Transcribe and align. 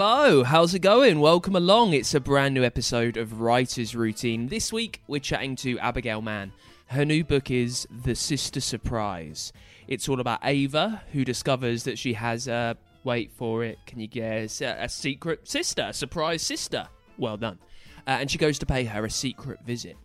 Hello, 0.00 0.44
how's 0.44 0.74
it 0.74 0.78
going? 0.78 1.18
Welcome 1.18 1.56
along. 1.56 1.92
It's 1.92 2.14
a 2.14 2.20
brand 2.20 2.54
new 2.54 2.62
episode 2.62 3.16
of 3.16 3.40
Writer's 3.40 3.96
Routine. 3.96 4.46
This 4.46 4.72
week, 4.72 5.02
we're 5.08 5.18
chatting 5.18 5.56
to 5.56 5.76
Abigail 5.80 6.22
Mann. 6.22 6.52
Her 6.86 7.04
new 7.04 7.24
book 7.24 7.50
is 7.50 7.84
The 8.04 8.14
Sister 8.14 8.60
Surprise. 8.60 9.52
It's 9.88 10.08
all 10.08 10.20
about 10.20 10.38
Ava, 10.44 11.02
who 11.12 11.24
discovers 11.24 11.82
that 11.82 11.98
she 11.98 12.12
has 12.12 12.46
a, 12.46 12.76
wait 13.02 13.32
for 13.32 13.64
it, 13.64 13.80
can 13.86 13.98
you 13.98 14.06
guess, 14.06 14.60
a, 14.60 14.76
a 14.82 14.88
secret 14.88 15.48
sister, 15.48 15.86
a 15.88 15.92
surprise 15.92 16.42
sister. 16.42 16.86
Well 17.16 17.36
done. 17.36 17.58
Uh, 18.06 18.18
and 18.20 18.30
she 18.30 18.38
goes 18.38 18.60
to 18.60 18.66
pay 18.66 18.84
her 18.84 19.04
a 19.04 19.10
secret 19.10 19.58
visit. 19.66 19.96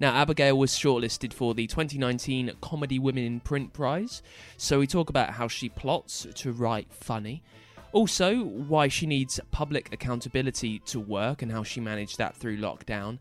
Now, 0.00 0.12
Abigail 0.16 0.58
was 0.58 0.72
shortlisted 0.72 1.32
for 1.32 1.54
the 1.54 1.68
2019 1.68 2.50
Comedy 2.60 2.98
Women 2.98 3.22
in 3.22 3.38
Print 3.38 3.72
Prize, 3.72 4.22
so 4.56 4.80
we 4.80 4.88
talk 4.88 5.08
about 5.08 5.30
how 5.30 5.46
she 5.46 5.68
plots 5.68 6.26
to 6.34 6.50
write 6.50 6.92
funny. 6.92 7.44
Also, 7.92 8.44
why 8.44 8.88
she 8.88 9.06
needs 9.06 9.40
public 9.50 9.92
accountability 9.92 10.80
to 10.80 11.00
work 11.00 11.42
and 11.42 11.50
how 11.50 11.62
she 11.62 11.80
managed 11.80 12.18
that 12.18 12.36
through 12.36 12.58
lockdown. 12.58 13.18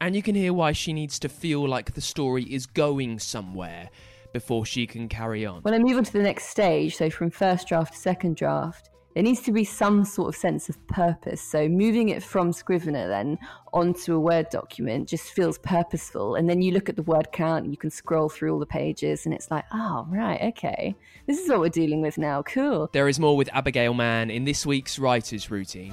And 0.00 0.16
you 0.16 0.22
can 0.22 0.34
hear 0.34 0.52
why 0.52 0.72
she 0.72 0.92
needs 0.92 1.18
to 1.20 1.28
feel 1.28 1.68
like 1.68 1.94
the 1.94 2.00
story 2.00 2.44
is 2.44 2.66
going 2.66 3.18
somewhere 3.18 3.90
before 4.32 4.66
she 4.66 4.86
can 4.86 5.08
carry 5.08 5.46
on. 5.46 5.62
When 5.62 5.74
I 5.74 5.78
move 5.78 5.96
on 5.96 6.04
to 6.04 6.12
the 6.12 6.22
next 6.22 6.46
stage, 6.46 6.96
so 6.96 7.08
from 7.08 7.30
first 7.30 7.68
draft 7.68 7.94
to 7.94 7.98
second 7.98 8.36
draft, 8.36 8.90
there 9.14 9.22
needs 9.22 9.40
to 9.42 9.52
be 9.52 9.64
some 9.64 10.04
sort 10.04 10.28
of 10.28 10.36
sense 10.36 10.68
of 10.68 10.86
purpose. 10.88 11.40
So 11.40 11.68
moving 11.68 12.08
it 12.08 12.22
from 12.22 12.52
Scrivener 12.52 13.08
then 13.08 13.38
onto 13.72 14.14
a 14.14 14.20
Word 14.20 14.50
document 14.50 15.08
just 15.08 15.30
feels 15.30 15.58
purposeful. 15.58 16.34
And 16.34 16.48
then 16.48 16.62
you 16.62 16.72
look 16.72 16.88
at 16.88 16.96
the 16.96 17.02
word 17.02 17.28
count 17.32 17.64
and 17.64 17.72
you 17.72 17.78
can 17.78 17.90
scroll 17.90 18.28
through 18.28 18.52
all 18.52 18.58
the 18.58 18.66
pages 18.66 19.24
and 19.24 19.34
it's 19.34 19.50
like, 19.50 19.64
oh, 19.72 20.06
right, 20.08 20.40
okay. 20.42 20.94
This 21.26 21.38
is 21.38 21.48
what 21.48 21.60
we're 21.60 21.68
dealing 21.68 22.02
with 22.02 22.18
now. 22.18 22.42
Cool. 22.42 22.90
There 22.92 23.08
is 23.08 23.18
more 23.18 23.36
with 23.36 23.48
Abigail 23.52 23.94
Mann 23.94 24.30
in 24.30 24.44
this 24.44 24.66
week's 24.66 24.98
Writer's 24.98 25.50
Routine. 25.50 25.92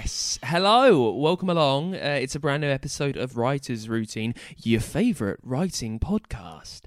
Yes. 0.00 0.38
Hello. 0.44 1.10
Welcome 1.10 1.50
along. 1.50 1.96
Uh, 1.96 2.20
it's 2.22 2.36
a 2.36 2.38
brand 2.38 2.60
new 2.60 2.68
episode 2.68 3.16
of 3.16 3.36
Writer's 3.36 3.88
Routine, 3.88 4.32
your 4.56 4.78
favourite 4.78 5.40
writing 5.42 5.98
podcast. 5.98 6.82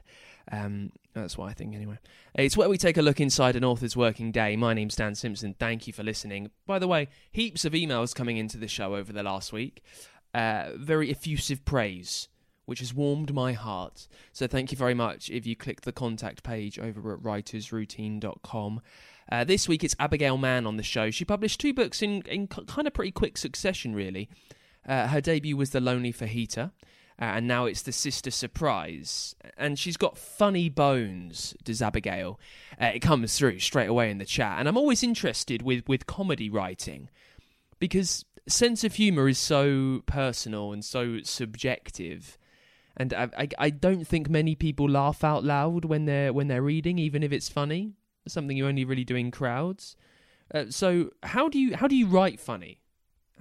Um, 0.49 0.93
that's 1.13 1.37
what 1.37 1.49
I 1.49 1.53
think, 1.53 1.75
anyway. 1.75 1.99
It's 2.35 2.55
where 2.55 2.69
we 2.69 2.77
take 2.77 2.95
a 2.95 3.01
look 3.01 3.19
inside 3.19 3.57
an 3.57 3.65
author's 3.65 3.97
working 3.97 4.31
day. 4.31 4.55
My 4.55 4.73
name's 4.73 4.95
Dan 4.95 5.15
Simpson. 5.15 5.55
Thank 5.59 5.87
you 5.87 5.93
for 5.93 6.03
listening. 6.03 6.51
By 6.65 6.79
the 6.79 6.87
way, 6.87 7.09
heaps 7.33 7.65
of 7.65 7.73
emails 7.73 8.15
coming 8.15 8.37
into 8.37 8.57
the 8.57 8.69
show 8.69 8.95
over 8.95 9.11
the 9.11 9.23
last 9.23 9.51
week. 9.51 9.83
Uh, 10.33 10.69
very 10.77 11.11
effusive 11.11 11.65
praise, 11.65 12.29
which 12.63 12.79
has 12.79 12.93
warmed 12.93 13.33
my 13.33 13.51
heart. 13.51 14.07
So 14.31 14.47
thank 14.47 14.71
you 14.71 14.77
very 14.77 14.93
much 14.93 15.29
if 15.29 15.45
you 15.45 15.57
click 15.57 15.81
the 15.81 15.91
contact 15.91 16.43
page 16.43 16.79
over 16.79 17.13
at 17.13 17.19
writersroutine.com. 17.19 18.81
Uh, 19.31 19.45
this 19.45 19.67
week 19.67 19.83
it's 19.83 19.95
Abigail 19.97 20.37
Mann 20.37 20.67
on 20.67 20.75
the 20.75 20.83
show. 20.83 21.09
She 21.09 21.23
published 21.23 21.61
two 21.61 21.73
books 21.73 22.01
in, 22.01 22.21
in 22.23 22.47
kind 22.47 22.85
of 22.85 22.93
pretty 22.93 23.11
quick 23.11 23.37
succession, 23.37 23.95
really. 23.95 24.29
Uh, 24.85 25.07
her 25.07 25.21
debut 25.21 25.55
was 25.55 25.69
The 25.69 25.79
Lonely 25.79 26.11
Fajita, 26.11 26.65
uh, 26.65 26.69
and 27.17 27.47
now 27.47 27.65
it's 27.65 27.81
The 27.81 27.93
Sister 27.93 28.29
Surprise. 28.29 29.33
And 29.57 29.79
she's 29.79 29.95
got 29.95 30.17
funny 30.17 30.67
bones, 30.67 31.55
does 31.63 31.81
Abigail. 31.81 32.39
Uh, 32.79 32.87
it 32.87 32.99
comes 32.99 33.37
through 33.37 33.59
straight 33.59 33.87
away 33.89 34.11
in 34.11 34.17
the 34.17 34.25
chat. 34.25 34.59
And 34.59 34.67
I'm 34.67 34.77
always 34.77 35.01
interested 35.01 35.61
with, 35.61 35.87
with 35.87 36.07
comedy 36.07 36.49
writing 36.49 37.09
because 37.79 38.25
sense 38.47 38.83
of 38.83 38.95
humour 38.95 39.29
is 39.29 39.39
so 39.39 40.03
personal 40.07 40.73
and 40.73 40.83
so 40.83 41.19
subjective. 41.23 42.37
And 42.97 43.13
I, 43.13 43.29
I, 43.37 43.47
I 43.57 43.69
don't 43.69 44.05
think 44.05 44.29
many 44.29 44.55
people 44.55 44.89
laugh 44.89 45.23
out 45.23 45.45
loud 45.45 45.85
when 45.85 46.03
they're 46.03 46.33
when 46.33 46.49
they're 46.49 46.61
reading, 46.61 46.99
even 46.99 47.23
if 47.23 47.31
it's 47.31 47.47
funny 47.47 47.93
something 48.27 48.57
you 48.57 48.67
only 48.67 48.85
really 48.85 49.03
do 49.03 49.15
in 49.15 49.31
crowds. 49.31 49.95
Uh, 50.53 50.65
so 50.69 51.11
how 51.23 51.49
do 51.49 51.59
you 51.59 51.75
how 51.75 51.87
do 51.87 51.95
you 51.95 52.07
write 52.07 52.39
funny? 52.39 52.79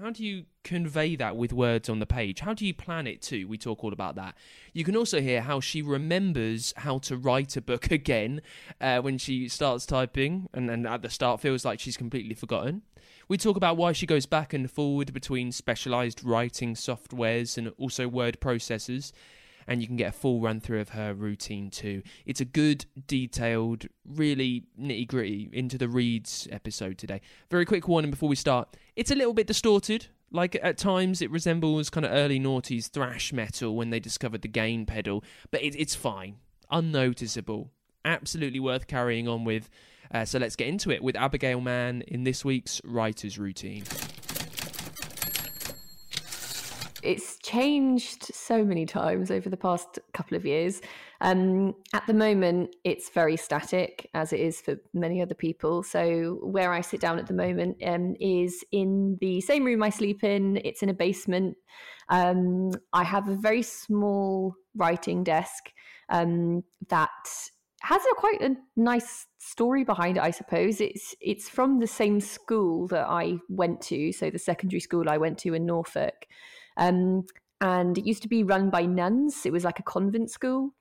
How 0.00 0.10
do 0.10 0.24
you 0.24 0.44
convey 0.64 1.14
that 1.16 1.36
with 1.36 1.52
words 1.52 1.90
on 1.90 1.98
the 1.98 2.06
page? 2.06 2.40
How 2.40 2.54
do 2.54 2.64
you 2.66 2.72
plan 2.72 3.06
it 3.06 3.20
too? 3.20 3.46
We 3.46 3.58
talk 3.58 3.84
all 3.84 3.92
about 3.92 4.14
that. 4.14 4.34
You 4.72 4.82
can 4.82 4.96
also 4.96 5.20
hear 5.20 5.42
how 5.42 5.60
she 5.60 5.82
remembers 5.82 6.72
how 6.78 6.98
to 7.00 7.18
write 7.18 7.56
a 7.56 7.60
book 7.60 7.90
again 7.90 8.40
uh, 8.80 9.00
when 9.00 9.18
she 9.18 9.48
starts 9.48 9.84
typing, 9.84 10.48
and 10.54 10.68
then 10.68 10.86
at 10.86 11.02
the 11.02 11.10
start 11.10 11.40
feels 11.40 11.64
like 11.64 11.80
she's 11.80 11.98
completely 11.98 12.34
forgotten. 12.34 12.82
We 13.28 13.36
talk 13.36 13.56
about 13.56 13.76
why 13.76 13.92
she 13.92 14.06
goes 14.06 14.26
back 14.26 14.52
and 14.52 14.70
forward 14.70 15.12
between 15.12 15.52
specialized 15.52 16.24
writing 16.24 16.74
softwares 16.74 17.56
and 17.58 17.72
also 17.78 18.08
word 18.08 18.40
processors 18.40 19.12
and 19.70 19.80
you 19.80 19.86
can 19.86 19.96
get 19.96 20.08
a 20.08 20.12
full 20.12 20.40
run 20.40 20.60
through 20.60 20.80
of 20.80 20.90
her 20.90 21.14
routine 21.14 21.70
too. 21.70 22.02
It's 22.26 22.40
a 22.40 22.44
good, 22.44 22.84
detailed, 23.06 23.86
really 24.04 24.64
nitty 24.78 25.06
gritty 25.06 25.48
into 25.52 25.78
the 25.78 25.88
reads 25.88 26.48
episode 26.50 26.98
today. 26.98 27.20
Very 27.50 27.64
quick 27.64 27.86
warning 27.86 28.10
before 28.10 28.28
we 28.28 28.34
start 28.36 28.76
it's 28.96 29.12
a 29.12 29.14
little 29.14 29.32
bit 29.32 29.46
distorted. 29.46 30.08
Like 30.32 30.58
at 30.62 30.76
times, 30.76 31.22
it 31.22 31.30
resembles 31.30 31.88
kind 31.88 32.04
of 32.04 32.12
early 32.12 32.38
noughties 32.38 32.88
thrash 32.88 33.32
metal 33.32 33.74
when 33.76 33.90
they 33.90 34.00
discovered 34.00 34.42
the 34.42 34.48
gain 34.48 34.86
pedal, 34.86 35.24
but 35.50 35.62
it, 35.62 35.74
it's 35.76 35.94
fine, 35.94 36.36
unnoticeable, 36.70 37.70
absolutely 38.04 38.60
worth 38.60 38.86
carrying 38.86 39.28
on 39.28 39.44
with. 39.44 39.70
Uh, 40.12 40.24
so 40.24 40.38
let's 40.38 40.56
get 40.56 40.66
into 40.66 40.90
it 40.90 41.02
with 41.02 41.16
Abigail 41.16 41.60
Mann 41.60 42.02
in 42.02 42.24
this 42.24 42.44
week's 42.44 42.80
Writer's 42.84 43.38
Routine 43.38 43.84
it's 47.02 47.38
changed 47.38 48.34
so 48.34 48.64
many 48.64 48.86
times 48.86 49.30
over 49.30 49.48
the 49.48 49.56
past 49.56 49.98
couple 50.12 50.36
of 50.36 50.44
years. 50.44 50.80
Um, 51.20 51.74
at 51.92 52.06
the 52.06 52.14
moment, 52.14 52.74
it's 52.84 53.10
very 53.10 53.36
static, 53.36 54.08
as 54.14 54.32
it 54.32 54.40
is 54.40 54.60
for 54.60 54.76
many 54.92 55.22
other 55.22 55.34
people. 55.34 55.82
So, 55.82 56.38
where 56.42 56.72
I 56.72 56.80
sit 56.80 57.00
down 57.00 57.18
at 57.18 57.26
the 57.26 57.34
moment 57.34 57.76
um, 57.84 58.16
is 58.20 58.64
in 58.72 59.18
the 59.20 59.40
same 59.40 59.64
room 59.64 59.82
I 59.82 59.90
sleep 59.90 60.24
in, 60.24 60.60
it's 60.64 60.82
in 60.82 60.88
a 60.88 60.94
basement. 60.94 61.56
Um, 62.08 62.72
I 62.92 63.04
have 63.04 63.28
a 63.28 63.36
very 63.36 63.62
small 63.62 64.54
writing 64.74 65.24
desk 65.24 65.72
um, 66.08 66.64
that 66.88 67.10
has 67.82 68.02
a 68.02 68.14
quite 68.14 68.42
a 68.42 68.56
nice 68.76 69.26
story 69.38 69.84
behind 69.84 70.16
it, 70.16 70.22
I 70.22 70.30
suppose. 70.30 70.80
It's 70.80 71.14
it's 71.20 71.48
from 71.48 71.78
the 71.78 71.86
same 71.86 72.20
school 72.20 72.86
that 72.88 73.06
I 73.06 73.38
went 73.48 73.80
to, 73.82 74.12
so 74.12 74.30
the 74.30 74.38
secondary 74.38 74.80
school 74.80 75.08
I 75.08 75.16
went 75.16 75.38
to 75.38 75.54
in 75.54 75.66
Norfolk. 75.66 76.26
Um, 76.76 77.26
and 77.60 77.98
it 77.98 78.06
used 78.06 78.22
to 78.22 78.28
be 78.28 78.42
run 78.42 78.70
by 78.70 78.86
nuns. 78.86 79.44
It 79.44 79.52
was 79.52 79.64
like 79.64 79.78
a 79.78 79.84
convent 79.84 80.30
school. 80.30 80.74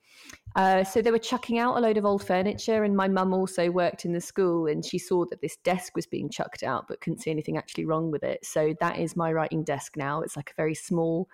Uh, 0.55 0.83
so 0.83 1.01
they 1.01 1.11
were 1.11 1.19
chucking 1.19 1.59
out 1.59 1.77
a 1.77 1.79
load 1.79 1.97
of 1.97 2.05
old 2.05 2.23
furniture, 2.23 2.83
and 2.83 2.95
my 2.95 3.07
mum 3.07 3.33
also 3.33 3.69
worked 3.69 4.05
in 4.05 4.13
the 4.13 4.21
school, 4.21 4.67
and 4.67 4.83
she 4.83 4.97
saw 4.97 5.25
that 5.25 5.41
this 5.41 5.57
desk 5.57 5.95
was 5.95 6.07
being 6.07 6.29
chucked 6.29 6.63
out, 6.63 6.85
but 6.87 7.01
couldn't 7.01 7.19
see 7.19 7.31
anything 7.31 7.57
actually 7.57 7.85
wrong 7.85 8.11
with 8.11 8.23
it. 8.23 8.45
So 8.45 8.73
that 8.79 8.97
is 8.97 9.15
my 9.15 9.31
writing 9.31 9.63
desk 9.63 9.95
now. 9.95 10.21
It's 10.21 10.35
like 10.35 10.51
a 10.51 10.61
very 10.61 10.75
small 10.75 11.27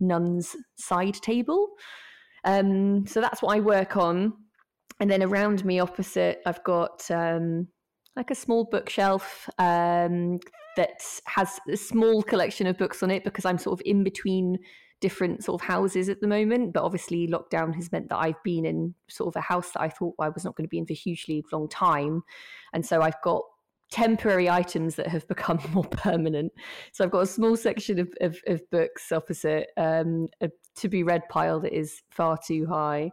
nun's 0.00 0.56
side 0.76 1.14
table. 1.14 1.70
Um, 2.44 3.06
so 3.06 3.20
that's 3.20 3.42
what 3.42 3.56
I 3.56 3.60
work 3.60 3.96
on. 3.96 4.34
and 5.00 5.10
then 5.10 5.22
around 5.22 5.64
me 5.64 5.80
opposite, 5.80 6.40
I've 6.46 6.62
got 6.64 7.10
um, 7.10 7.68
like 8.16 8.30
a 8.30 8.34
small 8.34 8.64
bookshelf 8.64 9.48
um, 9.58 10.38
that 10.76 11.02
has 11.26 11.60
a 11.70 11.76
small 11.76 12.22
collection 12.22 12.66
of 12.66 12.78
books 12.78 13.02
on 13.02 13.10
it 13.10 13.24
because 13.24 13.44
I'm 13.44 13.58
sort 13.58 13.80
of 13.80 13.86
in 13.86 14.04
between 14.04 14.58
different 15.00 15.44
sort 15.44 15.60
of 15.60 15.66
houses 15.66 16.08
at 16.08 16.20
the 16.20 16.26
moment. 16.26 16.72
But 16.72 16.82
obviously, 16.82 17.28
lockdown 17.28 17.74
has 17.74 17.92
meant 17.92 18.08
that 18.08 18.18
I've 18.18 18.42
been 18.42 18.64
in 18.64 18.94
sort 19.08 19.28
of 19.28 19.36
a 19.36 19.42
house 19.42 19.70
that 19.72 19.82
I 19.82 19.88
thought 19.88 20.14
I 20.18 20.28
was 20.28 20.44
not 20.44 20.56
going 20.56 20.64
to 20.64 20.70
be 20.70 20.78
in 20.78 20.86
for 20.86 20.92
a 20.92 20.96
hugely 20.96 21.44
long 21.52 21.68
time. 21.68 22.22
And 22.72 22.84
so 22.84 23.02
I've 23.02 23.20
got 23.22 23.42
temporary 23.90 24.48
items 24.48 24.96
that 24.96 25.06
have 25.06 25.26
become 25.34 25.60
more 25.72 25.84
permanent. 25.84 26.52
So 26.92 27.04
I've 27.04 27.10
got 27.10 27.20
a 27.20 27.26
small 27.26 27.56
section 27.56 27.98
of, 27.98 28.08
of, 28.20 28.38
of 28.46 28.68
books 28.70 29.12
opposite, 29.12 29.68
um, 29.76 30.28
a 30.40 30.50
to 30.76 30.88
be 30.88 31.04
read 31.04 31.22
pile 31.28 31.60
that 31.60 31.72
is 31.72 32.02
far 32.10 32.36
too 32.36 32.66
high, 32.66 33.12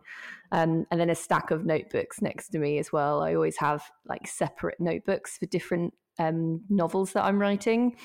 um, 0.52 0.86
and 0.90 1.00
then 1.00 1.12
a 1.12 1.16
stack 1.16 1.52
of 1.52 1.64
notebooks 1.64 2.20
next 2.20 2.50
to 2.50 2.60
me 2.60 2.80
as 2.80 2.92
well. 2.92 3.22
I 3.22 3.36
always 3.36 3.58
have 3.58 3.84
like 4.08 4.28
separate 4.28 4.80
notebooks 4.80 5.38
for 5.38 5.46
different 5.46 5.94
um, 6.20 6.62
novels 6.70 7.14
that 7.14 7.24
I'm 7.24 7.40
writing, 7.40 7.96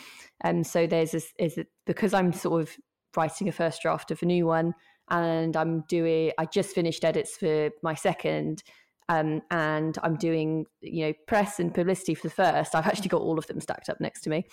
and 0.42 0.58
um, 0.58 0.64
so 0.64 0.86
there's 0.86 1.12
this 1.12 1.32
is 1.38 1.58
it 1.58 1.68
because 1.86 2.14
I'm 2.14 2.32
sort 2.32 2.62
of 2.62 2.70
writing 3.16 3.48
a 3.48 3.52
first 3.52 3.82
draft 3.82 4.10
of 4.10 4.22
a 4.22 4.26
new 4.26 4.46
one, 4.46 4.74
and 5.10 5.56
I'm 5.56 5.84
doing 5.88 6.32
I 6.38 6.46
just 6.46 6.74
finished 6.74 7.04
edits 7.04 7.36
for 7.36 7.70
my 7.82 7.94
second 7.94 8.62
um, 9.08 9.42
and 9.50 9.96
I'm 10.02 10.16
doing 10.16 10.66
you 10.80 11.06
know 11.06 11.12
press 11.26 11.60
and 11.60 11.72
publicity 11.72 12.14
for 12.14 12.28
the 12.28 12.34
first. 12.34 12.74
I've 12.74 12.86
actually 12.86 13.08
got 13.08 13.22
all 13.22 13.38
of 13.38 13.46
them 13.46 13.60
stacked 13.60 13.88
up 13.88 14.00
next 14.00 14.22
to 14.22 14.30
me, 14.30 14.46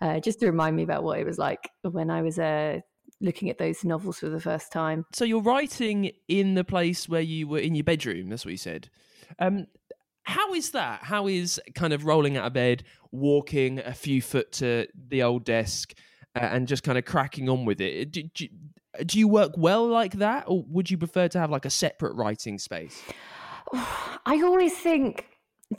uh, 0.00 0.20
just 0.20 0.40
to 0.40 0.46
remind 0.46 0.76
me 0.76 0.82
about 0.82 1.04
what 1.04 1.18
it 1.18 1.26
was 1.26 1.38
like 1.38 1.70
when 1.82 2.10
I 2.10 2.22
was 2.22 2.38
uh, 2.38 2.80
looking 3.20 3.50
at 3.50 3.58
those 3.58 3.84
novels 3.84 4.18
for 4.18 4.28
the 4.28 4.40
first 4.40 4.72
time. 4.72 5.04
So 5.12 5.24
you're 5.24 5.42
writing 5.42 6.10
in 6.28 6.54
the 6.54 6.64
place 6.64 7.08
where 7.08 7.20
you 7.20 7.46
were 7.46 7.58
in 7.58 7.74
your 7.74 7.84
bedroom. 7.84 8.28
That's 8.28 8.44
what 8.44 8.52
you 8.52 8.58
said. 8.58 8.90
Um, 9.38 9.66
how 10.24 10.54
is 10.54 10.70
that? 10.70 11.04
How 11.04 11.26
is 11.26 11.60
kind 11.74 11.92
of 11.92 12.04
rolling 12.04 12.36
out 12.36 12.46
of 12.46 12.52
bed, 12.52 12.84
walking 13.12 13.78
a 13.78 13.94
few 13.94 14.20
foot 14.20 14.52
to 14.52 14.86
the 15.08 15.22
old 15.22 15.44
desk, 15.44 15.94
uh, 16.34 16.40
and 16.40 16.66
just 16.66 16.82
kind 16.82 16.98
of 16.98 17.04
cracking 17.04 17.48
on 17.48 17.64
with 17.64 17.80
it? 17.80 18.10
Do, 18.10 18.22
do, 18.34 18.48
do 19.04 19.18
you 19.18 19.28
work 19.28 19.52
well 19.56 19.86
like 19.86 20.14
that, 20.14 20.44
or 20.46 20.64
would 20.68 20.90
you 20.90 20.98
prefer 20.98 21.28
to 21.28 21.38
have 21.38 21.50
like 21.50 21.64
a 21.64 21.70
separate 21.70 22.14
writing 22.14 22.58
space? 22.58 23.02
I 23.72 24.40
always 24.42 24.74
think 24.74 25.26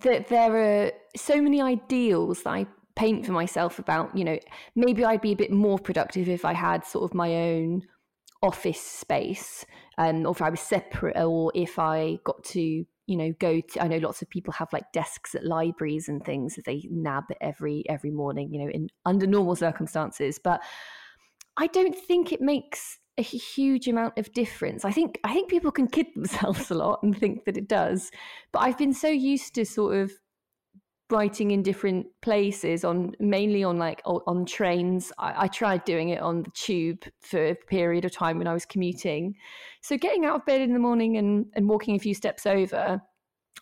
that 0.02 0.28
there 0.28 0.56
are 0.56 0.92
so 1.16 1.42
many 1.42 1.62
ideals 1.62 2.44
that 2.44 2.50
I 2.50 2.68
paint 2.96 3.26
for 3.26 3.32
myself 3.32 3.80
about, 3.80 4.16
you 4.18 4.24
know, 4.24 4.40
maybe 4.76 5.04
I'd 5.04 5.22
be 5.22 5.32
a 5.32 5.36
bit 5.36 5.52
more 5.52 5.78
productive 5.78 6.30
if 6.30 6.46
I 6.46 6.54
had 6.54 6.86
sort 6.86 7.10
of 7.10 7.16
my 7.16 7.34
own 7.34 7.84
office 8.42 8.82
space, 8.82 9.66
um, 9.98 10.26
or 10.26 10.32
if 10.32 10.42
I 10.42 10.50
was 10.50 10.60
separate, 10.60 11.18
or 11.18 11.52
if 11.56 11.78
I 11.80 12.20
got 12.24 12.44
to, 12.46 12.86
you 13.08 13.18
know, 13.18 13.34
go 13.40 13.62
to. 13.62 13.84
I 13.84 13.88
know 13.88 13.98
lots 13.98 14.22
of 14.22 14.30
people 14.30 14.54
have 14.54 14.72
like 14.74 14.92
desks 14.92 15.36
at 15.36 15.46
libraries 15.46 16.08
and 16.08 16.24
things 16.24 16.56
that 16.56 16.66
they 16.66 16.88
nab 16.90 17.26
every 17.42 17.84
every 17.90 18.12
morning, 18.12 18.54
you 18.54 18.64
know, 18.64 18.70
in 18.70 18.90
under 19.06 19.28
normal 19.28 19.56
circumstances. 19.56 20.40
But 20.44 20.62
I 21.58 21.68
don't 21.68 21.96
think 21.96 22.32
it 22.32 22.42
makes 22.42 23.00
a 23.18 23.22
huge 23.22 23.88
amount 23.88 24.18
of 24.18 24.32
difference. 24.34 24.84
I 24.84 24.92
think 24.92 25.20
I 25.24 25.34
think 25.34 25.50
people 25.50 25.72
can 25.72 25.88
kid 25.88 26.08
themselves 26.16 26.70
a 26.72 26.76
lot 26.76 27.00
and 27.04 27.18
think 27.18 27.46
that 27.46 27.58
it 27.58 27.68
does, 27.68 28.12
but 28.52 28.60
I've 28.60 28.78
been 28.78 28.94
so 28.94 29.08
used 29.08 29.56
to 29.56 29.66
sort 29.66 29.98
of 29.98 30.12
writing 31.10 31.52
in 31.52 31.62
different 31.62 32.08
places 32.22 32.84
on 32.84 33.16
mainly 33.20 33.64
on 33.64 33.78
like 33.78 34.02
on 34.06 34.46
trains. 34.46 35.12
I, 35.20 35.44
I, 35.44 35.48
tried 35.48 35.86
doing 35.86 36.10
it 36.10 36.20
on 36.20 36.44
the 36.44 36.50
tube 36.52 37.04
for 37.22 37.50
a 37.50 37.56
period 37.56 38.06
of 38.06 38.12
time 38.12 38.40
when 38.40 38.48
i 38.48 38.54
was 38.54 38.66
commuting. 38.66 39.36
So 39.82 39.98
getting 39.98 40.26
out 40.26 40.36
of 40.38 40.46
bed 40.46 40.62
in 40.62 40.74
the 40.74 40.80
morning 40.80 41.18
and, 41.18 41.46
and 41.54 41.70
walking 41.70 41.96
a 41.96 42.00
few 42.00 42.16
steps 42.16 42.46
over 42.46 43.02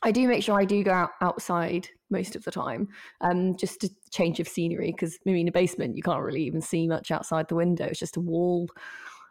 i 0.02 0.12
do 0.12 0.28
make 0.28 0.44
sure 0.44 0.60
i 0.60 0.66
do 0.66 0.84
go 0.84 0.92
out 0.92 1.12
outside 1.22 1.88
most 2.10 2.36
of 2.36 2.44
the 2.44 2.52
time 2.52 2.88
um, 3.22 3.56
just 3.56 3.84
a 3.84 3.90
change 4.12 4.40
of 4.40 4.48
scenery 4.48 4.92
because 4.92 5.18
maybe 5.26 5.42
in 5.42 5.48
a 5.48 5.52
basement 5.52 5.98
you 5.98 6.04
can't 6.04 6.24
really 6.24 6.44
even 6.44 6.62
see 6.62 6.88
much 6.88 7.12
outside 7.12 7.48
the 7.50 7.56
window. 7.56 7.86
It's 7.86 8.00
just 8.00 8.18
a 8.18 8.22
wall. 8.22 8.70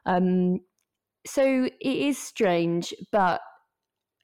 Um, 0.04 0.60
so 1.24 1.64
it 1.64 1.76
is 1.80 2.18
strange, 2.18 2.92
but 3.12 3.40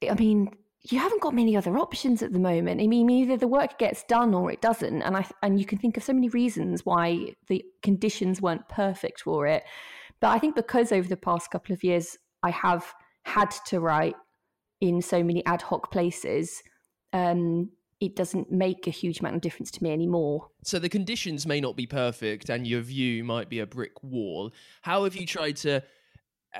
I 0.07 0.13
mean, 0.13 0.51
you 0.83 0.97
haven't 0.97 1.21
got 1.21 1.33
many 1.33 1.57
other 1.57 1.77
options 1.77 2.21
at 2.21 2.31
the 2.31 2.39
moment. 2.39 2.81
I 2.81 2.87
mean, 2.87 3.09
either 3.09 3.35
the 3.35 3.47
work 3.47 3.77
gets 3.77 4.03
done 4.03 4.33
or 4.33 4.51
it 4.51 4.61
doesn't, 4.61 5.01
and 5.01 5.17
I 5.17 5.25
and 5.41 5.59
you 5.59 5.65
can 5.65 5.77
think 5.77 5.97
of 5.97 6.03
so 6.03 6.13
many 6.13 6.29
reasons 6.29 6.85
why 6.85 7.35
the 7.47 7.63
conditions 7.81 8.41
weren't 8.41 8.67
perfect 8.69 9.21
for 9.21 9.45
it. 9.45 9.63
But 10.21 10.29
I 10.29 10.39
think 10.39 10.55
because 10.55 10.91
over 10.91 11.07
the 11.07 11.17
past 11.17 11.51
couple 11.51 11.73
of 11.73 11.83
years, 11.83 12.17
I 12.43 12.51
have 12.51 12.93
had 13.23 13.51
to 13.67 13.79
write 13.79 14.15
in 14.81 15.01
so 15.01 15.23
many 15.23 15.45
ad 15.45 15.61
hoc 15.61 15.91
places. 15.91 16.63
Um, 17.11 17.71
it 17.99 18.15
doesn't 18.15 18.49
make 18.49 18.87
a 18.87 18.91
huge 18.91 19.19
amount 19.19 19.35
of 19.35 19.41
difference 19.41 19.71
to 19.71 19.83
me 19.83 19.91
anymore. 19.91 20.47
So 20.63 20.79
the 20.79 20.87
conditions 20.87 21.45
may 21.45 21.59
not 21.59 21.75
be 21.75 21.85
perfect 21.85 22.49
and 22.49 22.65
your 22.65 22.79
view 22.79 23.25
might 23.25 23.49
be 23.49 23.59
a 23.59 23.67
brick 23.67 24.01
wall. 24.01 24.53
How 24.83 25.03
have 25.03 25.17
you 25.17 25.25
tried 25.25 25.57
to, 25.57 25.83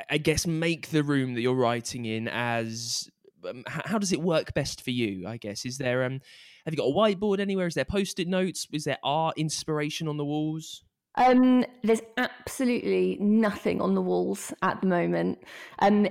I 0.10 0.18
guess, 0.18 0.46
make 0.46 0.90
the 0.90 1.04
room 1.04 1.36
that 1.36 1.42
you're 1.42 1.54
writing 1.54 2.04
in 2.06 2.28
as. 2.28 3.10
Um, 3.48 3.64
how 3.68 3.98
does 3.98 4.12
it 4.12 4.22
work 4.22 4.54
best 4.54 4.82
for 4.82 4.92
you? 4.92 5.28
I 5.28 5.38
guess 5.38 5.66
is 5.66 5.78
there 5.78 6.04
um, 6.04 6.20
have 6.66 6.74
you 6.74 6.78
got 6.78 6.86
a 6.86 6.94
whiteboard 6.94 7.40
anywhere? 7.40 7.68
Is 7.68 7.76
there 7.76 7.86
post-it 7.86 8.28
notes? 8.28 8.68
Is 8.72 8.84
there 8.84 8.98
art 9.04 9.38
inspiration 9.38 10.08
on 10.08 10.18
the 10.18 10.26
walls? 10.26 10.84
Um, 11.16 11.66
there's 11.84 12.02
absolutely 12.18 13.18
nothing 13.20 13.82
on 13.82 13.96
the 13.96 14.02
walls 14.02 14.54
at 14.62 14.80
the 14.82 14.88
moment. 14.88 15.40
Um, 15.80 16.08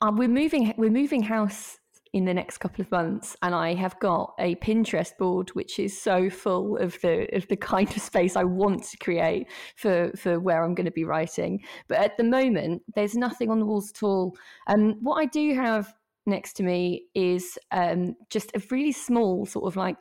uh, 0.00 0.12
we're 0.14 0.28
moving. 0.28 0.74
We're 0.76 0.90
moving 0.90 1.22
house 1.22 1.78
in 2.14 2.24
the 2.24 2.32
next 2.32 2.58
couple 2.58 2.80
of 2.80 2.90
months 2.92 3.36
and 3.42 3.56
I 3.56 3.74
have 3.74 3.98
got 3.98 4.34
a 4.38 4.54
Pinterest 4.56 5.10
board 5.18 5.50
which 5.50 5.80
is 5.80 6.00
so 6.00 6.30
full 6.30 6.76
of 6.76 6.96
the 7.02 7.26
of 7.34 7.48
the 7.48 7.56
kind 7.56 7.90
of 7.90 8.00
space 8.00 8.36
I 8.36 8.44
want 8.44 8.84
to 8.84 8.96
create 8.98 9.48
for 9.74 10.12
for 10.16 10.38
where 10.38 10.62
I'm 10.62 10.76
going 10.76 10.86
to 10.86 10.92
be 10.92 11.04
writing 11.04 11.60
but 11.88 11.98
at 11.98 12.16
the 12.16 12.22
moment 12.22 12.82
there's 12.94 13.16
nothing 13.16 13.50
on 13.50 13.58
the 13.58 13.66
walls 13.66 13.90
at 13.90 14.04
all 14.04 14.36
um, 14.68 14.94
what 15.02 15.16
I 15.16 15.24
do 15.24 15.54
have 15.54 15.92
next 16.26 16.54
to 16.54 16.62
me 16.62 17.04
is 17.14 17.58
um, 17.70 18.14
just 18.30 18.50
a 18.54 18.62
really 18.70 18.92
small 18.92 19.46
sort 19.46 19.66
of 19.66 19.76
like 19.76 19.96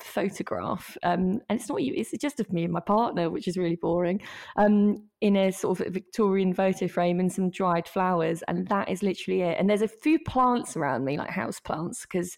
photograph 0.00 0.96
um, 1.02 1.40
and 1.48 1.60
it's 1.60 1.68
not 1.68 1.82
you 1.82 1.94
it's 1.96 2.10
just 2.20 2.40
of 2.40 2.52
me 2.52 2.64
and 2.64 2.72
my 2.72 2.80
partner 2.80 3.30
which 3.30 3.48
is 3.48 3.56
really 3.56 3.76
boring 3.76 4.20
um, 4.56 4.96
in 5.20 5.36
a 5.36 5.50
sort 5.50 5.80
of 5.80 5.92
victorian 5.92 6.52
photo 6.52 6.86
frame 6.86 7.20
and 7.20 7.32
some 7.32 7.50
dried 7.50 7.88
flowers 7.88 8.42
and 8.48 8.68
that 8.68 8.88
is 8.90 9.02
literally 9.02 9.42
it. 9.42 9.56
And 9.58 9.70
there's 9.70 9.82
a 9.82 9.88
few 9.88 10.18
plants 10.18 10.76
around 10.76 11.04
me 11.04 11.16
like 11.16 11.30
house 11.30 11.60
plants 11.60 12.02
because 12.02 12.36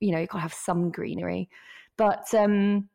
you 0.00 0.12
know 0.12 0.20
you 0.20 0.26
gotta 0.26 0.42
have 0.42 0.54
some 0.54 0.90
greenery. 0.90 1.48
But 1.96 2.32
um, 2.34 2.88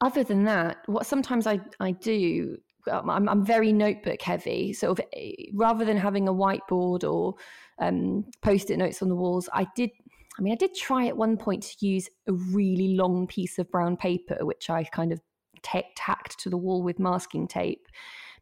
other 0.00 0.22
than 0.22 0.44
that 0.44 0.78
what 0.86 1.06
sometimes 1.06 1.46
i 1.46 1.58
i 1.80 1.90
do 1.90 2.56
I'm, 2.90 3.28
I'm 3.28 3.44
very 3.44 3.72
notebook 3.72 4.22
heavy 4.22 4.72
sort 4.72 4.98
of 4.98 5.04
eh, 5.14 5.32
rather 5.52 5.84
than 5.84 5.96
having 5.96 6.28
a 6.28 6.34
whiteboard 6.34 7.04
or 7.04 7.34
um, 7.78 8.24
post-it 8.42 8.78
notes 8.78 9.02
on 9.02 9.08
the 9.08 9.14
walls 9.14 9.48
i 9.52 9.66
did 9.76 9.90
I 10.38 10.42
mean, 10.42 10.52
I 10.52 10.56
did 10.56 10.74
try 10.74 11.06
at 11.06 11.16
one 11.16 11.36
point 11.36 11.62
to 11.62 11.86
use 11.86 12.08
a 12.26 12.32
really 12.32 12.94
long 12.94 13.26
piece 13.26 13.58
of 13.58 13.70
brown 13.70 13.96
paper, 13.96 14.38
which 14.42 14.68
I 14.68 14.84
kind 14.84 15.12
of 15.12 15.20
t- 15.62 15.82
tacked 15.96 16.38
to 16.40 16.50
the 16.50 16.58
wall 16.58 16.82
with 16.82 16.98
masking 16.98 17.48
tape. 17.48 17.86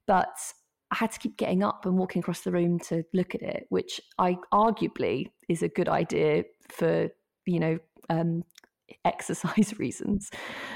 But 0.07 0.37
I 0.91 0.97
had 0.97 1.13
to 1.13 1.19
keep 1.19 1.37
getting 1.37 1.63
up 1.63 1.87
and 1.87 1.97
walking 1.97 2.21
across 2.21 2.41
the 2.41 2.53
room 2.53 2.79
to 2.81 3.05
look 3.13 3.35
at 3.35 3.43
it, 3.43 3.67
which 3.69 4.01
I 4.19 4.39
arguably 4.53 5.31
is 5.49 5.63
a 5.63 5.69
good 5.69 5.89
idea 5.89 6.45
for, 6.69 7.09
you 7.47 7.61
know, 7.61 7.79
um, 8.11 8.45
exercise 9.05 9.75
reasons. 9.79 10.31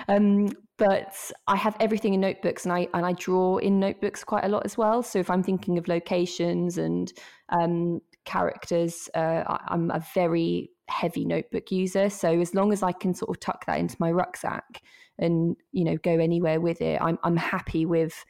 Um, 0.09 0.49
but 0.77 1.15
I 1.47 1.57
have 1.57 1.77
everything 1.81 2.15
in 2.15 2.21
notebooks, 2.21 2.65
and 2.65 2.73
I 2.73 2.89
and 2.95 3.05
I 3.05 3.13
draw 3.13 3.59
in 3.59 3.81
notebooks 3.81 4.25
quite 4.25 4.45
a 4.45 4.49
lot 4.49 4.65
as 4.65 4.79
well. 4.79 5.03
So 5.03 5.19
if 5.19 5.31
I'm 5.31 5.43
thinking 5.43 5.79
of 5.79 5.89
locations 5.89 6.79
and 6.79 7.13
um, 7.49 8.01
characters, 8.25 9.09
uh, 9.15 9.43
I, 9.47 9.61
I'm 9.69 9.91
a 9.91 10.05
very 10.15 10.71
heavy 10.89 11.25
notebook 11.25 11.71
user. 11.71 12.09
So 12.11 12.41
as 12.41 12.55
long 12.55 12.73
as 12.73 12.83
I 12.83 12.93
can 12.93 13.15
sort 13.15 13.31
of 13.31 13.41
tuck 13.41 13.67
that 13.67 13.79
into 13.79 13.97
my 13.99 14.11
rucksack 14.11 14.83
and 15.19 15.57
you 15.73 15.85
know 15.85 15.97
go 15.97 16.13
anywhere 16.13 16.61
with 16.61 16.81
it, 16.81 17.01
I'm 17.01 17.19
I'm 17.25 17.37
happy 17.37 17.85
with 17.85 18.25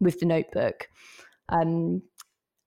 with 0.00 0.20
the 0.20 0.26
notebook. 0.26 0.88
Um, 1.48 2.02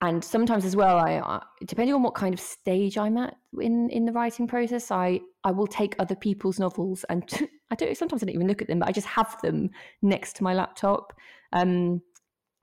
and 0.01 0.23
sometimes 0.23 0.63
as 0.63 0.75
well, 0.75 0.97
I 0.97 1.15
uh, 1.15 1.39
depending 1.65 1.95
on 1.95 2.03
what 2.03 2.13
kind 2.13 2.33
of 2.33 2.39
stage 2.39 2.97
I'm 2.97 3.17
at 3.17 3.35
in 3.59 3.89
in 3.89 4.05
the 4.05 4.11
writing 4.11 4.47
process, 4.47 4.91
I 4.91 5.21
I 5.43 5.51
will 5.51 5.67
take 5.67 5.95
other 5.97 6.15
people's 6.15 6.59
novels 6.59 7.03
and 7.09 7.23
I 7.71 7.75
don't 7.75 7.97
sometimes 7.97 8.21
I 8.21 8.27
don't 8.27 8.35
even 8.35 8.47
look 8.47 8.61
at 8.61 8.67
them, 8.67 8.79
but 8.79 8.89
I 8.89 8.91
just 8.91 9.07
have 9.07 9.39
them 9.41 9.71
next 10.01 10.35
to 10.37 10.43
my 10.43 10.53
laptop. 10.53 11.13
Um, 11.51 12.01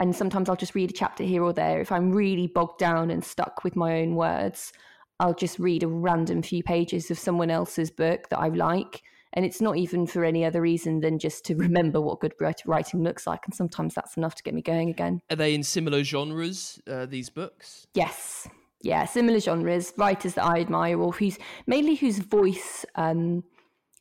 and 0.00 0.14
sometimes 0.14 0.48
I'll 0.48 0.56
just 0.56 0.74
read 0.74 0.90
a 0.90 0.94
chapter 0.94 1.24
here 1.24 1.42
or 1.42 1.52
there 1.52 1.80
if 1.80 1.90
I'm 1.90 2.12
really 2.12 2.46
bogged 2.46 2.78
down 2.78 3.10
and 3.10 3.24
stuck 3.24 3.64
with 3.64 3.74
my 3.76 4.00
own 4.00 4.14
words. 4.14 4.72
I'll 5.20 5.34
just 5.34 5.58
read 5.58 5.82
a 5.82 5.88
random 5.88 6.42
few 6.42 6.62
pages 6.62 7.10
of 7.10 7.18
someone 7.18 7.50
else's 7.50 7.90
book 7.90 8.28
that 8.30 8.38
I 8.38 8.48
like. 8.48 9.02
And 9.34 9.44
it's 9.44 9.60
not 9.60 9.76
even 9.76 10.06
for 10.06 10.24
any 10.24 10.44
other 10.44 10.60
reason 10.60 11.00
than 11.00 11.18
just 11.18 11.44
to 11.46 11.56
remember 11.56 12.00
what 12.00 12.20
good 12.20 12.34
writing 12.40 13.02
looks 13.02 13.26
like. 13.26 13.40
And 13.44 13.54
sometimes 13.54 13.94
that's 13.94 14.16
enough 14.16 14.34
to 14.36 14.42
get 14.42 14.54
me 14.54 14.62
going 14.62 14.88
again. 14.90 15.20
Are 15.30 15.36
they 15.36 15.54
in 15.54 15.62
similar 15.62 16.02
genres, 16.02 16.80
uh, 16.88 17.06
these 17.06 17.30
books? 17.30 17.86
Yes. 17.94 18.48
yeah, 18.80 19.04
similar 19.06 19.40
genres, 19.40 19.92
writers 19.96 20.34
that 20.34 20.44
I 20.44 20.60
admire, 20.60 20.98
or 21.00 21.12
whose 21.12 21.38
mainly 21.66 21.94
whose 21.94 22.18
voice 22.18 22.84
um, 22.94 23.44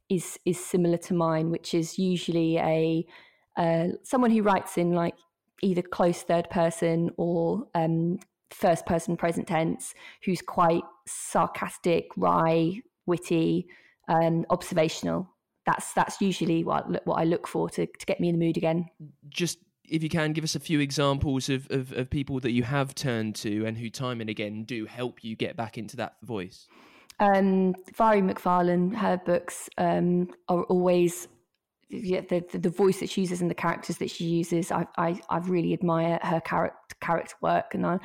is 0.10 0.38
is 0.46 0.64
similar 0.64 0.98
to 0.98 1.14
mine, 1.14 1.50
which 1.50 1.74
is 1.74 1.98
usually 1.98 2.58
a 2.58 3.06
uh, 3.58 3.88
someone 4.04 4.32
who 4.32 4.42
writes 4.42 4.78
in 4.78 4.94
like 4.94 5.16
either 5.62 5.82
close 5.82 6.22
third 6.22 6.50
person 6.50 7.10
or 7.18 7.66
um, 7.76 8.20
first 8.52 8.86
person 8.86 9.18
present 9.18 9.48
tense, 9.48 9.94
who's 10.26 10.42
quite 10.42 10.84
sarcastic, 11.08 12.08
wry, 12.18 12.82
witty, 13.06 13.68
um, 14.08 14.46
observational. 14.50 15.30
That's 15.66 15.94
that's 15.94 16.20
usually 16.20 16.64
what 16.64 17.06
what 17.06 17.16
I 17.16 17.24
look 17.24 17.48
for 17.48 17.70
to, 17.72 17.86
to 17.86 18.06
get 18.06 18.20
me 18.20 18.30
in 18.30 18.38
the 18.38 18.46
mood 18.46 18.58
again. 18.58 18.90
Just 19.30 19.60
if 19.90 20.04
you 20.04 20.10
can 20.10 20.34
give 20.34 20.44
us 20.44 20.56
a 20.56 20.60
few 20.60 20.80
examples 20.80 21.50
of, 21.50 21.70
of, 21.70 21.92
of, 21.92 22.10
people 22.10 22.40
that 22.40 22.52
you 22.52 22.64
have 22.64 22.96
turned 22.96 23.36
to 23.36 23.66
and 23.66 23.78
who 23.78 23.90
time 23.90 24.22
and 24.22 24.30
again 24.30 24.64
do 24.64 24.86
help 24.86 25.24
you 25.24 25.36
get 25.36 25.58
back 25.58 25.78
into 25.78 25.98
that 25.98 26.16
voice. 26.24 26.68
Um, 27.20 27.76
Mhairi 27.94 28.24
McFarlane, 28.24 28.96
her 28.96 29.18
books 29.18 29.70
um, 29.78 30.30
are 30.48 30.64
always 30.64 31.28
yeah, 31.90 32.22
the, 32.22 32.44
the, 32.52 32.58
the 32.58 32.70
voice 32.70 33.00
that 33.02 33.10
she 33.10 33.22
uses 33.22 33.42
and 33.42 33.52
the 33.52 33.56
characters 33.56 33.98
that 33.98 34.10
she 34.10 34.26
uses. 34.26 34.72
I 34.72 34.88
I, 34.98 35.20
I 35.30 35.38
really 35.40 35.74
admire 35.74 36.20
her 36.24 36.42
character 36.42 36.78
character 37.02 37.36
work, 37.42 37.74
and 37.76 37.86
I, 37.86 38.00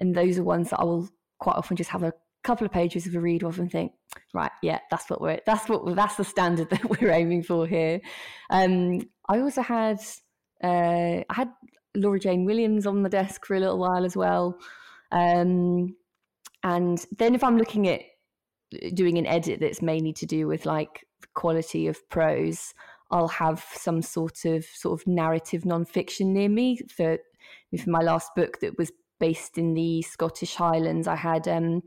and 0.00 0.14
those 0.14 0.38
are 0.38 0.44
ones 0.44 0.70
that 0.70 0.80
I 0.80 0.84
will 0.84 1.08
quite 1.38 1.56
often 1.56 1.76
just 1.76 1.90
have 1.90 2.02
a 2.02 2.12
couple 2.42 2.64
of 2.64 2.72
pages 2.72 3.06
of 3.06 3.14
a 3.14 3.20
read 3.20 3.44
of 3.44 3.58
and 3.58 3.70
think, 3.70 3.92
right, 4.34 4.50
yeah, 4.62 4.80
that's 4.90 5.08
what 5.08 5.20
we're 5.20 5.40
that's 5.46 5.68
what 5.68 5.94
that's 5.96 6.16
the 6.16 6.24
standard 6.24 6.70
that 6.70 6.84
we're 6.88 7.10
aiming 7.10 7.42
for 7.42 7.66
here. 7.66 8.00
Um, 8.50 9.08
I 9.28 9.40
also 9.40 9.62
had 9.62 9.98
uh, 10.62 11.22
I 11.28 11.34
had 11.34 11.50
Laura 11.94 12.18
Jane 12.18 12.44
Williams 12.44 12.86
on 12.86 13.02
the 13.02 13.08
desk 13.08 13.46
for 13.46 13.56
a 13.56 13.60
little 13.60 13.78
while 13.78 14.04
as 14.04 14.16
well. 14.16 14.58
Um, 15.10 15.96
and 16.62 17.04
then 17.18 17.34
if 17.34 17.44
I'm 17.44 17.58
looking 17.58 17.88
at 17.88 18.02
doing 18.94 19.18
an 19.18 19.26
edit 19.26 19.60
that's 19.60 19.82
mainly 19.82 20.12
to 20.14 20.26
do 20.26 20.46
with 20.46 20.64
like 20.64 21.06
quality 21.34 21.86
of 21.86 22.08
prose, 22.08 22.72
I'll 23.10 23.28
have 23.28 23.64
some 23.74 24.00
sort 24.00 24.44
of 24.44 24.64
sort 24.64 25.00
of 25.00 25.06
narrative 25.06 25.62
nonfiction 25.62 26.26
near 26.26 26.48
me 26.48 26.78
for 26.94 27.18
for 27.78 27.90
my 27.90 28.00
last 28.00 28.30
book 28.34 28.60
that 28.60 28.78
was 28.78 28.92
based 29.18 29.58
in 29.58 29.74
the 29.74 30.02
Scottish 30.02 30.54
Highlands. 30.54 31.06
I 31.06 31.16
had 31.16 31.46
um, 31.46 31.82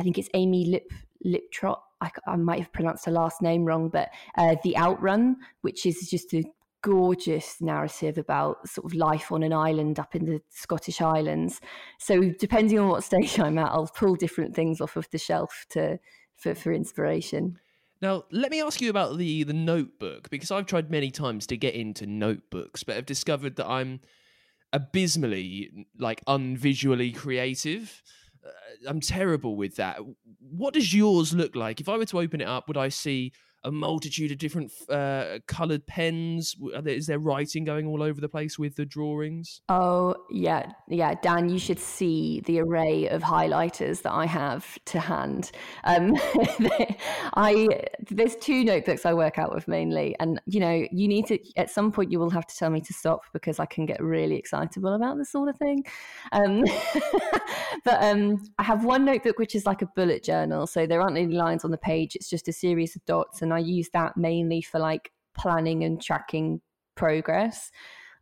I 0.00 0.02
think 0.02 0.16
it's 0.16 0.30
Amy 0.32 0.64
Lip 0.64 0.90
Liptrot. 1.24 1.78
I, 2.00 2.10
I 2.26 2.36
might 2.36 2.58
have 2.58 2.72
pronounced 2.72 3.04
her 3.04 3.12
last 3.12 3.42
name 3.42 3.66
wrong, 3.66 3.90
but 3.90 4.08
uh, 4.38 4.56
the 4.64 4.76
Outrun, 4.78 5.36
which 5.60 5.84
is 5.84 6.08
just 6.08 6.32
a 6.32 6.42
gorgeous 6.82 7.60
narrative 7.60 8.16
about 8.16 8.66
sort 8.66 8.86
of 8.86 8.94
life 8.94 9.30
on 9.30 9.42
an 9.42 9.52
island 9.52 10.00
up 10.00 10.14
in 10.14 10.24
the 10.24 10.40
Scottish 10.48 11.02
Islands. 11.02 11.60
So 11.98 12.30
depending 12.38 12.78
on 12.78 12.88
what 12.88 13.04
stage 13.04 13.38
I'm 13.38 13.58
at, 13.58 13.70
I'll 13.70 13.86
pull 13.94 14.14
different 14.14 14.56
things 14.56 14.80
off 14.80 14.96
of 14.96 15.10
the 15.10 15.18
shelf 15.18 15.66
to 15.70 15.98
for, 16.36 16.54
for 16.54 16.72
inspiration. 16.72 17.58
Now, 18.00 18.24
let 18.32 18.50
me 18.50 18.62
ask 18.62 18.80
you 18.80 18.88
about 18.88 19.18
the 19.18 19.42
the 19.42 19.52
notebook 19.52 20.30
because 20.30 20.50
I've 20.50 20.64
tried 20.64 20.90
many 20.90 21.10
times 21.10 21.46
to 21.48 21.58
get 21.58 21.74
into 21.74 22.06
notebooks, 22.06 22.82
but 22.82 22.96
have 22.96 23.04
discovered 23.04 23.56
that 23.56 23.68
I'm 23.68 24.00
abysmally 24.72 25.86
like 25.98 26.24
unvisually 26.24 27.14
creative. 27.14 28.02
Uh, 28.44 28.88
I'm 28.88 29.00
terrible 29.00 29.56
with 29.56 29.76
that. 29.76 29.98
What 30.40 30.74
does 30.74 30.94
yours 30.94 31.34
look 31.34 31.54
like? 31.54 31.80
If 31.80 31.88
I 31.88 31.96
were 31.96 32.06
to 32.06 32.20
open 32.20 32.40
it 32.40 32.48
up, 32.48 32.68
would 32.68 32.76
I 32.76 32.88
see 32.88 33.32
a 33.64 33.70
multitude 33.70 34.32
of 34.32 34.38
different 34.38 34.72
uh, 34.88 35.38
colored 35.46 35.86
pens? 35.86 36.56
Is 36.86 37.06
there 37.06 37.18
writing 37.18 37.64
going 37.64 37.86
all 37.86 38.02
over 38.02 38.20
the 38.20 38.28
place 38.28 38.58
with 38.58 38.76
the 38.76 38.86
drawings? 38.86 39.60
Oh, 39.68 40.14
yeah. 40.30 40.72
Yeah. 40.88 41.14
Dan, 41.22 41.48
you 41.48 41.58
should 41.58 41.78
see 41.78 42.40
the 42.46 42.60
array 42.60 43.08
of 43.08 43.22
highlighters 43.22 44.02
that 44.02 44.12
I 44.12 44.26
have 44.26 44.78
to 44.86 45.00
hand. 45.00 45.50
Um, 45.84 46.16
I 47.34 47.68
There's 48.10 48.36
two 48.36 48.64
notebooks 48.64 49.04
I 49.04 49.14
work 49.14 49.38
out 49.38 49.54
with 49.54 49.68
mainly. 49.68 50.16
And, 50.20 50.40
you 50.46 50.60
know, 50.60 50.86
you 50.90 51.08
need 51.08 51.26
to, 51.26 51.38
at 51.56 51.70
some 51.70 51.92
point, 51.92 52.10
you 52.10 52.18
will 52.18 52.30
have 52.30 52.46
to 52.46 52.56
tell 52.56 52.70
me 52.70 52.80
to 52.80 52.92
stop 52.92 53.24
because 53.32 53.58
I 53.58 53.66
can 53.66 53.86
get 53.86 54.02
really 54.02 54.36
excitable 54.36 54.94
about 54.94 55.18
this 55.18 55.30
sort 55.30 55.48
of 55.48 55.56
thing. 55.56 55.84
Um, 56.32 56.64
but 57.84 58.02
um, 58.02 58.42
I 58.58 58.62
have 58.62 58.84
one 58.84 59.04
notebook 59.04 59.38
which 59.38 59.54
is 59.54 59.66
like 59.66 59.82
a 59.82 59.86
bullet 59.86 60.22
journal. 60.22 60.66
So 60.66 60.86
there 60.86 61.00
aren't 61.00 61.18
any 61.18 61.34
lines 61.34 61.64
on 61.64 61.70
the 61.70 61.78
page, 61.78 62.16
it's 62.16 62.30
just 62.30 62.48
a 62.48 62.52
series 62.52 62.96
of 62.96 63.04
dots. 63.04 63.42
And 63.42 63.49
and 63.50 63.54
I 63.54 63.66
use 63.66 63.88
that 63.92 64.16
mainly 64.16 64.62
for 64.62 64.78
like 64.78 65.12
planning 65.34 65.84
and 65.84 66.00
tracking 66.00 66.60
progress. 66.94 67.70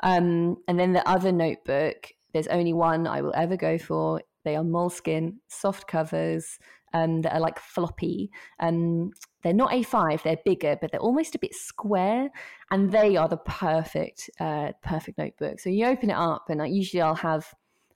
Um, 0.03 0.57
and 0.69 0.79
then 0.79 0.93
the 0.93 1.07
other 1.09 1.33
notebook, 1.33 2.09
there's 2.33 2.47
only 2.49 2.73
one 2.73 3.07
I 3.07 3.21
will 3.21 3.35
ever 3.37 3.57
go 3.57 3.79
for. 3.79 4.23
They 4.45 4.57
are 4.57 4.65
moleskin 4.65 5.41
soft 5.49 5.87
covers 5.87 6.59
um, 6.95 7.23
that 7.23 7.35
are 7.35 7.41
like 7.41 7.59
floppy. 7.59 8.31
Um, 8.61 9.11
they're 9.43 9.53
not 9.53 9.73
A5, 9.73 10.23
they're 10.23 10.39
bigger, 10.45 10.77
but 10.81 10.91
they're 10.91 11.01
almost 11.01 11.35
a 11.35 11.39
bit 11.39 11.55
square. 11.55 12.31
And 12.71 12.91
they 12.91 13.17
are 13.17 13.29
the 13.29 13.37
perfect, 13.37 14.31
uh, 14.41 14.73
perfect 14.83 15.19
notebook. 15.19 15.61
So 15.61 15.71
you 15.71 15.87
open 15.87 16.11
it 16.11 16.17
up, 16.17 16.47
and 16.49 16.63
I, 16.63 16.67
usually 16.67 17.03
I'll 17.03 17.15
have 17.15 17.53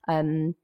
um, 0.08 0.54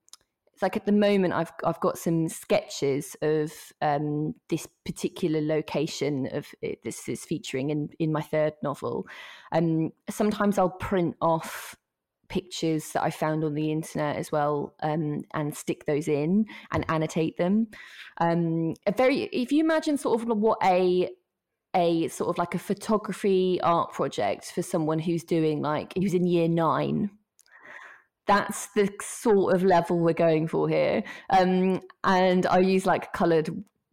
it's 0.58 0.62
like 0.64 0.76
at 0.76 0.86
the 0.86 0.92
moment 0.92 1.34
I've 1.34 1.52
I've 1.62 1.78
got 1.78 1.98
some 1.98 2.28
sketches 2.28 3.14
of 3.22 3.52
um, 3.80 4.34
this 4.48 4.66
particular 4.84 5.40
location 5.40 6.28
of 6.32 6.48
it, 6.62 6.82
this 6.82 7.08
is 7.08 7.24
featuring 7.24 7.70
in 7.70 7.90
in 8.00 8.10
my 8.10 8.22
third 8.22 8.54
novel. 8.60 9.06
Um, 9.52 9.92
sometimes 10.10 10.58
I'll 10.58 10.70
print 10.70 11.14
off 11.20 11.76
pictures 12.28 12.90
that 12.90 13.04
I 13.04 13.10
found 13.10 13.44
on 13.44 13.54
the 13.54 13.70
internet 13.70 14.16
as 14.16 14.32
well 14.32 14.74
um, 14.82 15.22
and 15.32 15.56
stick 15.56 15.84
those 15.86 16.08
in 16.08 16.46
and 16.72 16.84
annotate 16.88 17.36
them. 17.36 17.68
Um, 18.20 18.74
a 18.84 18.90
very 18.90 19.26
if 19.32 19.52
you 19.52 19.62
imagine 19.62 19.96
sort 19.96 20.20
of 20.20 20.26
what 20.26 20.58
a 20.64 21.08
a 21.76 22.08
sort 22.08 22.30
of 22.30 22.36
like 22.36 22.56
a 22.56 22.58
photography 22.58 23.60
art 23.62 23.92
project 23.92 24.46
for 24.46 24.62
someone 24.62 24.98
who's 24.98 25.22
doing 25.22 25.62
like 25.62 25.92
who's 25.96 26.14
in 26.14 26.26
year 26.26 26.48
nine 26.48 27.10
that's 28.28 28.66
the 28.76 28.88
sort 29.02 29.54
of 29.54 29.64
level 29.64 29.98
we're 29.98 30.12
going 30.12 30.46
for 30.46 30.68
here. 30.68 31.02
Um, 31.30 31.80
and 32.04 32.46
I 32.46 32.58
use 32.60 32.86
like 32.86 33.12
coloured. 33.12 33.48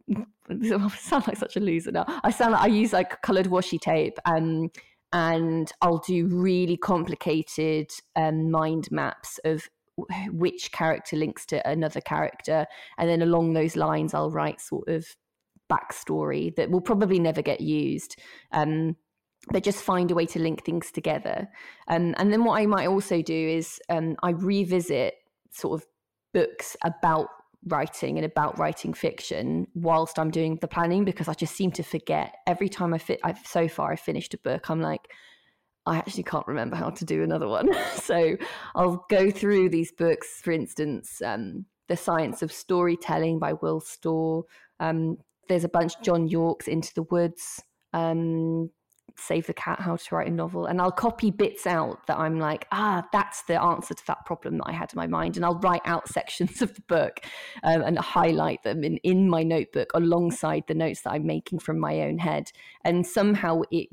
I 0.49 0.89
sound 0.99 1.25
like 1.27 1.37
such 1.37 1.55
a 1.55 1.61
loser 1.61 1.91
now. 1.91 2.05
I 2.23 2.29
sound 2.29 2.51
like 2.51 2.61
I 2.61 2.67
use 2.67 2.93
like 2.93 3.21
coloured 3.23 3.47
washi 3.47 3.79
tape, 3.79 4.19
um, 4.25 4.69
and 5.11 5.71
I'll 5.81 6.03
do 6.05 6.27
really 6.27 6.77
complicated 6.77 7.89
um, 8.15 8.51
mind 8.51 8.89
maps 8.91 9.39
of 9.45 9.67
which 10.27 10.73
character 10.73 11.15
links 11.15 11.45
to 11.47 11.67
another 11.67 12.01
character, 12.01 12.67
and 12.97 13.09
then 13.09 13.21
along 13.21 13.53
those 13.53 13.77
lines, 13.77 14.13
I'll 14.13 14.31
write 14.31 14.59
sort 14.59 14.89
of 14.89 15.07
backstory 15.71 16.55
that 16.57 16.69
will 16.69 16.81
probably 16.81 17.19
never 17.19 17.41
get 17.41 17.61
used. 17.61 18.17
Um, 18.51 18.97
but 19.51 19.63
just 19.63 19.81
find 19.83 20.11
a 20.11 20.15
way 20.15 20.25
to 20.25 20.39
link 20.39 20.63
things 20.63 20.91
together. 20.91 21.47
Um, 21.87 22.15
and 22.17 22.31
then 22.31 22.43
what 22.43 22.59
I 22.59 22.65
might 22.65 22.87
also 22.87 23.21
do 23.21 23.33
is 23.33 23.79
um, 23.89 24.15
I 24.23 24.31
revisit 24.31 25.15
sort 25.51 25.81
of 25.81 25.87
books 26.33 26.75
about 26.83 27.27
writing 27.67 28.17
and 28.17 28.25
about 28.25 28.57
writing 28.59 28.93
fiction 28.93 29.67
whilst 29.73 30.19
I'm 30.19 30.29
doing 30.29 30.57
the 30.61 30.67
planning 30.67 31.03
because 31.03 31.27
I 31.27 31.33
just 31.33 31.55
seem 31.55 31.71
to 31.73 31.83
forget 31.83 32.35
every 32.45 32.69
time 32.69 32.93
I 32.93 32.97
fit. 32.97 33.19
I've 33.23 33.45
so 33.45 33.67
far 33.67 33.91
I've 33.91 33.99
finished 33.99 34.33
a 34.33 34.37
book. 34.37 34.69
I'm 34.69 34.81
like, 34.81 35.07
I 35.85 35.97
actually 35.97 36.23
can't 36.23 36.47
remember 36.47 36.75
how 36.75 36.89
to 36.89 37.05
do 37.05 37.23
another 37.23 37.47
one. 37.47 37.69
so 37.95 38.37
I'll 38.73 39.05
go 39.09 39.31
through 39.31 39.69
these 39.69 39.91
books. 39.91 40.41
For 40.43 40.51
instance, 40.51 41.21
um, 41.23 41.65
The 41.87 41.97
Science 41.97 42.41
of 42.41 42.51
Storytelling 42.51 43.39
by 43.39 43.53
Will 43.53 43.79
Storr. 43.79 44.43
Um, 44.79 45.17
there's 45.47 45.63
a 45.63 45.69
bunch. 45.69 45.93
John 46.01 46.27
Yorke's 46.27 46.67
Into 46.67 46.93
the 46.95 47.03
Woods. 47.03 47.61
Um, 47.93 48.71
Save 49.17 49.47
the 49.47 49.53
Cat, 49.53 49.79
How 49.79 49.95
to 49.95 50.15
Write 50.15 50.27
a 50.27 50.31
Novel, 50.31 50.65
and 50.65 50.81
I'll 50.81 50.91
copy 50.91 51.31
bits 51.31 51.65
out 51.65 52.05
that 52.07 52.17
I'm 52.17 52.39
like, 52.39 52.67
ah, 52.71 53.07
that's 53.11 53.43
the 53.43 53.61
answer 53.61 53.93
to 53.93 54.07
that 54.07 54.25
problem 54.25 54.57
that 54.57 54.67
I 54.67 54.71
had 54.73 54.93
in 54.93 54.97
my 54.97 55.07
mind. 55.07 55.35
And 55.35 55.45
I'll 55.45 55.59
write 55.59 55.81
out 55.85 56.07
sections 56.09 56.61
of 56.61 56.73
the 56.75 56.81
book 56.81 57.21
um, 57.63 57.81
and 57.81 57.97
highlight 57.97 58.63
them 58.63 58.83
in, 58.83 58.97
in 58.97 59.29
my 59.29 59.43
notebook 59.43 59.91
alongside 59.93 60.63
the 60.67 60.75
notes 60.75 61.01
that 61.01 61.11
I'm 61.11 61.25
making 61.25 61.59
from 61.59 61.79
my 61.79 62.01
own 62.01 62.17
head. 62.17 62.51
And 62.83 63.05
somehow 63.05 63.61
it 63.71 63.89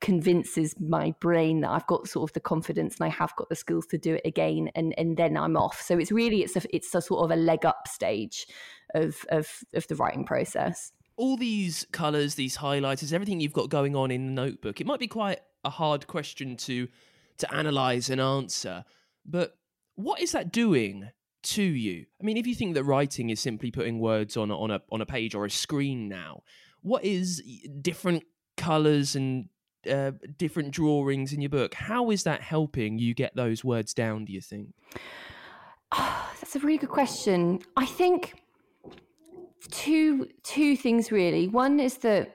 convinces 0.00 0.74
my 0.80 1.14
brain 1.20 1.60
that 1.60 1.70
I've 1.70 1.86
got 1.86 2.08
sort 2.08 2.28
of 2.28 2.34
the 2.34 2.40
confidence 2.40 2.96
and 2.98 3.06
I 3.06 3.10
have 3.10 3.34
got 3.36 3.48
the 3.48 3.54
skills 3.54 3.86
to 3.86 3.98
do 3.98 4.16
it 4.16 4.22
again 4.24 4.68
and 4.74 4.92
and 4.98 5.16
then 5.16 5.36
I'm 5.36 5.56
off. 5.56 5.80
So 5.80 5.96
it's 5.96 6.10
really 6.10 6.42
it's 6.42 6.56
a 6.56 6.62
it's 6.74 6.92
a 6.94 7.00
sort 7.00 7.24
of 7.24 7.30
a 7.30 7.40
leg 7.40 7.64
up 7.64 7.86
stage 7.86 8.48
of 8.94 9.24
of 9.30 9.48
of 9.74 9.86
the 9.86 9.94
writing 9.94 10.24
process 10.24 10.90
all 11.16 11.36
these 11.36 11.86
colors, 11.92 12.34
these 12.34 12.58
highlighters, 12.58 13.12
everything 13.12 13.40
you've 13.40 13.52
got 13.52 13.68
going 13.70 13.94
on 13.94 14.10
in 14.10 14.26
the 14.26 14.32
notebook, 14.32 14.80
it 14.80 14.86
might 14.86 15.00
be 15.00 15.08
quite 15.08 15.40
a 15.64 15.70
hard 15.70 16.06
question 16.06 16.56
to 16.56 16.88
to 17.38 17.54
analyze 17.54 18.10
and 18.10 18.20
answer. 18.20 18.84
But 19.24 19.56
what 19.94 20.20
is 20.20 20.32
that 20.32 20.52
doing 20.52 21.10
to 21.42 21.62
you? 21.62 22.06
I 22.20 22.24
mean, 22.24 22.36
if 22.36 22.46
you 22.46 22.54
think 22.54 22.74
that 22.74 22.84
writing 22.84 23.30
is 23.30 23.40
simply 23.40 23.70
putting 23.70 23.98
words 23.98 24.36
on 24.36 24.50
on 24.50 24.70
a 24.70 24.80
on 24.90 25.00
a 25.00 25.06
page 25.06 25.34
or 25.34 25.44
a 25.44 25.50
screen 25.50 26.08
now, 26.08 26.42
what 26.82 27.04
is 27.04 27.42
different 27.80 28.24
colors 28.56 29.16
and 29.16 29.48
uh, 29.90 30.12
different 30.36 30.70
drawings 30.70 31.32
in 31.32 31.40
your 31.40 31.50
book? 31.50 31.74
How 31.74 32.10
is 32.10 32.24
that 32.24 32.42
helping 32.42 32.98
you 32.98 33.14
get 33.14 33.34
those 33.34 33.64
words 33.64 33.94
down? 33.94 34.24
Do 34.24 34.32
you 34.32 34.40
think? 34.40 34.74
Oh, 35.92 36.30
that's 36.40 36.56
a 36.56 36.60
really 36.60 36.78
good 36.78 36.88
question. 36.88 37.60
I 37.76 37.86
think 37.86 38.41
two 39.70 40.28
two 40.42 40.76
things 40.76 41.12
really. 41.12 41.48
One 41.48 41.80
is 41.80 41.98
that 41.98 42.34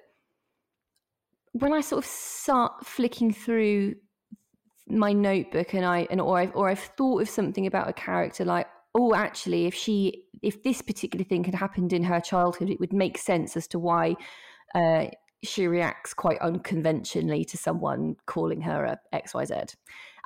when 1.53 1.73
I 1.73 1.81
sort 1.81 2.03
of 2.03 2.09
start 2.09 2.85
flicking 2.85 3.33
through 3.33 3.95
my 4.87 5.11
notebook 5.13 5.73
and 5.73 5.85
I 5.85 6.07
and 6.09 6.21
or 6.21 6.37
I've 6.39 6.55
or 6.55 6.69
I've 6.69 6.79
thought 6.79 7.21
of 7.21 7.29
something 7.29 7.67
about 7.67 7.89
a 7.89 7.93
character 7.93 8.45
like 8.45 8.67
oh 8.95 9.13
actually 9.13 9.65
if 9.65 9.73
she 9.73 10.23
if 10.41 10.63
this 10.63 10.81
particular 10.81 11.25
thing 11.25 11.43
had 11.43 11.55
happened 11.55 11.93
in 11.93 12.03
her 12.03 12.21
childhood 12.21 12.69
it 12.69 12.79
would 12.79 12.93
make 12.93 13.17
sense 13.17 13.57
as 13.57 13.67
to 13.67 13.79
why 13.79 14.15
uh, 14.75 15.07
she 15.43 15.67
reacts 15.67 16.13
quite 16.13 16.39
unconventionally 16.39 17.43
to 17.45 17.57
someone 17.57 18.15
calling 18.25 18.61
her 18.61 18.85
a 18.85 18.99
xyz 19.13 19.75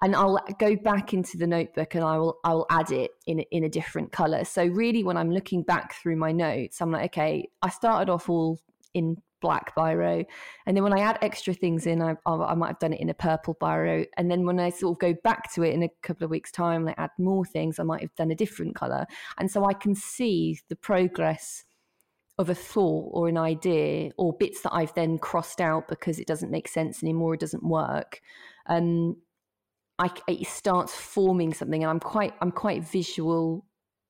and 0.02 0.16
I'll 0.16 0.40
go 0.60 0.76
back 0.76 1.14
into 1.14 1.38
the 1.38 1.48
notebook 1.48 1.94
and 1.96 2.04
I 2.04 2.18
will 2.18 2.40
I 2.44 2.54
will 2.54 2.66
add 2.70 2.92
it 2.92 3.12
in 3.28 3.40
in 3.52 3.64
a 3.64 3.70
different 3.70 4.12
color. 4.12 4.44
So 4.44 4.66
really, 4.66 5.04
when 5.04 5.18
I'm 5.18 5.32
looking 5.32 5.64
back 5.64 5.94
through 5.94 6.16
my 6.16 6.32
notes, 6.32 6.82
I'm 6.82 6.92
like, 6.92 7.06
okay, 7.06 7.48
I 7.62 7.70
started 7.70 8.12
off 8.12 8.30
all 8.30 8.60
in 8.94 9.18
black 9.42 9.76
biro, 9.76 10.24
and 10.66 10.78
then 10.78 10.84
when 10.84 10.94
I 10.94 11.02
add 11.02 11.18
extra 11.22 11.54
things 11.54 11.88
in, 11.88 12.02
I, 12.02 12.16
I 12.28 12.54
might 12.54 12.68
have 12.68 12.80
done 12.80 12.94
it 12.94 13.02
in 13.02 13.10
a 13.10 13.14
purple 13.14 13.56
biro, 13.56 14.06
and 14.18 14.30
then 14.30 14.46
when 14.46 14.60
I 14.60 14.70
sort 14.70 14.96
of 14.96 15.00
go 15.00 15.20
back 15.24 15.52
to 15.54 15.64
it 15.64 15.74
in 15.74 15.84
a 15.84 15.90
couple 16.04 16.26
of 16.26 16.32
weeks' 16.32 16.52
time, 16.52 16.82
and 16.82 16.90
I 16.92 17.04
add 17.04 17.10
more 17.18 17.44
things, 17.44 17.80
I 17.80 17.84
might 17.84 18.02
have 18.02 18.14
done 18.16 18.32
a 18.32 18.36
different 18.36 18.76
color, 18.76 19.06
and 19.40 19.50
so 19.50 19.66
I 19.66 19.74
can 19.74 19.96
see 19.96 20.60
the 20.70 20.76
progress 20.76 21.64
of 22.38 22.50
a 22.50 22.56
thought 22.56 23.10
or 23.14 23.28
an 23.30 23.38
idea 23.38 24.12
or 24.18 24.34
bits 24.34 24.62
that 24.62 24.74
I've 24.74 24.94
then 24.94 25.18
crossed 25.18 25.62
out 25.62 25.88
because 25.88 26.20
it 26.20 26.28
doesn't 26.28 26.52
make 26.52 26.68
sense 26.68 27.04
anymore, 27.04 27.34
it 27.34 27.40
doesn't 27.40 27.64
work. 27.64 28.22
Um, 28.68 29.18
I, 30.02 30.10
it 30.28 30.48
starts 30.48 30.96
forming 30.96 31.54
something, 31.54 31.84
and 31.84 31.90
I'm 31.90 32.00
quite 32.00 32.34
I'm 32.42 32.52
quite 32.52 32.84
visual 32.84 33.66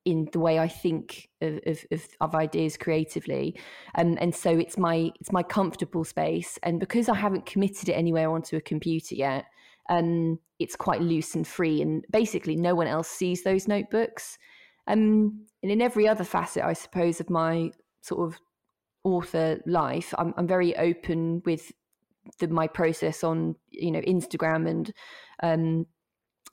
in 0.05 0.29
the 0.31 0.39
way 0.39 0.57
I 0.57 0.67
think 0.67 1.29
of, 1.41 1.59
of, 1.67 2.07
of, 2.21 2.33
ideas 2.33 2.77
creatively, 2.77 3.59
and 3.95 4.17
and 4.21 4.33
so 4.33 4.51
it's 4.51 4.77
my 4.77 5.11
it's 5.19 5.33
my 5.33 5.43
comfortable 5.43 6.05
space, 6.05 6.57
and 6.63 6.79
because 6.79 7.09
I 7.09 7.15
haven't 7.15 7.45
committed 7.45 7.89
it 7.89 7.93
anywhere 7.93 8.31
onto 8.31 8.55
a 8.55 8.61
computer 8.61 9.15
yet, 9.15 9.45
um, 9.89 10.39
it's 10.59 10.77
quite 10.77 11.01
loose 11.01 11.35
and 11.35 11.45
free, 11.45 11.81
and 11.81 12.05
basically 12.09 12.55
no 12.55 12.73
one 12.73 12.87
else 12.87 13.09
sees 13.09 13.43
those 13.43 13.67
notebooks. 13.67 14.37
Um, 14.87 15.45
and 15.61 15.71
in 15.73 15.81
every 15.81 16.07
other 16.07 16.23
facet, 16.23 16.63
I 16.63 16.71
suppose, 16.71 17.19
of 17.19 17.29
my 17.29 17.71
sort 18.01 18.31
of 18.31 18.39
author 19.03 19.59
life, 19.65 20.13
I'm, 20.17 20.33
I'm 20.37 20.47
very 20.47 20.73
open 20.77 21.41
with 21.45 21.73
the, 22.39 22.47
my 22.47 22.67
process 22.67 23.23
on 23.23 23.55
you 23.69 23.91
know 23.91 24.01
Instagram 24.01 24.69
and 24.69 24.93
um, 25.43 25.85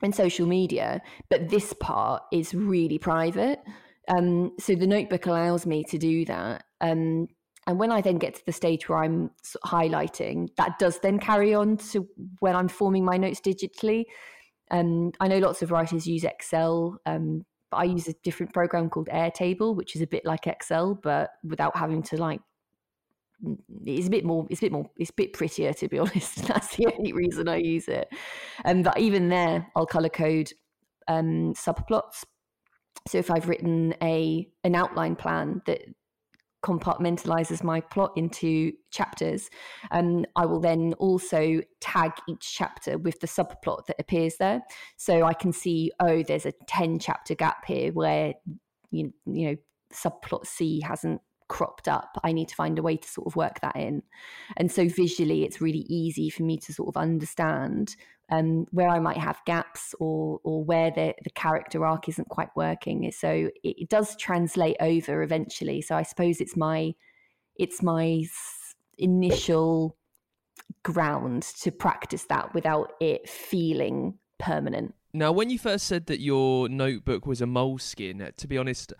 and 0.03 0.15
social 0.15 0.47
media, 0.47 1.01
but 1.29 1.49
this 1.49 1.73
part 1.81 2.23
is 2.33 2.55
really 2.55 2.99
private. 2.99 3.61
Um, 4.09 4.53
so 4.59 4.75
the 4.75 4.87
notebook 4.87 5.27
allows 5.27 5.67
me 5.67 5.85
to 5.85 5.99
do 5.99 6.25
that. 6.27 6.65
Um, 6.81 7.29
and 7.67 7.79
when 7.79 7.93
I 7.93 8.01
then 8.01 8.17
get 8.17 8.35
to 8.37 8.47
the 8.47 8.53
stage 8.53 8.89
where 8.89 9.03
I'm 9.05 9.31
highlighting, 9.67 10.49
that 10.57 10.79
does 10.79 11.01
then 11.01 11.19
carry 11.19 11.53
on 11.53 11.77
to 11.93 12.09
when 12.39 12.57
I'm 12.57 12.69
forming 12.69 13.05
my 13.05 13.19
notes 13.19 13.41
digitally. 13.41 14.05
Um, 14.71 15.13
I 15.21 15.29
know 15.29 15.39
lots 15.39 15.61
of 15.63 15.71
writers 15.71 16.07
use 16.07 16.25
Excel, 16.25 16.99
um, 17.05 17.45
but 17.71 17.79
I 17.79 17.85
use 17.85 18.09
a 18.09 18.15
different 18.25 18.55
program 18.55 18.89
called 18.89 19.09
Airtable, 19.13 19.77
which 19.77 19.95
is 19.97 20.01
a 20.01 20.07
bit 20.07 20.25
like 20.25 20.47
Excel, 20.47 20.95
but 20.95 21.31
without 21.45 21.77
having 21.77 22.03
to 22.05 22.17
like 22.17 22.41
it's 23.85 24.09
a 24.09 24.11
bit 24.11 24.25
more 24.25 24.47
it's 24.50 24.61
a 24.61 24.64
bit 24.64 24.73
more 24.73 24.90
it's 24.97 25.11
a 25.11 25.14
bit 25.14 25.33
prettier 25.33 25.73
to 25.73 25.88
be 25.88 25.99
honest. 26.04 26.47
That's 26.47 26.76
the 26.76 26.87
only 26.87 27.12
reason 27.12 27.49
i 27.49 27.57
use 27.57 27.88
it. 27.88 28.09
And 28.64 28.85
but 28.85 28.99
even 28.99 29.28
there 29.28 29.66
i'll 29.76 29.87
color 29.87 30.09
code 30.09 30.52
um 31.07 31.54
subplots. 31.54 32.25
So 33.07 33.18
if 33.18 33.30
i've 33.30 33.49
written 33.49 33.95
a 34.02 34.49
an 34.64 34.75
outline 34.75 35.16
plan 35.16 35.62
that 35.66 35.83
compartmentalizes 36.64 37.62
my 37.62 37.80
plot 37.80 38.11
into 38.16 38.73
chapters 38.90 39.49
and 39.92 40.26
um, 40.26 40.33
i 40.35 40.45
will 40.45 40.59
then 40.59 40.92
also 40.95 41.61
tag 41.80 42.11
each 42.28 42.52
chapter 42.52 42.99
with 42.99 43.21
the 43.21 43.28
subplot 43.28 43.87
that 43.87 43.97
appears 44.00 44.37
there. 44.38 44.62
So 44.97 45.23
i 45.25 45.34
can 45.34 45.52
see 45.52 45.93
oh 46.00 46.23
there's 46.23 46.47
a 46.47 46.52
10 46.67 46.99
chapter 46.99 47.34
gap 47.34 47.65
here 47.67 47.93
where 47.93 48.34
you, 48.91 49.13
you 49.26 49.50
know 49.50 49.56
subplot 49.93 50.47
c 50.47 50.80
hasn't 50.80 51.21
cropped 51.49 51.89
up. 51.89 52.19
I 52.23 52.32
need 52.32 52.49
to 52.49 52.54
find 52.54 52.78
a 52.78 52.82
way 52.82 52.97
to 52.97 53.08
sort 53.08 53.26
of 53.26 53.37
work 53.37 53.61
that 53.61 53.76
in. 53.76 54.02
And 54.56 54.71
so 54.71 54.89
visually, 54.89 55.45
it's 55.45 55.61
really 55.61 55.87
easy 55.89 56.30
for 56.30 56.43
me 56.43 56.58
to 56.58 56.73
sort 56.73 56.89
of 56.89 56.97
understand 56.97 57.97
um, 58.30 58.67
where 58.71 58.89
I 58.89 58.99
might 58.99 59.17
have 59.17 59.41
gaps 59.47 59.95
or 59.99 60.41
or 60.45 60.63
where 60.63 60.91
the, 60.91 61.15
the 61.25 61.30
character 61.30 61.84
arc 61.84 62.08
isn't 62.08 62.28
quite 62.28 62.50
working. 62.54 63.11
So 63.13 63.50
it, 63.65 63.82
it 63.82 63.89
does 63.89 64.17
translate 64.17 64.76
over 64.80 65.23
eventually. 65.23 65.80
So 65.80 65.97
I 65.97 66.02
suppose 66.02 66.41
it's 66.41 66.56
my 66.56 66.93
it's 67.56 67.82
my 67.82 68.25
initial 68.99 69.97
ground 70.82 71.43
to 71.43 71.71
practice 71.71 72.25
that 72.25 72.52
without 72.54 72.93
it 73.00 73.28
feeling 73.28 74.19
permanent. 74.39 74.95
Now, 75.15 75.32
when 75.32 75.49
you 75.49 75.58
first 75.58 75.87
said 75.87 76.06
that 76.06 76.21
your 76.21 76.69
notebook 76.69 77.26
was 77.26 77.41
a 77.41 77.47
moleskin, 77.47 78.30
to 78.37 78.47
be 78.47 78.58
honest, 78.58 78.93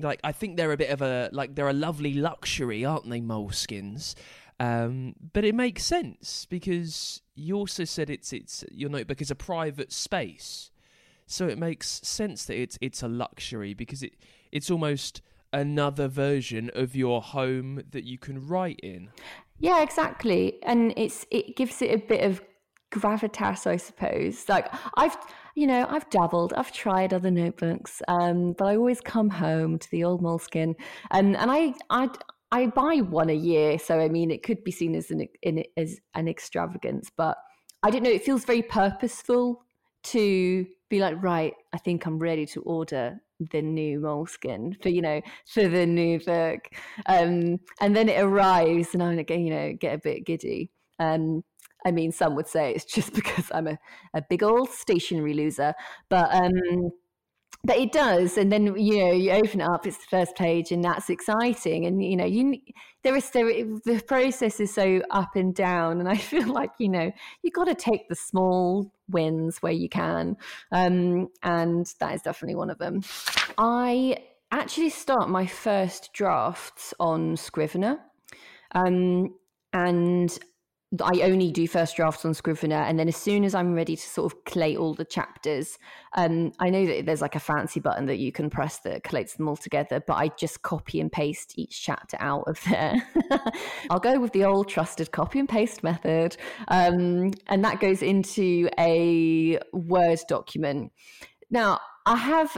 like 0.00 0.20
I 0.24 0.32
think 0.32 0.56
they're 0.56 0.72
a 0.72 0.76
bit 0.76 0.90
of 0.90 1.02
a 1.02 1.30
like 1.32 1.54
they're 1.54 1.68
a 1.68 1.72
lovely 1.72 2.14
luxury, 2.14 2.84
aren't 2.84 3.08
they, 3.08 3.20
moleskins? 3.20 4.14
Um, 4.58 5.14
but 5.32 5.44
it 5.44 5.54
makes 5.54 5.84
sense 5.84 6.46
because 6.50 7.22
you 7.34 7.56
also 7.56 7.84
said 7.84 8.10
it's 8.10 8.32
it's 8.32 8.64
your 8.70 8.90
notebook 8.90 9.22
is 9.22 9.30
a 9.30 9.34
private 9.34 9.92
space, 9.92 10.70
so 11.26 11.48
it 11.48 11.58
makes 11.58 12.00
sense 12.04 12.44
that 12.46 12.56
it's 12.56 12.78
it's 12.80 13.02
a 13.02 13.08
luxury 13.08 13.74
because 13.74 14.02
it 14.02 14.16
it's 14.52 14.70
almost 14.70 15.22
another 15.52 16.08
version 16.08 16.70
of 16.74 16.94
your 16.94 17.22
home 17.22 17.82
that 17.90 18.04
you 18.04 18.18
can 18.18 18.46
write 18.46 18.80
in. 18.82 19.10
Yeah, 19.58 19.82
exactly, 19.82 20.58
and 20.62 20.92
it's 20.96 21.26
it 21.30 21.56
gives 21.56 21.82
it 21.82 21.92
a 21.94 21.98
bit 21.98 22.22
of 22.22 22.42
gravitas, 22.90 23.66
I 23.66 23.76
suppose. 23.76 24.48
Like 24.48 24.66
I've, 24.96 25.16
you 25.54 25.66
know, 25.66 25.86
I've 25.88 26.08
dabbled, 26.10 26.52
I've 26.56 26.72
tried 26.72 27.12
other 27.12 27.30
notebooks, 27.30 28.02
um, 28.08 28.52
but 28.52 28.66
I 28.66 28.76
always 28.76 29.00
come 29.00 29.30
home 29.30 29.78
to 29.78 29.90
the 29.90 30.04
old 30.04 30.22
moleskin, 30.22 30.76
and 31.10 31.36
and 31.36 31.50
I 31.50 31.74
I 31.90 32.08
I 32.52 32.66
buy 32.66 32.96
one 32.96 33.30
a 33.30 33.34
year, 33.34 33.78
so 33.78 34.00
I 34.00 34.08
mean 34.08 34.30
it 34.30 34.42
could 34.42 34.64
be 34.64 34.70
seen 34.70 34.94
as 34.94 35.10
an 35.10 35.28
as 35.76 36.00
an 36.14 36.28
extravagance, 36.28 37.10
but 37.16 37.36
I 37.82 37.90
don't 37.90 38.02
know. 38.02 38.10
It 38.10 38.24
feels 38.24 38.44
very 38.44 38.62
purposeful 38.62 39.62
to 40.02 40.66
be 40.88 41.00
like, 41.00 41.22
right, 41.22 41.54
I 41.72 41.78
think 41.78 42.06
I'm 42.06 42.18
ready 42.18 42.46
to 42.46 42.62
order 42.62 43.20
the 43.52 43.62
new 43.62 44.00
moleskin 44.00 44.76
for 44.82 44.90
you 44.90 45.00
know 45.02 45.20
for 45.46 45.68
the 45.68 45.86
new 45.86 46.20
book, 46.20 46.60
um, 47.06 47.58
and 47.80 47.96
then 47.96 48.08
it 48.08 48.20
arrives, 48.20 48.88
and 48.94 49.02
I'm 49.02 49.22
gonna 49.22 49.40
you 49.40 49.50
know 49.50 49.72
get 49.78 49.94
a 49.94 49.98
bit 49.98 50.26
giddy. 50.26 50.70
Um, 50.98 51.42
I 51.86 51.90
mean, 51.90 52.12
some 52.12 52.34
would 52.36 52.46
say 52.46 52.72
it's 52.74 52.84
just 52.94 53.14
because 53.14 53.50
I'm 53.52 53.66
a, 53.66 53.78
a 54.14 54.22
big 54.28 54.42
old 54.42 54.70
stationary 54.70 55.34
loser, 55.34 55.74
but 56.08 56.32
um, 56.34 56.90
but 57.62 57.76
it 57.76 57.92
does. 57.92 58.38
And 58.38 58.50
then 58.50 58.76
you 58.76 59.04
know 59.04 59.12
you 59.12 59.30
open 59.32 59.60
it 59.60 59.68
up, 59.68 59.86
it's 59.86 59.98
the 59.98 60.06
first 60.10 60.34
page, 60.36 60.72
and 60.72 60.82
that's 60.82 61.10
exciting. 61.10 61.86
And 61.86 62.02
you 62.02 62.16
know 62.16 62.24
you 62.24 62.58
there 63.02 63.16
is 63.16 63.30
there 63.30 63.46
the 63.46 64.02
process 64.06 64.60
is 64.60 64.72
so 64.72 65.02
up 65.10 65.36
and 65.36 65.54
down, 65.54 66.00
and 66.00 66.08
I 66.08 66.16
feel 66.30 66.48
like 66.48 66.70
you 66.78 66.88
know 66.88 67.10
you 67.42 67.50
got 67.50 67.64
to 67.64 67.74
take 67.74 68.08
the 68.08 68.16
small 68.16 68.92
wins 69.08 69.58
where 69.58 69.72
you 69.72 69.88
can, 69.88 70.36
um, 70.72 71.28
and 71.42 71.86
that 72.00 72.14
is 72.14 72.22
definitely 72.22 72.56
one 72.56 72.70
of 72.70 72.78
them. 72.78 73.02
I 73.58 74.16
actually 74.52 74.90
start 74.90 75.28
my 75.28 75.46
first 75.46 76.12
drafts 76.12 76.92
on 76.98 77.36
Scrivener. 77.36 77.98
Um, 78.72 79.34
and 79.72 80.36
I 81.00 81.20
only 81.22 81.52
do 81.52 81.68
first 81.68 81.94
drafts 81.94 82.24
on 82.24 82.34
Scrivener, 82.34 82.74
and 82.74 82.98
then 82.98 83.06
as 83.06 83.16
soon 83.16 83.44
as 83.44 83.54
I'm 83.54 83.74
ready 83.74 83.94
to 83.94 84.02
sort 84.02 84.32
of 84.32 84.44
collate 84.44 84.76
all 84.76 84.92
the 84.92 85.04
chapters, 85.04 85.78
um, 86.16 86.50
I 86.58 86.68
know 86.68 86.84
that 86.84 87.06
there's 87.06 87.20
like 87.20 87.36
a 87.36 87.40
fancy 87.40 87.78
button 87.78 88.06
that 88.06 88.18
you 88.18 88.32
can 88.32 88.50
press 88.50 88.80
that 88.80 89.04
collates 89.04 89.36
them 89.36 89.48
all 89.48 89.56
together, 89.56 90.02
but 90.04 90.14
I 90.14 90.28
just 90.36 90.62
copy 90.62 91.00
and 91.00 91.10
paste 91.10 91.52
each 91.56 91.80
chapter 91.80 92.16
out 92.18 92.42
of 92.48 92.60
there. 92.64 93.00
I'll 93.90 94.00
go 94.00 94.18
with 94.18 94.32
the 94.32 94.44
old 94.44 94.68
trusted 94.68 95.12
copy 95.12 95.38
and 95.38 95.48
paste 95.48 95.84
method, 95.84 96.36
um, 96.66 97.34
and 97.46 97.64
that 97.64 97.78
goes 97.78 98.02
into 98.02 98.68
a 98.76 99.60
Word 99.72 100.18
document. 100.28 100.90
Now, 101.50 101.78
I 102.04 102.16
have 102.16 102.56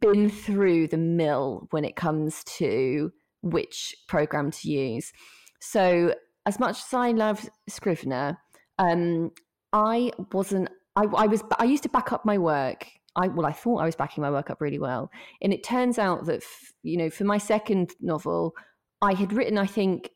been 0.00 0.28
through 0.28 0.88
the 0.88 0.98
mill 0.98 1.68
when 1.70 1.86
it 1.86 1.96
comes 1.96 2.44
to 2.44 3.12
which 3.40 3.96
program 4.08 4.50
to 4.50 4.70
use. 4.70 5.12
So 5.60 6.14
as 6.46 6.58
much 6.58 6.78
as 6.78 6.94
I 6.94 7.12
love 7.12 7.48
Scrivener, 7.68 8.38
um, 8.78 9.30
I 9.72 10.12
wasn't. 10.32 10.68
I, 10.96 11.04
I 11.16 11.26
was. 11.26 11.42
I 11.58 11.64
used 11.64 11.82
to 11.84 11.88
back 11.88 12.12
up 12.12 12.24
my 12.24 12.38
work. 12.38 12.86
I 13.16 13.28
well, 13.28 13.46
I 13.46 13.52
thought 13.52 13.78
I 13.78 13.86
was 13.86 13.96
backing 13.96 14.22
my 14.22 14.30
work 14.30 14.50
up 14.50 14.60
really 14.60 14.78
well, 14.78 15.10
and 15.40 15.52
it 15.52 15.62
turns 15.62 15.98
out 15.98 16.26
that 16.26 16.36
f- 16.36 16.72
you 16.82 16.96
know, 16.96 17.10
for 17.10 17.24
my 17.24 17.38
second 17.38 17.92
novel, 18.00 18.54
I 19.00 19.14
had 19.14 19.32
written, 19.32 19.58
I 19.58 19.66
think, 19.66 20.10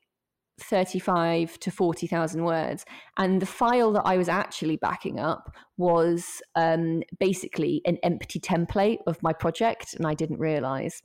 thirty-five 0.61 1.59
to 1.61 1.71
forty 1.71 2.07
thousand 2.07 2.45
words, 2.45 2.85
and 3.17 3.41
the 3.41 3.47
file 3.47 3.93
that 3.93 4.07
I 4.07 4.17
was 4.17 4.29
actually 4.29 4.77
backing 4.77 5.21
up 5.21 5.55
was 5.77 6.43
um, 6.55 7.03
basically 7.19 7.83
an 7.85 7.99
empty 8.03 8.41
template 8.41 8.99
of 9.07 9.23
my 9.23 9.33
project, 9.33 9.95
and 9.95 10.07
I 10.07 10.15
didn't 10.15 10.39
realize. 10.39 11.03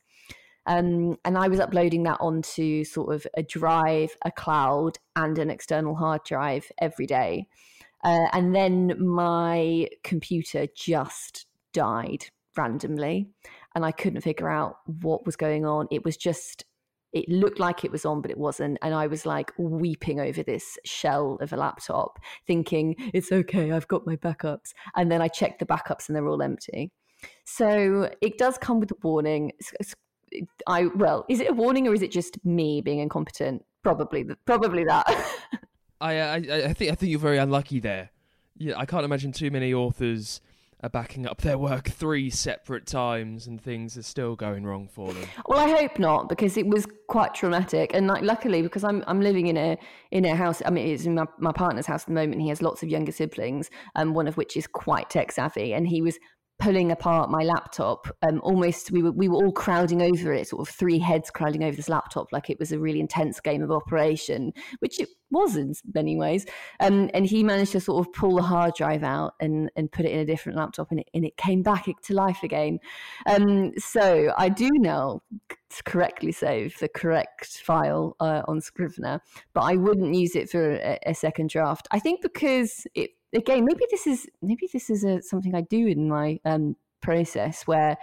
Um, 0.65 1.17
and 1.25 1.37
I 1.37 1.47
was 1.47 1.59
uploading 1.59 2.03
that 2.03 2.17
onto 2.19 2.83
sort 2.83 3.15
of 3.15 3.25
a 3.35 3.43
drive, 3.43 4.15
a 4.23 4.31
cloud, 4.31 4.97
and 5.15 5.37
an 5.37 5.49
external 5.49 5.95
hard 5.95 6.23
drive 6.23 6.71
every 6.79 7.07
day. 7.07 7.47
Uh, 8.03 8.27
and 8.33 8.55
then 8.55 8.95
my 8.99 9.87
computer 10.03 10.67
just 10.75 11.45
died 11.73 12.25
randomly, 12.57 13.29
and 13.75 13.85
I 13.85 13.91
couldn't 13.91 14.21
figure 14.21 14.49
out 14.49 14.77
what 14.85 15.25
was 15.25 15.35
going 15.35 15.65
on. 15.65 15.87
It 15.91 16.03
was 16.03 16.17
just, 16.17 16.65
it 17.13 17.27
looked 17.29 17.59
like 17.59 17.83
it 17.83 17.91
was 17.91 18.05
on, 18.05 18.21
but 18.21 18.31
it 18.31 18.37
wasn't. 18.37 18.77
And 18.81 18.93
I 18.93 19.07
was 19.07 19.25
like 19.25 19.51
weeping 19.57 20.19
over 20.19 20.43
this 20.43 20.77
shell 20.83 21.37
of 21.41 21.53
a 21.53 21.57
laptop, 21.57 22.19
thinking, 22.45 22.95
it's 23.13 23.31
okay, 23.31 23.71
I've 23.71 23.87
got 23.87 24.05
my 24.05 24.15
backups. 24.15 24.73
And 24.95 25.11
then 25.11 25.21
I 25.21 25.27
checked 25.27 25.59
the 25.59 25.65
backups 25.65 26.07
and 26.07 26.15
they're 26.15 26.27
all 26.27 26.41
empty. 26.41 26.91
So 27.45 28.09
it 28.21 28.37
does 28.37 28.57
come 28.57 28.79
with 28.79 28.91
a 28.91 28.95
warning. 29.03 29.51
I 30.67 30.85
well, 30.85 31.25
is 31.29 31.39
it 31.39 31.49
a 31.49 31.53
warning 31.53 31.87
or 31.87 31.93
is 31.93 32.01
it 32.01 32.11
just 32.11 32.43
me 32.45 32.81
being 32.81 32.99
incompetent? 32.99 33.65
Probably, 33.83 34.25
probably 34.45 34.83
that. 34.85 35.05
I, 36.01 36.19
I 36.19 36.35
I 36.35 36.73
think 36.73 36.91
I 36.91 36.95
think 36.95 37.11
you're 37.11 37.19
very 37.19 37.37
unlucky 37.37 37.79
there. 37.79 38.09
Yeah, 38.57 38.77
I 38.77 38.85
can't 38.85 39.05
imagine 39.05 39.31
too 39.31 39.51
many 39.51 39.73
authors 39.73 40.41
are 40.83 40.89
backing 40.89 41.27
up 41.27 41.41
their 41.41 41.57
work 41.57 41.89
three 41.89 42.29
separate 42.29 42.87
times 42.87 43.45
and 43.45 43.61
things 43.61 43.97
are 43.97 44.03
still 44.03 44.35
going 44.35 44.65
wrong 44.65 44.87
for 44.87 45.13
them. 45.13 45.23
Well, 45.47 45.59
I 45.59 45.69
hope 45.69 45.99
not 45.99 46.27
because 46.27 46.57
it 46.57 46.65
was 46.65 46.87
quite 47.07 47.35
traumatic. 47.35 47.91
And 47.93 48.07
like, 48.07 48.23
luckily, 48.23 48.61
because 48.61 48.83
I'm 48.83 49.03
I'm 49.07 49.21
living 49.21 49.47
in 49.47 49.57
a 49.57 49.77
in 50.11 50.25
a 50.25 50.35
house. 50.35 50.61
I 50.65 50.71
mean, 50.71 50.87
it's 50.87 51.05
in 51.05 51.15
my, 51.15 51.25
my 51.37 51.51
partner's 51.51 51.85
house 51.85 52.03
at 52.03 52.07
the 52.07 52.13
moment. 52.13 52.41
He 52.41 52.49
has 52.49 52.61
lots 52.61 52.81
of 52.83 52.89
younger 52.89 53.11
siblings, 53.11 53.69
um, 53.95 54.13
one 54.13 54.27
of 54.27 54.37
which 54.37 54.57
is 54.57 54.67
quite 54.67 55.09
tech 55.09 55.31
savvy, 55.31 55.73
and 55.73 55.87
he 55.87 56.01
was 56.01 56.17
pulling 56.61 56.91
apart 56.91 57.31
my 57.31 57.43
laptop. 57.43 58.07
Um, 58.21 58.39
almost, 58.43 58.91
we 58.91 59.01
were 59.01 59.11
we 59.11 59.27
were 59.27 59.43
all 59.43 59.51
crowding 59.51 60.01
over 60.01 60.31
it, 60.31 60.47
sort 60.47 60.67
of 60.67 60.73
three 60.73 60.99
heads 60.99 61.29
crowding 61.29 61.63
over 61.63 61.75
this 61.75 61.89
laptop, 61.89 62.31
like 62.31 62.49
it 62.49 62.59
was 62.59 62.71
a 62.71 62.79
really 62.79 62.99
intense 62.99 63.39
game 63.39 63.63
of 63.63 63.71
operation, 63.71 64.53
which 64.79 64.99
it 64.99 65.09
was 65.31 65.55
in 65.55 65.73
many 65.93 66.15
ways. 66.15 66.45
Um, 66.79 67.09
and 67.13 67.25
he 67.25 67.43
managed 67.43 67.71
to 67.71 67.79
sort 67.79 68.05
of 68.05 68.13
pull 68.13 68.35
the 68.35 68.43
hard 68.43 68.75
drive 68.75 69.03
out 69.03 69.33
and 69.41 69.71
and 69.75 69.91
put 69.91 70.05
it 70.05 70.11
in 70.11 70.19
a 70.19 70.25
different 70.25 70.57
laptop, 70.57 70.91
and 70.91 71.01
it, 71.01 71.09
and 71.13 71.25
it 71.25 71.35
came 71.35 71.63
back 71.63 71.87
to 72.03 72.13
life 72.13 72.43
again. 72.43 72.79
Um, 73.25 73.71
so 73.77 74.31
I 74.37 74.49
do 74.49 74.69
now 74.75 75.23
correctly 75.85 76.31
save 76.31 76.77
the 76.79 76.89
correct 76.89 77.61
file 77.65 78.15
uh, 78.19 78.43
on 78.47 78.61
Scrivener, 78.61 79.19
but 79.53 79.61
I 79.61 79.77
wouldn't 79.77 80.13
use 80.13 80.35
it 80.35 80.49
for 80.49 80.73
a, 80.73 80.99
a 81.07 81.15
second 81.15 81.49
draft. 81.49 81.87
I 81.91 81.99
think 81.99 82.21
because 82.21 82.85
it 82.93 83.11
again, 83.33 83.65
maybe 83.65 83.85
this 83.89 84.07
is 84.07 84.27
maybe 84.41 84.67
this 84.71 84.89
is 84.89 85.03
a, 85.03 85.21
something 85.21 85.55
I 85.55 85.61
do 85.61 85.87
in 85.87 86.09
my 86.09 86.39
um, 86.45 86.75
process 87.01 87.63
where 87.67 87.97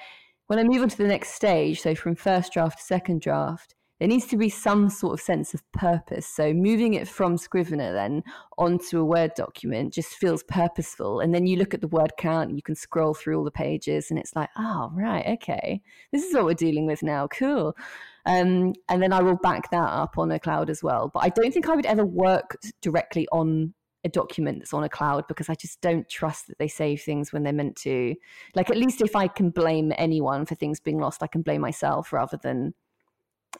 when 0.46 0.58
I 0.58 0.64
move 0.64 0.82
on 0.82 0.88
to 0.88 0.96
the 0.96 1.06
next 1.06 1.30
stage, 1.34 1.80
so 1.80 1.94
from 1.94 2.14
first 2.14 2.52
draft 2.52 2.78
to 2.78 2.84
second 2.84 3.20
draft, 3.20 3.74
there 3.98 4.08
needs 4.08 4.26
to 4.28 4.36
be 4.36 4.48
some 4.48 4.88
sort 4.88 5.14
of 5.14 5.20
sense 5.20 5.54
of 5.54 5.72
purpose. 5.72 6.26
So 6.26 6.52
moving 6.52 6.94
it 6.94 7.08
from 7.08 7.36
Scrivener 7.36 7.92
then 7.92 8.22
onto 8.56 9.00
a 9.00 9.04
Word 9.04 9.32
document 9.34 9.92
just 9.92 10.14
feels 10.14 10.44
purposeful. 10.44 11.20
And 11.20 11.34
then 11.34 11.46
you 11.46 11.56
look 11.56 11.74
at 11.74 11.80
the 11.80 11.88
word 11.88 12.12
count, 12.16 12.54
you 12.54 12.62
can 12.62 12.76
scroll 12.76 13.12
through 13.12 13.36
all 13.36 13.44
the 13.44 13.50
pages, 13.50 14.10
and 14.10 14.18
it's 14.18 14.36
like, 14.36 14.50
oh 14.56 14.90
right, 14.94 15.26
okay, 15.26 15.82
this 16.12 16.24
is 16.24 16.34
what 16.34 16.44
we're 16.44 16.54
dealing 16.54 16.86
with 16.86 17.02
now. 17.02 17.26
Cool. 17.26 17.76
Um, 18.24 18.74
and 18.88 19.02
then 19.02 19.12
I 19.12 19.20
will 19.22 19.36
back 19.36 19.70
that 19.70 19.76
up 19.76 20.18
on 20.18 20.30
a 20.30 20.38
cloud 20.38 20.70
as 20.70 20.82
well. 20.82 21.10
But 21.12 21.24
I 21.24 21.30
don't 21.30 21.52
think 21.52 21.68
I 21.68 21.74
would 21.74 21.86
ever 21.86 22.04
work 22.04 22.56
directly 22.82 23.26
on 23.32 23.74
a 24.04 24.08
document 24.08 24.60
that's 24.60 24.72
on 24.72 24.84
a 24.84 24.88
cloud 24.88 25.24
because 25.28 25.48
I 25.48 25.54
just 25.54 25.80
don't 25.80 26.08
trust 26.08 26.46
that 26.46 26.58
they 26.58 26.68
save 26.68 27.02
things 27.02 27.32
when 27.32 27.42
they're 27.42 27.52
meant 27.52 27.76
to. 27.76 28.14
Like, 28.54 28.70
at 28.70 28.76
least 28.76 29.00
if 29.00 29.16
I 29.16 29.28
can 29.28 29.50
blame 29.50 29.92
anyone 29.96 30.46
for 30.46 30.54
things 30.54 30.80
being 30.80 30.98
lost, 30.98 31.22
I 31.22 31.26
can 31.26 31.42
blame 31.42 31.60
myself 31.60 32.12
rather 32.12 32.36
than 32.36 32.74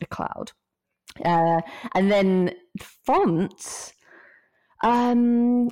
a 0.01 0.07
cloud. 0.07 0.53
Uh, 1.24 1.61
and 1.94 2.11
then 2.11 2.55
fonts, 3.05 3.92
um, 4.85 5.68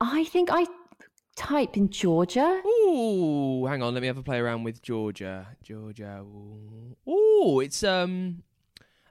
I 0.00 0.24
think 0.24 0.48
I 0.50 0.66
type 1.36 1.76
in 1.76 1.90
Georgia. 1.90 2.60
Ooh, 2.66 3.66
hang 3.66 3.82
on, 3.82 3.94
let 3.94 4.00
me 4.00 4.08
have 4.08 4.18
a 4.18 4.22
play 4.22 4.38
around 4.38 4.64
with 4.64 4.82
Georgia. 4.82 5.46
Georgia. 5.62 6.24
Ooh, 7.08 7.60
it's 7.60 7.84
um, 7.84 8.42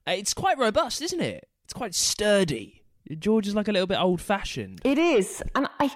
it's 0.05 0.33
quite 0.33 0.57
robust, 0.57 1.01
isn't 1.01 1.21
it? 1.21 1.47
It's 1.63 1.73
quite 1.73 1.95
sturdy. 1.95 2.84
George 3.19 3.47
is 3.47 3.55
like 3.55 3.67
a 3.67 3.71
little 3.71 3.87
bit 3.87 3.99
old 3.99 4.21
fashioned. 4.21 4.81
It 4.83 4.97
is, 4.97 5.43
and 5.55 5.67
I, 5.79 5.91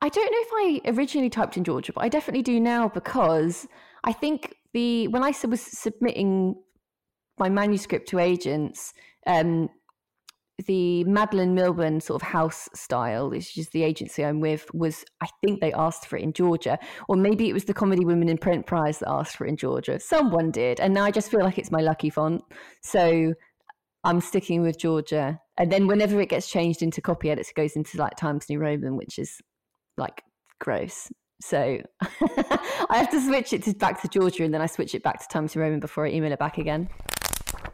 I 0.00 0.08
don't 0.08 0.30
know 0.30 0.38
if 0.82 0.84
I 0.86 0.90
originally 0.90 1.30
typed 1.30 1.56
in 1.56 1.64
Georgia, 1.64 1.92
but 1.92 2.04
I 2.04 2.08
definitely 2.08 2.42
do 2.42 2.60
now 2.60 2.88
because 2.88 3.66
I 4.04 4.12
think 4.12 4.54
the 4.72 5.08
when 5.08 5.22
I 5.22 5.32
was 5.48 5.60
submitting 5.60 6.56
my 7.38 7.48
manuscript 7.48 8.08
to 8.10 8.18
agents, 8.18 8.92
um, 9.26 9.68
the 10.66 11.02
Madeleine 11.04 11.54
Milburn 11.54 12.00
sort 12.00 12.22
of 12.22 12.28
house 12.28 12.68
style, 12.74 13.30
which 13.30 13.58
is 13.58 13.70
the 13.70 13.82
agency 13.82 14.24
I'm 14.24 14.40
with, 14.40 14.72
was 14.72 15.04
I 15.20 15.28
think 15.44 15.60
they 15.60 15.72
asked 15.72 16.06
for 16.06 16.16
it 16.16 16.22
in 16.22 16.32
Georgia, 16.32 16.78
or 17.08 17.16
maybe 17.16 17.48
it 17.48 17.52
was 17.52 17.64
the 17.64 17.74
Comedy 17.74 18.04
Women 18.04 18.28
in 18.28 18.38
Print 18.38 18.66
Prize 18.66 19.00
that 19.00 19.08
asked 19.08 19.36
for 19.36 19.46
it 19.46 19.50
in 19.50 19.56
Georgia. 19.56 19.98
Someone 19.98 20.50
did, 20.50 20.78
and 20.78 20.94
now 20.94 21.04
I 21.04 21.10
just 21.10 21.30
feel 21.30 21.40
like 21.40 21.58
it's 21.58 21.72
my 21.72 21.80
lucky 21.80 22.10
font. 22.10 22.42
So 22.82 23.34
I'm 24.04 24.20
sticking 24.20 24.62
with 24.62 24.78
Georgia. 24.78 25.40
And 25.56 25.72
then 25.72 25.86
whenever 25.86 26.20
it 26.20 26.28
gets 26.28 26.48
changed 26.48 26.82
into 26.82 27.00
copy 27.00 27.30
edits, 27.30 27.50
it 27.50 27.54
goes 27.54 27.76
into 27.76 27.98
like 27.98 28.16
Times 28.16 28.48
New 28.48 28.58
Roman, 28.58 28.96
which 28.96 29.18
is 29.18 29.40
like 29.96 30.22
gross. 30.60 31.10
So 31.40 31.80
I 32.02 32.98
have 32.98 33.10
to 33.10 33.20
switch 33.20 33.52
it 33.52 33.62
to, 33.64 33.74
back 33.74 34.00
to 34.02 34.08
Georgia 34.08 34.44
and 34.44 34.54
then 34.54 34.60
I 34.60 34.66
switch 34.66 34.94
it 34.94 35.02
back 35.02 35.20
to 35.20 35.28
Times 35.28 35.56
New 35.56 35.62
Roman 35.62 35.80
before 35.80 36.06
I 36.06 36.10
email 36.10 36.32
it 36.32 36.38
back 36.38 36.58
again. 36.58 36.88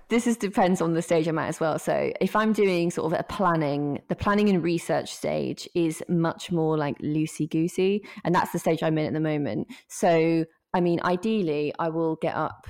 This 0.09 0.27
is 0.27 0.37
depends 0.37 0.81
on 0.81 0.95
the 0.95 1.03
stage 1.03 1.29
I'm 1.29 1.39
at 1.39 1.49
as 1.49 1.61
well. 1.61 1.79
So 1.79 2.13
if 2.21 2.35
I'm 2.35 2.53
doing 2.53 2.91
sort 2.91 3.13
of 3.13 3.21
a 3.21 3.23
planning, 3.23 4.01
the 4.09 4.17
planning 4.17 4.49
and 4.49 4.63
research 4.63 5.15
stage 5.15 5.69
is 5.75 6.03
much 6.09 6.51
more 6.51 6.77
like 6.77 6.99
loosey 6.99 7.49
goosey, 7.49 8.05
and 8.25 8.35
that's 8.35 8.51
the 8.51 8.59
stage 8.59 8.83
I'm 8.83 8.99
in 8.99 9.07
at 9.07 9.13
the 9.13 9.21
moment. 9.21 9.69
So 9.89 10.45
I 10.75 10.81
mean, 10.81 11.01
ideally, 11.05 11.73
I 11.79 11.91
will 11.91 12.17
get 12.17 12.35
up 12.35 12.67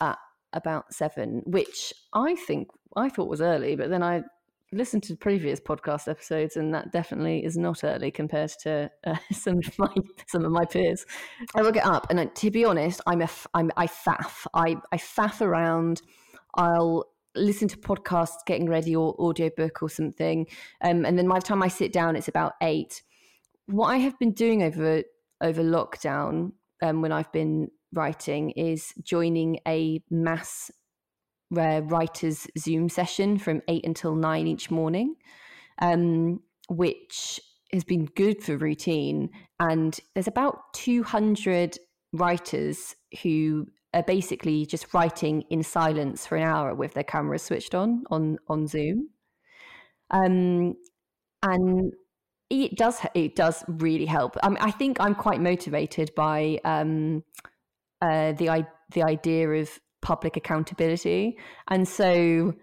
at 0.00 0.18
about 0.56 0.92
seven, 0.92 1.42
which 1.46 1.92
I 2.12 2.34
think 2.34 2.68
I 2.96 3.08
thought 3.08 3.28
was 3.28 3.40
early, 3.40 3.76
but 3.76 3.90
then 3.90 4.02
I 4.02 4.22
listened 4.72 5.02
to 5.04 5.16
previous 5.16 5.60
podcast 5.60 6.08
episodes, 6.08 6.56
and 6.56 6.74
that 6.74 6.90
definitely 6.90 7.44
is 7.44 7.56
not 7.56 7.84
early 7.84 8.10
compared 8.10 8.50
to 8.62 8.90
uh, 9.06 9.16
some 9.32 9.58
of 9.58 9.78
my 9.78 9.94
some 10.26 10.44
of 10.44 10.50
my 10.50 10.64
peers. 10.64 11.04
I 11.54 11.62
will 11.62 11.72
get 11.72 11.86
up, 11.86 12.06
and 12.10 12.34
to 12.34 12.50
be 12.50 12.64
honest, 12.64 13.00
I'm 13.06 13.22
a 13.22 13.28
I'm 13.54 13.70
I 13.76 13.86
faff. 13.86 14.46
I 14.54 14.76
I 14.90 14.96
faff 14.96 15.40
around. 15.40 16.02
I'll 16.54 17.04
listen 17.34 17.68
to 17.68 17.76
podcasts 17.76 18.44
getting 18.46 18.66
ready 18.66 18.96
or 18.96 19.14
audiobook 19.20 19.82
or 19.82 19.90
something, 19.90 20.46
um, 20.82 21.04
and 21.04 21.18
then 21.18 21.28
by 21.28 21.38
the 21.38 21.46
time 21.46 21.62
I 21.62 21.68
sit 21.68 21.92
down, 21.92 22.16
it's 22.16 22.28
about 22.28 22.54
eight. 22.62 23.02
What 23.66 23.88
I 23.88 23.98
have 23.98 24.18
been 24.18 24.32
doing 24.32 24.62
over 24.62 25.02
over 25.42 25.62
lockdown, 25.62 26.52
um, 26.82 27.02
when 27.02 27.12
I've 27.12 27.30
been 27.30 27.68
writing 27.96 28.50
is 28.50 28.92
joining 29.02 29.58
a 29.66 30.00
mass 30.10 30.70
uh, 31.56 31.80
writers 31.84 32.46
Zoom 32.58 32.88
session 32.88 33.38
from 33.38 33.62
eight 33.68 33.86
until 33.86 34.14
nine 34.14 34.46
each 34.46 34.70
morning, 34.70 35.14
um, 35.80 36.40
which 36.68 37.40
has 37.72 37.84
been 37.84 38.06
good 38.16 38.42
for 38.42 38.56
routine. 38.56 39.30
And 39.60 39.98
there's 40.14 40.28
about 40.28 40.72
200 40.74 41.78
writers 42.12 42.94
who 43.22 43.66
are 43.94 44.02
basically 44.02 44.66
just 44.66 44.92
writing 44.92 45.42
in 45.50 45.62
silence 45.62 46.26
for 46.26 46.36
an 46.36 46.44
hour 46.44 46.74
with 46.74 46.94
their 46.94 47.04
cameras 47.04 47.42
switched 47.42 47.74
on 47.74 48.04
on 48.10 48.38
on 48.48 48.66
Zoom. 48.66 49.08
Um, 50.10 50.74
and 51.42 51.92
it 52.50 52.76
does 52.76 53.00
it 53.14 53.34
does 53.34 53.64
really 53.68 54.06
help. 54.06 54.36
I 54.42 54.70
think 54.70 54.98
I'm 55.00 55.14
quite 55.14 55.40
motivated 55.40 56.10
by 56.14 56.58
um, 56.64 57.24
uh, 58.00 58.32
the 58.32 58.66
the 58.92 59.02
idea 59.02 59.48
of 59.48 59.78
public 60.02 60.36
accountability, 60.36 61.36
and 61.68 61.86
so 61.86 62.54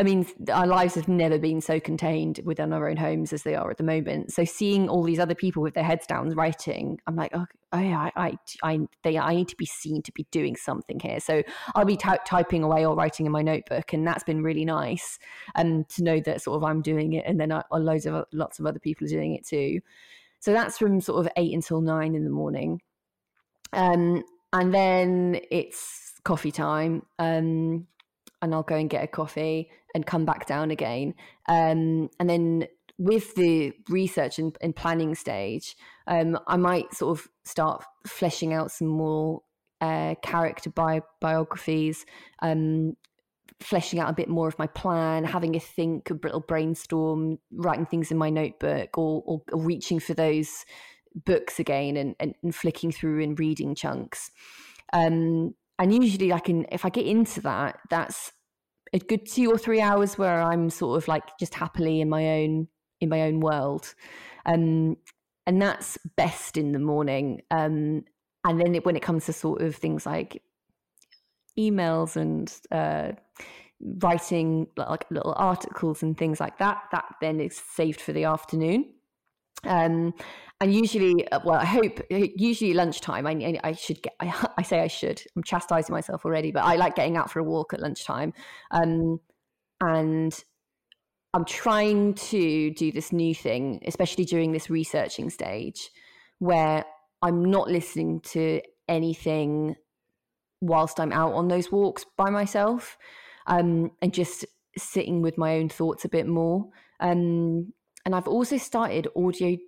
I 0.00 0.04
mean, 0.04 0.26
our 0.52 0.66
lives 0.66 0.94
have 0.94 1.08
never 1.08 1.40
been 1.40 1.60
so 1.60 1.80
contained 1.80 2.38
within 2.44 2.72
our 2.72 2.88
own 2.88 2.96
homes 2.96 3.32
as 3.32 3.42
they 3.42 3.56
are 3.56 3.68
at 3.68 3.78
the 3.78 3.82
moment. 3.82 4.32
So 4.32 4.44
seeing 4.44 4.88
all 4.88 5.02
these 5.02 5.18
other 5.18 5.34
people 5.34 5.60
with 5.60 5.74
their 5.74 5.82
heads 5.82 6.06
down 6.06 6.30
writing, 6.30 7.00
I'm 7.08 7.16
like, 7.16 7.32
oh, 7.34 7.46
oh 7.72 7.80
yeah, 7.80 7.98
I, 7.98 8.12
I, 8.14 8.38
I, 8.62 8.78
they, 9.02 9.18
I 9.18 9.34
need 9.34 9.48
to 9.48 9.56
be 9.56 9.66
seen 9.66 10.02
to 10.02 10.12
be 10.12 10.24
doing 10.30 10.54
something 10.54 11.00
here. 11.00 11.18
So 11.18 11.42
I'll 11.74 11.84
be 11.84 11.96
ty- 11.96 12.20
typing 12.24 12.62
away 12.62 12.86
or 12.86 12.94
writing 12.94 13.26
in 13.26 13.32
my 13.32 13.42
notebook, 13.42 13.92
and 13.92 14.06
that's 14.06 14.22
been 14.22 14.40
really 14.40 14.64
nice. 14.64 15.18
And 15.56 15.78
um, 15.78 15.84
to 15.96 16.04
know 16.04 16.20
that 16.20 16.42
sort 16.42 16.58
of 16.58 16.62
I'm 16.62 16.80
doing 16.80 17.14
it, 17.14 17.24
and 17.26 17.40
then 17.40 17.50
I, 17.50 17.64
uh, 17.72 17.78
loads 17.78 18.06
of 18.06 18.24
lots 18.32 18.60
of 18.60 18.66
other 18.66 18.78
people 18.78 19.04
are 19.04 19.10
doing 19.10 19.34
it 19.34 19.44
too. 19.44 19.80
So 20.38 20.52
that's 20.52 20.78
from 20.78 21.00
sort 21.00 21.26
of 21.26 21.32
eight 21.36 21.52
until 21.52 21.80
nine 21.80 22.14
in 22.14 22.22
the 22.22 22.30
morning. 22.30 22.80
Um, 23.72 24.22
and 24.52 24.74
then 24.74 25.40
it's 25.50 26.14
coffee 26.24 26.52
time. 26.52 27.02
Um, 27.18 27.86
and 28.40 28.54
I'll 28.54 28.62
go 28.62 28.76
and 28.76 28.88
get 28.88 29.04
a 29.04 29.08
coffee 29.08 29.70
and 29.94 30.06
come 30.06 30.24
back 30.24 30.46
down 30.46 30.70
again. 30.70 31.14
Um, 31.48 32.08
and 32.20 32.30
then 32.30 32.68
with 32.98 33.34
the 33.34 33.72
research 33.88 34.38
and, 34.38 34.56
and 34.60 34.74
planning 34.74 35.14
stage, 35.14 35.76
um, 36.06 36.38
I 36.46 36.56
might 36.56 36.92
sort 36.94 37.18
of 37.18 37.28
start 37.44 37.84
fleshing 38.06 38.52
out 38.52 38.70
some 38.70 38.88
more 38.88 39.42
uh, 39.80 40.14
character 40.22 40.70
bi- 40.70 41.02
biographies, 41.20 42.04
um, 42.42 42.96
fleshing 43.60 43.98
out 44.00 44.10
a 44.10 44.14
bit 44.14 44.28
more 44.28 44.48
of 44.48 44.58
my 44.58 44.66
plan, 44.66 45.24
having 45.24 45.56
a 45.56 45.60
think, 45.60 46.10
a 46.10 46.14
little 46.14 46.40
brainstorm, 46.40 47.38
writing 47.52 47.86
things 47.86 48.10
in 48.10 48.18
my 48.18 48.30
notebook, 48.30 48.98
or, 48.98 49.22
or, 49.26 49.42
or 49.52 49.60
reaching 49.60 50.00
for 50.00 50.14
those 50.14 50.64
books 51.14 51.58
again 51.58 51.96
and, 51.96 52.14
and, 52.20 52.34
and, 52.42 52.54
flicking 52.54 52.92
through 52.92 53.22
and 53.22 53.38
reading 53.38 53.74
chunks. 53.74 54.30
Um, 54.92 55.54
and 55.78 55.94
usually, 55.94 56.32
I 56.32 56.40
can 56.40 56.66
if 56.72 56.84
I 56.84 56.88
get 56.88 57.06
into 57.06 57.40
that, 57.42 57.78
that's 57.90 58.32
a 58.92 58.98
good 58.98 59.26
two 59.26 59.50
or 59.50 59.58
three 59.58 59.80
hours 59.80 60.18
where 60.18 60.40
I'm 60.40 60.70
sort 60.70 61.02
of 61.02 61.08
like 61.08 61.36
just 61.38 61.54
happily 61.54 62.00
in 62.00 62.08
my 62.08 62.26
own 62.40 62.68
in 63.00 63.08
my 63.08 63.22
own 63.22 63.40
world. 63.40 63.94
Um, 64.46 64.96
and 65.46 65.62
that's 65.62 65.96
best 66.16 66.56
in 66.56 66.72
the 66.72 66.78
morning. 66.78 67.42
Um, 67.50 68.04
and 68.44 68.60
then 68.60 68.74
it, 68.74 68.84
when 68.84 68.96
it 68.96 69.02
comes 69.02 69.26
to 69.26 69.32
sort 69.32 69.62
of 69.62 69.74
things 69.74 70.04
like 70.04 70.42
emails 71.58 72.16
and 72.16 72.52
uh, 72.70 73.12
writing 73.80 74.66
like 74.76 75.06
little 75.10 75.34
articles 75.36 76.02
and 76.02 76.16
things 76.16 76.40
like 76.40 76.58
that, 76.58 76.82
that 76.92 77.04
then 77.20 77.40
is 77.40 77.56
saved 77.56 78.00
for 78.00 78.12
the 78.12 78.24
afternoon. 78.24 78.92
Um, 79.64 80.14
and 80.60 80.74
usually, 80.74 81.26
uh, 81.28 81.40
well, 81.44 81.60
I 81.60 81.64
hope 81.64 82.00
usually 82.10 82.74
lunchtime. 82.74 83.26
I, 83.26 83.58
I 83.62 83.72
should 83.72 84.02
get. 84.02 84.14
I, 84.20 84.48
I, 84.58 84.62
say 84.62 84.80
I 84.80 84.88
should. 84.88 85.22
I'm 85.36 85.42
chastising 85.42 85.92
myself 85.92 86.24
already, 86.24 86.50
but 86.50 86.64
I 86.64 86.76
like 86.76 86.96
getting 86.96 87.16
out 87.16 87.30
for 87.30 87.38
a 87.38 87.44
walk 87.44 87.74
at 87.74 87.80
lunchtime. 87.80 88.32
Um, 88.70 89.20
and 89.80 90.44
I'm 91.32 91.44
trying 91.44 92.14
to 92.14 92.70
do 92.72 92.90
this 92.90 93.12
new 93.12 93.34
thing, 93.34 93.82
especially 93.86 94.24
during 94.24 94.52
this 94.52 94.68
researching 94.68 95.30
stage, 95.30 95.90
where 96.38 96.84
I'm 97.22 97.44
not 97.50 97.70
listening 97.70 98.20
to 98.32 98.60
anything 98.88 99.76
whilst 100.60 100.98
I'm 100.98 101.12
out 101.12 101.34
on 101.34 101.46
those 101.46 101.70
walks 101.70 102.04
by 102.16 102.30
myself, 102.30 102.98
um, 103.46 103.92
and 104.02 104.12
just 104.12 104.44
sitting 104.76 105.22
with 105.22 105.38
my 105.38 105.56
own 105.56 105.68
thoughts 105.68 106.04
a 106.04 106.08
bit 106.08 106.26
more. 106.26 106.68
Um, 106.98 107.72
and 108.08 108.14
I've 108.14 108.26
also 108.26 108.56
started 108.56 109.06
audio 109.14 109.58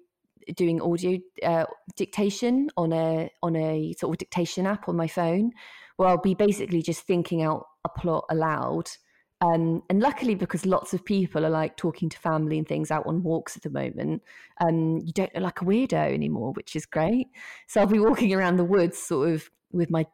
doing 0.56 0.80
audio 0.80 1.18
uh, 1.42 1.66
dictation 1.94 2.70
on 2.78 2.94
a 2.94 3.30
on 3.42 3.54
a 3.54 3.92
sort 3.98 4.14
of 4.14 4.18
dictation 4.18 4.66
app 4.66 4.88
on 4.88 4.96
my 4.96 5.08
phone, 5.08 5.50
where 5.96 6.08
I'll 6.08 6.16
be 6.16 6.32
basically 6.32 6.80
just 6.80 7.02
thinking 7.02 7.42
out 7.42 7.66
a 7.84 7.90
plot 7.90 8.24
aloud 8.30 8.88
um, 9.42 9.82
and 9.88 10.00
luckily, 10.00 10.34
because 10.34 10.66
lots 10.66 10.92
of 10.92 11.04
people 11.04 11.46
are 11.46 11.50
like 11.50 11.76
talking 11.76 12.08
to 12.10 12.18
family 12.18 12.58
and 12.58 12.66
things 12.66 12.90
out 12.90 13.06
on 13.06 13.22
walks 13.22 13.56
at 13.56 13.62
the 13.62 13.70
moment, 13.70 14.22
um, 14.60 15.00
you 15.02 15.12
don't 15.12 15.34
look 15.34 15.42
like 15.42 15.60
a 15.62 15.64
weirdo 15.64 16.12
anymore, 16.12 16.52
which 16.52 16.76
is 16.76 16.84
great. 16.84 17.28
So 17.66 17.80
I'll 17.80 17.86
be 17.86 17.98
walking 18.00 18.34
around 18.34 18.56
the 18.56 18.64
woods, 18.64 18.98
sort 18.98 19.30
of 19.30 19.50
with 19.72 19.90
my 19.90 20.06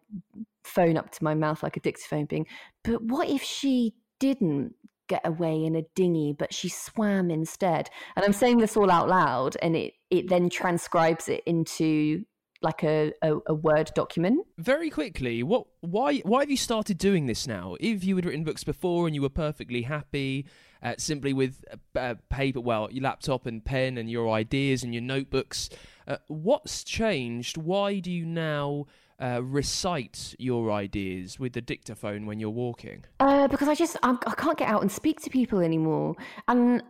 phone 0.65 0.97
up 0.97 1.11
to 1.11 1.25
my 1.25 1.35
mouth 1.35 1.63
like 1.63 1.77
a 1.77 1.81
dictaphone, 1.81 2.27
being, 2.27 2.47
but 2.85 3.03
what 3.03 3.29
if 3.29 3.43
she 3.43 3.95
didn't 4.21 4.75
get 5.09 5.23
away 5.25 5.65
in 5.65 5.77
a 5.77 5.83
dinghy, 5.95 6.33
but 6.33 6.53
she 6.53 6.69
swam 6.69 7.31
instead? 7.31 7.91
And 8.15 8.25
I'm 8.25 8.33
saying 8.33 8.59
this 8.59 8.77
all 8.77 8.91
out 8.91 9.09
loud, 9.09 9.57
and 9.63 9.77
it 9.77 9.95
it 10.11 10.29
then 10.29 10.49
transcribes 10.49 11.29
it 11.29 11.43
into 11.47 12.25
like 12.63 12.83
a, 12.83 13.13
a, 13.23 13.37
a, 13.49 13.55
word 13.55 13.91
document. 13.95 14.47
Very 14.59 14.91
quickly, 14.91 15.43
what 15.43 15.67
why 15.81 16.19
why 16.19 16.41
have 16.41 16.51
you 16.51 16.57
started 16.57 16.99
doing 16.99 17.27
this 17.27 17.47
now? 17.47 17.77
If 17.81 18.05
you 18.05 18.17
had 18.17 18.25
written 18.25 18.45
books 18.45 18.65
before 18.65 19.07
and 19.07 19.15
you 19.15 19.23
were 19.23 19.29
perfectly 19.29 19.83
happy 19.83 20.47
uh, 20.83 20.95
simply 20.99 21.33
with 21.33 21.65
uh, 21.95 22.15
paper, 22.29 22.61
well, 22.61 22.89
your 22.91 23.03
laptop 23.03 23.47
and 23.47 23.65
pen 23.65 23.99
and 23.99 24.11
your 24.11 24.31
ideas 24.31 24.83
and 24.83 24.95
your 24.95 25.03
notebooks, 25.03 25.69
uh, 26.07 26.17
what's 26.29 26.85
changed? 26.85 27.57
Why 27.57 27.99
do 27.99 28.11
you 28.11 28.25
now? 28.27 28.87
Uh, 29.19 29.41
recite 29.43 30.35
your 30.39 30.71
ideas 30.71 31.39
with 31.39 31.55
the 31.55 31.61
dictaphone 31.63 32.27
when 32.27 32.39
you're 32.39 32.51
walking? 32.51 33.03
Uh, 33.19 33.49
because 33.49 33.67
I 33.67 33.75
just 33.75 33.97
I'm, 34.03 34.19
I 34.27 34.33
can 34.33 34.49
not 34.49 34.59
get 34.59 34.69
out 34.69 34.83
and 34.83 34.93
speak 34.93 35.21
to 35.23 35.31
people 35.31 35.61
anymore, 35.61 36.17
and 36.49 36.83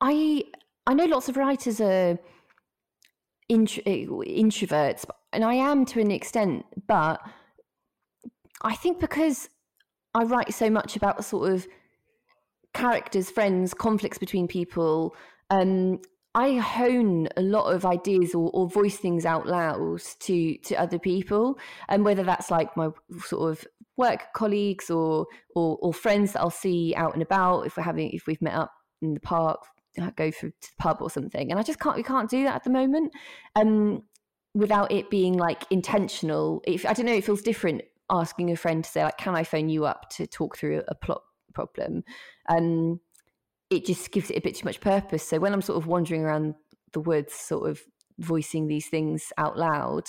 I 0.00 0.42
I 0.86 0.94
know 0.94 1.04
lots 1.04 1.28
of 1.28 1.36
writers 1.36 1.80
are 1.80 2.18
intro- 3.48 3.84
eh, 3.86 4.06
introverts, 4.06 5.04
and 5.32 5.44
I 5.44 5.54
am 5.54 5.84
to 5.86 6.00
an 6.00 6.10
extent, 6.10 6.64
but 6.88 7.20
I 8.62 8.74
think 8.74 8.98
because 8.98 9.48
I 10.14 10.24
write 10.24 10.52
so 10.52 10.70
much 10.70 10.96
about 10.96 11.24
sort 11.24 11.52
of 11.52 11.68
characters, 12.74 13.30
friends, 13.30 13.74
conflicts 13.74 14.18
between 14.18 14.48
people, 14.48 15.14
um, 15.50 16.00
I 16.34 16.58
hone 16.58 17.28
a 17.36 17.42
lot 17.42 17.74
of 17.74 17.84
ideas 17.84 18.34
or, 18.34 18.50
or, 18.54 18.68
voice 18.68 18.96
things 18.96 19.26
out 19.26 19.46
loud 19.48 20.00
to 20.20 20.56
to 20.58 20.74
other 20.76 20.98
people, 20.98 21.58
and 21.88 22.04
whether 22.04 22.22
that's 22.22 22.50
like 22.50 22.76
my 22.76 22.90
sort 23.24 23.50
of 23.50 23.66
work 23.96 24.32
colleagues 24.34 24.90
or, 24.90 25.26
or 25.56 25.76
or 25.82 25.92
friends 25.92 26.32
that 26.32 26.40
I'll 26.40 26.50
see 26.50 26.94
out 26.96 27.14
and 27.14 27.22
about 27.22 27.66
if 27.66 27.76
we're 27.76 27.82
having 27.82 28.10
if 28.10 28.26
we've 28.26 28.40
met 28.40 28.54
up 28.54 28.72
in 29.02 29.14
the 29.14 29.20
park 29.20 29.60
go 30.16 30.30
for, 30.30 30.48
to 30.48 30.52
the 30.60 30.76
pub 30.78 30.98
or 31.00 31.10
something. 31.10 31.50
And 31.50 31.58
I 31.58 31.62
just 31.62 31.80
can't, 31.80 31.96
we 31.96 32.02
can't 32.02 32.30
do 32.30 32.44
that 32.44 32.56
at 32.56 32.64
the 32.64 32.70
moment 32.70 33.12
um, 33.56 34.02
without 34.54 34.92
it 34.92 35.10
being 35.10 35.36
like 35.36 35.64
intentional. 35.70 36.62
If 36.66 36.86
I 36.86 36.92
don't 36.92 37.06
know, 37.06 37.14
it 37.14 37.24
feels 37.24 37.42
different 37.42 37.82
asking 38.08 38.50
a 38.50 38.56
friend 38.56 38.82
to 38.84 38.90
say 38.90 39.04
like, 39.04 39.18
can 39.18 39.34
I 39.34 39.44
phone 39.44 39.68
you 39.68 39.84
up 39.84 40.10
to 40.10 40.26
talk 40.26 40.56
through 40.56 40.82
a 40.88 40.94
plot 40.94 41.22
problem? 41.54 42.04
Um, 42.48 43.00
it 43.70 43.86
just 43.86 44.10
gives 44.10 44.30
it 44.30 44.36
a 44.36 44.40
bit 44.40 44.56
too 44.56 44.64
much 44.64 44.80
purpose. 44.80 45.26
So 45.26 45.38
when 45.38 45.52
I'm 45.52 45.62
sort 45.62 45.78
of 45.78 45.86
wandering 45.86 46.22
around 46.22 46.54
the 46.92 47.00
woods, 47.00 47.32
sort 47.32 47.70
of 47.70 47.80
voicing 48.18 48.66
these 48.66 48.88
things 48.88 49.32
out 49.38 49.56
loud, 49.56 50.04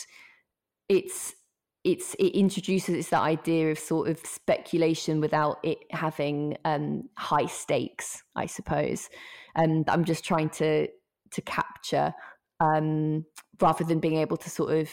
it's 0.89 1.36
it's 1.84 2.13
it 2.15 2.36
introduces 2.36 2.95
it's 2.95 3.10
that 3.10 3.21
idea 3.21 3.71
of 3.71 3.80
sort 3.80 4.08
of 4.08 4.19
speculation 4.19 5.19
without 5.19 5.58
it 5.63 5.80
having 5.91 6.58
um, 6.65 7.04
high 7.17 7.45
stakes, 7.45 8.21
I 8.36 8.47
suppose. 8.47 9.10
And 9.56 9.88
I'm 9.89 10.06
just 10.06 10.24
trying 10.24 10.50
to 10.52 10.88
to 11.32 11.41
capture 11.41 12.13
um, 12.60 13.26
rather 13.62 13.84
than 13.84 14.00
being 14.00 14.17
able 14.17 14.38
to 14.38 14.50
sort 14.50 14.74
of 14.74 14.89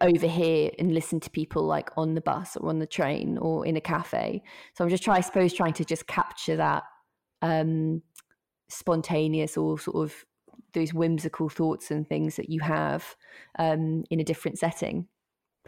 overhear 0.00 0.70
and 0.78 0.92
listen 0.92 1.20
to 1.20 1.30
people 1.30 1.62
like 1.62 1.90
on 1.96 2.14
the 2.14 2.20
bus 2.20 2.56
or 2.56 2.68
on 2.68 2.80
the 2.80 2.86
train 2.86 3.38
or 3.38 3.64
in 3.64 3.76
a 3.76 3.80
cafe. 3.80 4.42
So 4.74 4.84
I'm 4.84 4.90
just 4.90 5.04
trying, 5.04 5.18
I 5.18 5.20
suppose, 5.20 5.52
trying 5.52 5.74
to 5.74 5.84
just 5.84 6.06
capture 6.06 6.56
that 6.56 6.82
um, 7.42 8.02
spontaneous 8.68 9.56
or 9.56 9.78
sort 9.78 10.04
of 10.04 10.24
those 10.74 10.92
whimsical 10.92 11.48
thoughts 11.48 11.90
and 11.90 12.08
things 12.08 12.36
that 12.36 12.50
you 12.50 12.60
have 12.60 13.16
um, 13.58 14.04
in 14.10 14.20
a 14.20 14.24
different 14.24 14.58
setting 14.58 15.06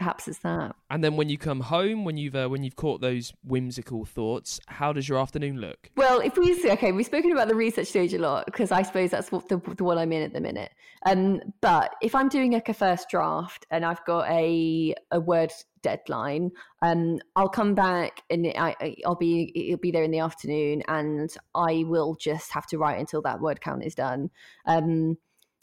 perhaps 0.01 0.27
it's 0.27 0.39
that. 0.39 0.75
And 0.89 1.03
then 1.03 1.15
when 1.15 1.29
you 1.29 1.37
come 1.37 1.59
home, 1.59 2.05
when 2.05 2.17
you've 2.17 2.35
uh, 2.35 2.47
when 2.47 2.63
you've 2.63 2.75
caught 2.75 3.01
those 3.01 3.33
whimsical 3.43 4.03
thoughts, 4.03 4.59
how 4.67 4.91
does 4.91 5.07
your 5.07 5.19
afternoon 5.19 5.61
look? 5.61 5.91
Well, 5.95 6.21
if 6.21 6.35
we 6.37 6.59
okay, 6.71 6.91
we've 6.91 7.05
spoken 7.05 7.31
about 7.31 7.47
the 7.47 7.53
research 7.53 7.87
stage 7.87 8.11
a 8.15 8.17
lot 8.17 8.47
because 8.47 8.71
I 8.71 8.81
suppose 8.81 9.11
that's 9.11 9.31
what 9.31 9.47
the, 9.47 9.57
the 9.77 9.83
one 9.83 9.99
I'm 9.99 10.11
in 10.11 10.23
at 10.23 10.33
the 10.33 10.41
minute. 10.41 10.71
Um, 11.05 11.39
but 11.61 11.93
if 12.01 12.15
I'm 12.15 12.29
doing 12.29 12.53
like 12.53 12.67
a 12.67 12.73
first 12.73 13.09
draft 13.09 13.67
and 13.69 13.85
I've 13.85 14.03
got 14.05 14.27
a 14.27 14.95
a 15.11 15.19
word 15.19 15.51
deadline, 15.83 16.49
um, 16.81 17.19
I'll 17.35 17.49
come 17.49 17.75
back 17.75 18.23
and 18.31 18.51
I 18.57 18.95
I'll 19.05 19.15
be 19.15 19.51
it'll 19.53 19.79
be 19.79 19.91
there 19.91 20.03
in 20.03 20.09
the 20.09 20.19
afternoon, 20.19 20.81
and 20.87 21.29
I 21.53 21.83
will 21.85 22.15
just 22.15 22.51
have 22.53 22.65
to 22.67 22.79
write 22.79 22.99
until 22.99 23.21
that 23.21 23.39
word 23.39 23.61
count 23.61 23.85
is 23.85 23.93
done. 23.93 24.31
Um, 24.65 25.19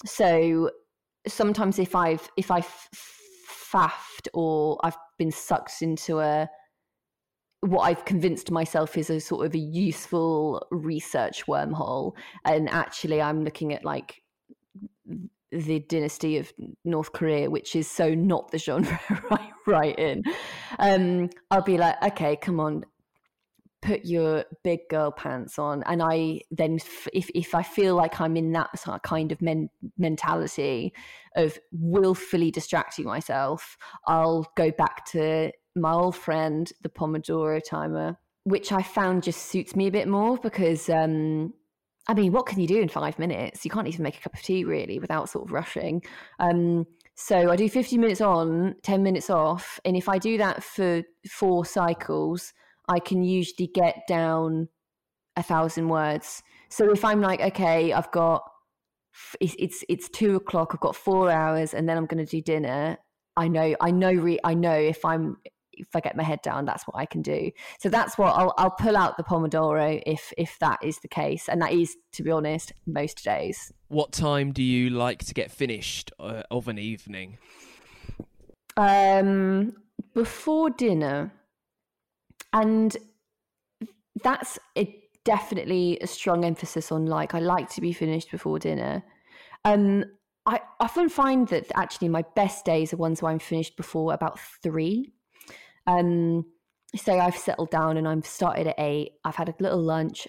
so 0.06 0.70
sometimes 1.26 1.80
if 1.80 1.96
I've 1.96 2.30
if 2.36 2.52
I've 2.52 2.88
faffed 3.72 4.28
or 4.34 4.78
I've 4.82 4.96
been 5.18 5.30
sucked 5.30 5.82
into 5.82 6.20
a 6.20 6.48
what 7.60 7.82
I've 7.82 8.04
convinced 8.04 8.50
myself 8.50 8.96
is 8.96 9.10
a 9.10 9.20
sort 9.20 9.44
of 9.44 9.54
a 9.54 9.58
useful 9.58 10.64
research 10.70 11.44
wormhole. 11.46 12.12
And 12.44 12.68
actually, 12.68 13.20
I'm 13.20 13.42
looking 13.44 13.72
at 13.72 13.84
like 13.84 14.22
the 15.50 15.80
dynasty 15.80 16.38
of 16.38 16.52
North 16.84 17.12
Korea, 17.12 17.50
which 17.50 17.74
is 17.74 17.90
so 17.90 18.14
not 18.14 18.50
the 18.50 18.58
genre 18.58 19.00
I 19.30 19.50
write 19.66 19.98
in. 19.98 20.22
Um, 20.78 21.30
I'll 21.50 21.62
be 21.62 21.78
like, 21.78 22.00
okay, 22.02 22.36
come 22.36 22.60
on, 22.60 22.84
put 23.80 24.04
your 24.04 24.44
big 24.64 24.80
girl 24.90 25.10
pants 25.10 25.58
on 25.58 25.82
and 25.84 26.02
i 26.02 26.40
then 26.50 26.78
if 27.12 27.30
if 27.34 27.54
i 27.54 27.62
feel 27.62 27.94
like 27.94 28.20
i'm 28.20 28.36
in 28.36 28.52
that 28.52 28.70
kind 29.04 29.30
of 29.30 29.40
men- 29.40 29.70
mentality 29.96 30.92
of 31.36 31.58
willfully 31.72 32.50
distracting 32.50 33.04
myself 33.04 33.76
i'll 34.06 34.50
go 34.56 34.70
back 34.72 35.04
to 35.04 35.50
my 35.76 35.92
old 35.92 36.16
friend 36.16 36.72
the 36.82 36.88
pomodoro 36.88 37.60
timer 37.64 38.18
which 38.44 38.72
i 38.72 38.82
found 38.82 39.22
just 39.22 39.46
suits 39.46 39.76
me 39.76 39.86
a 39.86 39.92
bit 39.92 40.08
more 40.08 40.36
because 40.38 40.88
um 40.88 41.52
i 42.08 42.14
mean 42.14 42.32
what 42.32 42.46
can 42.46 42.60
you 42.60 42.66
do 42.66 42.80
in 42.80 42.88
five 42.88 43.16
minutes 43.18 43.64
you 43.64 43.70
can't 43.70 43.86
even 43.86 44.02
make 44.02 44.16
a 44.16 44.20
cup 44.20 44.34
of 44.34 44.42
tea 44.42 44.64
really 44.64 44.98
without 44.98 45.28
sort 45.28 45.46
of 45.46 45.52
rushing 45.52 46.02
um 46.40 46.84
so 47.20 47.50
I 47.50 47.56
do 47.56 47.68
50 47.68 47.98
minutes 47.98 48.20
on, 48.20 48.76
10 48.84 49.02
minutes 49.02 49.28
off. 49.28 49.80
And 49.84 49.96
if 49.96 50.08
I 50.08 50.18
do 50.18 50.38
that 50.38 50.62
for 50.62 51.02
four 51.28 51.64
cycles, 51.64 52.52
I 52.88 52.98
can 52.98 53.22
usually 53.22 53.68
get 53.68 54.06
down 54.08 54.68
a 55.36 55.42
thousand 55.42 55.88
words. 55.88 56.42
So 56.68 56.90
if 56.90 57.04
I'm 57.04 57.20
like, 57.20 57.40
okay, 57.40 57.92
I've 57.92 58.10
got 58.10 58.42
it's 59.40 59.56
it's, 59.58 59.84
it's 59.88 60.08
two 60.08 60.36
o'clock, 60.36 60.70
I've 60.72 60.80
got 60.80 60.96
four 60.96 61.30
hours, 61.30 61.74
and 61.74 61.88
then 61.88 61.96
I'm 61.96 62.06
going 62.06 62.24
to 62.24 62.30
do 62.30 62.40
dinner. 62.40 62.98
I 63.36 63.48
know, 63.48 63.74
I 63.80 63.90
know, 63.90 64.12
re- 64.12 64.40
I 64.44 64.54
know 64.54 64.74
if 64.74 65.04
I'm 65.04 65.36
if 65.72 65.94
I 65.94 66.00
get 66.00 66.16
my 66.16 66.24
head 66.24 66.42
down, 66.42 66.64
that's 66.64 66.84
what 66.84 66.96
I 66.96 67.06
can 67.06 67.22
do. 67.22 67.50
So 67.78 67.88
that's 67.88 68.18
what 68.18 68.34
I'll 68.34 68.52
I'll 68.58 68.70
pull 68.70 68.96
out 68.96 69.16
the 69.16 69.22
Pomodoro 69.22 70.02
if 70.06 70.32
if 70.36 70.58
that 70.60 70.78
is 70.82 70.98
the 70.98 71.08
case, 71.08 71.48
and 71.48 71.62
that 71.62 71.72
is, 71.72 71.96
to 72.12 72.22
be 72.22 72.30
honest, 72.30 72.72
most 72.86 73.24
days. 73.24 73.72
What 73.88 74.12
time 74.12 74.52
do 74.52 74.62
you 74.62 74.90
like 74.90 75.24
to 75.26 75.34
get 75.34 75.50
finished 75.50 76.12
uh, 76.18 76.42
of 76.50 76.68
an 76.68 76.78
evening? 76.78 77.38
Um, 78.76 79.74
before 80.14 80.70
dinner, 80.70 81.32
and 82.52 82.96
that's 84.22 84.58
it. 84.74 84.90
Definitely 85.24 85.98
a 86.00 86.06
strong 86.06 86.44
emphasis 86.44 86.90
on 86.90 87.04
like 87.04 87.34
I 87.34 87.40
like 87.40 87.68
to 87.70 87.82
be 87.82 87.92
finished 87.92 88.30
before 88.30 88.58
dinner. 88.58 89.04
Um, 89.64 90.04
I 90.46 90.60
often 90.80 91.10
find 91.10 91.46
that 91.48 91.66
actually 91.74 92.08
my 92.08 92.24
best 92.34 92.64
days 92.64 92.94
are 92.94 92.96
ones 92.96 93.20
where 93.20 93.30
I'm 93.30 93.38
finished 93.38 93.76
before 93.76 94.14
about 94.14 94.40
three. 94.62 95.12
Um, 95.86 96.46
say 96.96 97.20
I've 97.20 97.36
settled 97.36 97.70
down 97.70 97.98
and 97.98 98.08
I'm 98.08 98.22
started 98.22 98.68
at 98.68 98.76
eight. 98.78 99.12
I've 99.24 99.36
had 99.36 99.50
a 99.50 99.54
little 99.60 99.82
lunch, 99.82 100.26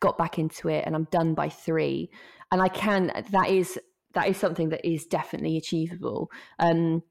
got 0.00 0.18
back 0.18 0.38
into 0.38 0.68
it, 0.68 0.84
and 0.84 0.94
I'm 0.94 1.08
done 1.10 1.32
by 1.32 1.48
three. 1.48 2.10
And 2.52 2.60
I 2.60 2.68
can. 2.68 3.10
That 3.30 3.48
is 3.48 3.78
that 4.14 4.28
is 4.28 4.36
something 4.36 4.70
that 4.70 4.86
is 4.86 5.06
definitely 5.06 5.56
achievable. 5.56 6.30
Um, 6.58 7.02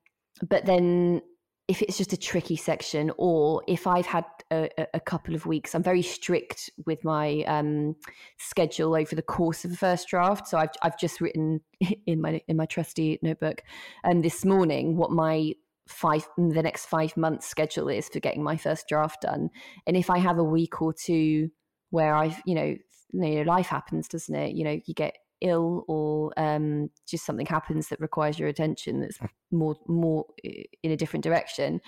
but 0.47 0.65
then 0.65 1.21
if 1.67 1.81
it's 1.81 1.97
just 1.97 2.13
a 2.13 2.17
tricky 2.17 2.55
section 2.55 3.11
or 3.17 3.61
if 3.67 3.87
I've 3.87 4.05
had 4.05 4.23
a, 4.51 4.69
a, 4.93 4.99
couple 5.01 5.35
of 5.35 5.45
weeks, 5.45 5.75
I'm 5.75 5.83
very 5.83 6.01
strict 6.01 6.69
with 6.85 7.03
my 7.03 7.43
um, 7.45 7.95
schedule 8.37 8.95
over 8.95 9.15
the 9.15 9.21
course 9.21 9.65
of 9.65 9.71
the 9.71 9.77
first 9.77 10.07
draft. 10.07 10.47
So 10.47 10.57
I've 10.57 10.69
I've 10.81 10.97
just 10.97 11.19
written 11.19 11.59
in 12.05 12.21
my 12.21 12.41
in 12.47 12.55
my 12.55 12.65
trusty 12.65 13.19
notebook 13.21 13.63
and 14.03 14.17
um, 14.17 14.21
this 14.21 14.45
morning 14.45 14.95
what 14.95 15.11
my 15.11 15.53
five 15.89 16.27
the 16.37 16.63
next 16.63 16.85
five 16.85 17.15
months 17.17 17.47
schedule 17.47 17.89
is 17.89 18.07
for 18.09 18.19
getting 18.19 18.43
my 18.43 18.55
first 18.55 18.87
draft 18.87 19.21
done. 19.21 19.49
And 19.85 19.97
if 19.97 20.09
I 20.09 20.19
have 20.19 20.37
a 20.37 20.43
week 20.43 20.81
or 20.81 20.93
two 20.93 21.49
where 21.89 22.15
I've 22.15 22.41
you 22.45 22.55
know 22.55 22.75
you 23.11 23.35
know 23.35 23.41
life 23.41 23.67
happens, 23.67 24.07
doesn't 24.07 24.35
it? 24.35 24.55
You 24.55 24.63
know 24.63 24.79
you 24.85 24.93
get 24.93 25.17
ill 25.41 25.83
or 25.87 26.31
um, 26.37 26.89
just 27.07 27.25
something 27.25 27.45
happens 27.45 27.89
that 27.89 27.99
requires 27.99 28.39
your 28.39 28.47
attention 28.47 28.99
that's 28.99 29.19
more 29.51 29.75
more 29.87 30.25
in 30.43 30.91
a 30.91 30.97
different 30.97 31.23
direction 31.23 31.79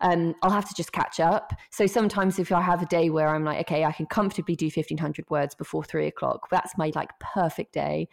um, 0.00 0.34
i'll 0.42 0.50
have 0.50 0.68
to 0.68 0.74
just 0.74 0.92
catch 0.92 1.20
up 1.20 1.52
so 1.70 1.86
sometimes 1.86 2.38
if 2.38 2.50
i 2.50 2.60
have 2.60 2.82
a 2.82 2.86
day 2.86 3.10
where 3.10 3.28
i'm 3.28 3.44
like 3.44 3.60
okay 3.60 3.84
i 3.84 3.92
can 3.92 4.06
comfortably 4.06 4.56
do 4.56 4.66
1500 4.66 5.24
words 5.30 5.54
before 5.54 5.84
three 5.84 6.06
o'clock 6.06 6.48
that's 6.50 6.76
my 6.76 6.90
like 6.94 7.10
perfect 7.20 7.72
day 7.72 8.08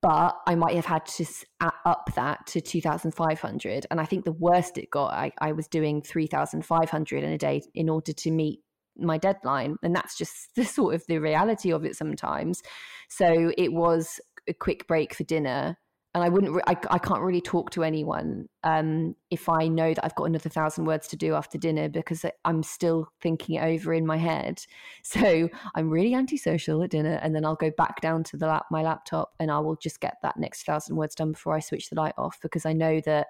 but 0.00 0.36
I 0.46 0.54
might 0.54 0.76
have 0.76 0.84
had 0.84 1.06
to 1.06 1.26
up 1.60 2.10
that 2.14 2.46
to 2.48 2.60
2,500. 2.60 3.86
And 3.90 4.00
I 4.00 4.04
think 4.04 4.24
the 4.24 4.32
worst 4.32 4.78
it 4.78 4.90
got, 4.90 5.12
I, 5.12 5.32
I 5.40 5.52
was 5.52 5.66
doing 5.66 6.02
3,500 6.02 7.24
in 7.24 7.32
a 7.32 7.38
day 7.38 7.62
in 7.74 7.88
order 7.88 8.12
to 8.12 8.30
meet 8.30 8.60
my 8.98 9.18
deadline 9.18 9.76
and 9.82 9.94
that's 9.94 10.16
just 10.16 10.34
the 10.56 10.64
sort 10.64 10.94
of 10.94 11.04
the 11.06 11.18
reality 11.18 11.72
of 11.72 11.84
it 11.84 11.96
sometimes. 11.96 12.62
So 13.08 13.52
it 13.56 13.72
was 13.72 14.20
a 14.48 14.54
quick 14.54 14.86
break 14.86 15.14
for 15.14 15.24
dinner 15.24 15.76
and 16.14 16.24
i 16.24 16.28
wouldn't 16.28 16.52
re- 16.52 16.62
I, 16.66 16.76
I 16.90 16.98
can't 16.98 17.22
really 17.22 17.40
talk 17.40 17.70
to 17.70 17.84
anyone 17.84 18.48
um, 18.64 19.14
if 19.30 19.48
i 19.48 19.68
know 19.68 19.92
that 19.94 20.04
i've 20.04 20.14
got 20.14 20.24
another 20.24 20.48
thousand 20.48 20.84
words 20.84 21.06
to 21.08 21.16
do 21.16 21.34
after 21.34 21.58
dinner 21.58 21.88
because 21.88 22.24
i'm 22.44 22.62
still 22.62 23.08
thinking 23.20 23.56
it 23.56 23.62
over 23.62 23.92
in 23.92 24.06
my 24.06 24.16
head. 24.16 24.62
So 25.02 25.48
i'm 25.74 25.90
really 25.90 26.14
antisocial 26.14 26.82
at 26.82 26.90
dinner 26.90 27.18
and 27.22 27.34
then 27.34 27.44
i'll 27.44 27.56
go 27.56 27.70
back 27.70 28.00
down 28.00 28.24
to 28.24 28.36
the 28.36 28.46
lap 28.46 28.66
my 28.70 28.82
laptop 28.82 29.32
and 29.38 29.50
i 29.50 29.58
will 29.58 29.76
just 29.76 30.00
get 30.00 30.16
that 30.22 30.36
next 30.36 30.64
thousand 30.64 30.96
words 30.96 31.14
done 31.14 31.32
before 31.32 31.54
i 31.54 31.60
switch 31.60 31.88
the 31.88 31.96
light 31.96 32.14
off 32.18 32.38
because 32.42 32.66
i 32.66 32.72
know 32.72 33.00
that 33.02 33.28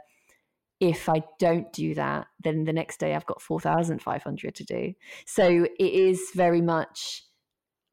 if 0.81 1.09
I 1.09 1.23
don't 1.39 1.73
do 1.73 1.95
that, 1.95 2.29
then 2.43 2.65
the 2.65 2.73
next 2.73 3.01
day 3.01 3.15
I've 3.15 3.27
got 3.27 3.43
4,500 3.43 4.55
to 4.55 4.65
do. 4.65 4.95
So 5.27 5.67
it 5.79 5.93
is 5.93 6.31
very 6.35 6.61
much, 6.61 7.25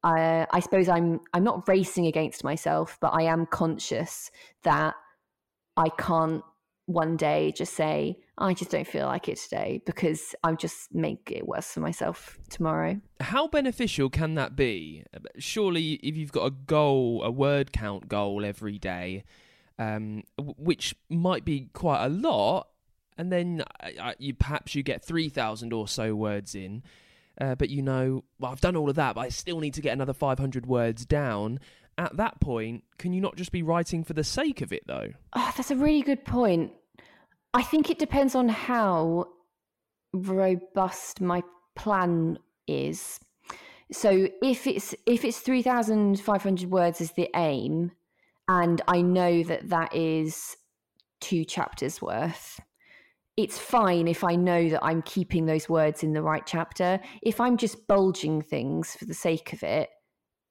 uh, 0.04 0.46
I 0.50 0.60
suppose 0.60 0.88
I'm, 0.88 1.20
I'm 1.32 1.42
not 1.44 1.66
racing 1.68 2.06
against 2.06 2.44
myself, 2.44 2.96
but 3.00 3.08
I 3.08 3.22
am 3.22 3.46
conscious 3.46 4.30
that 4.62 4.94
I 5.76 5.88
can't 5.98 6.42
one 6.86 7.16
day 7.16 7.52
just 7.52 7.74
say, 7.74 8.18
I 8.38 8.54
just 8.54 8.70
don't 8.70 8.86
feel 8.86 9.06
like 9.06 9.28
it 9.28 9.38
today 9.38 9.82
because 9.84 10.34
I 10.44 10.54
just 10.54 10.94
make 10.94 11.32
it 11.32 11.46
worse 11.46 11.72
for 11.72 11.80
myself 11.80 12.38
tomorrow. 12.48 13.00
How 13.18 13.48
beneficial 13.48 14.08
can 14.08 14.34
that 14.36 14.54
be? 14.54 15.04
Surely, 15.38 15.94
if 15.94 16.16
you've 16.16 16.32
got 16.32 16.46
a 16.46 16.50
goal, 16.50 17.22
a 17.24 17.30
word 17.30 17.72
count 17.72 18.08
goal 18.08 18.44
every 18.44 18.78
day, 18.78 19.24
um, 19.78 20.22
which 20.38 20.94
might 21.10 21.44
be 21.44 21.68
quite 21.72 22.04
a 22.04 22.08
lot, 22.08 22.68
and 23.18 23.32
then 23.32 23.64
uh, 23.80 24.12
you 24.18 24.34
perhaps 24.34 24.74
you 24.74 24.82
get 24.82 25.04
3000 25.04 25.72
or 25.72 25.88
so 25.88 26.14
words 26.14 26.54
in. 26.54 26.82
Uh, 27.38 27.54
but 27.54 27.68
you 27.68 27.82
know 27.82 28.24
well 28.38 28.50
i've 28.50 28.62
done 28.62 28.76
all 28.76 28.88
of 28.88 28.96
that 28.96 29.14
but 29.14 29.20
i 29.20 29.28
still 29.28 29.60
need 29.60 29.74
to 29.74 29.82
get 29.82 29.92
another 29.92 30.14
500 30.14 30.66
words 30.66 31.04
down. 31.04 31.60
At 31.98 32.16
that 32.16 32.40
point 32.40 32.84
can 32.98 33.12
you 33.12 33.20
not 33.20 33.36
just 33.36 33.52
be 33.52 33.62
writing 33.62 34.04
for 34.04 34.14
the 34.14 34.24
sake 34.24 34.62
of 34.62 34.72
it 34.72 34.86
though? 34.86 35.10
Oh, 35.34 35.52
that's 35.56 35.70
a 35.70 35.76
really 35.76 36.02
good 36.02 36.24
point. 36.24 36.72
I 37.52 37.62
think 37.62 37.90
it 37.90 37.98
depends 37.98 38.34
on 38.34 38.48
how 38.48 39.26
robust 40.12 41.20
my 41.20 41.42
plan 41.74 42.38
is. 42.66 43.20
So 43.92 44.28
if 44.42 44.66
it's 44.66 44.94
if 45.06 45.24
it's 45.24 45.38
3500 45.38 46.70
words 46.70 47.00
is 47.00 47.12
the 47.12 47.28
aim 47.34 47.92
and 48.48 48.80
i 48.88 49.00
know 49.00 49.42
that 49.42 49.68
that 49.68 49.94
is 49.94 50.56
two 51.20 51.44
chapters 51.44 52.00
worth 52.00 52.60
it's 53.36 53.58
fine 53.58 54.08
if 54.08 54.24
I 54.24 54.34
know 54.34 54.68
that 54.70 54.84
I'm 54.84 55.02
keeping 55.02 55.46
those 55.46 55.68
words 55.68 56.02
in 56.02 56.12
the 56.12 56.22
right 56.22 56.44
chapter. 56.46 56.98
If 57.22 57.40
I'm 57.40 57.56
just 57.56 57.86
bulging 57.86 58.40
things 58.40 58.96
for 58.96 59.04
the 59.04 59.14
sake 59.14 59.52
of 59.52 59.62
it, 59.62 59.90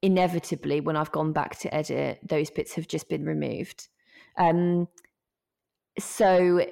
inevitably, 0.02 0.80
when 0.80 0.96
I've 0.96 1.10
gone 1.10 1.32
back 1.32 1.58
to 1.60 1.74
edit, 1.74 2.20
those 2.22 2.48
bits 2.50 2.74
have 2.74 2.86
just 2.86 3.08
been 3.08 3.24
removed. 3.24 3.88
Um, 4.38 4.86
so 5.98 6.64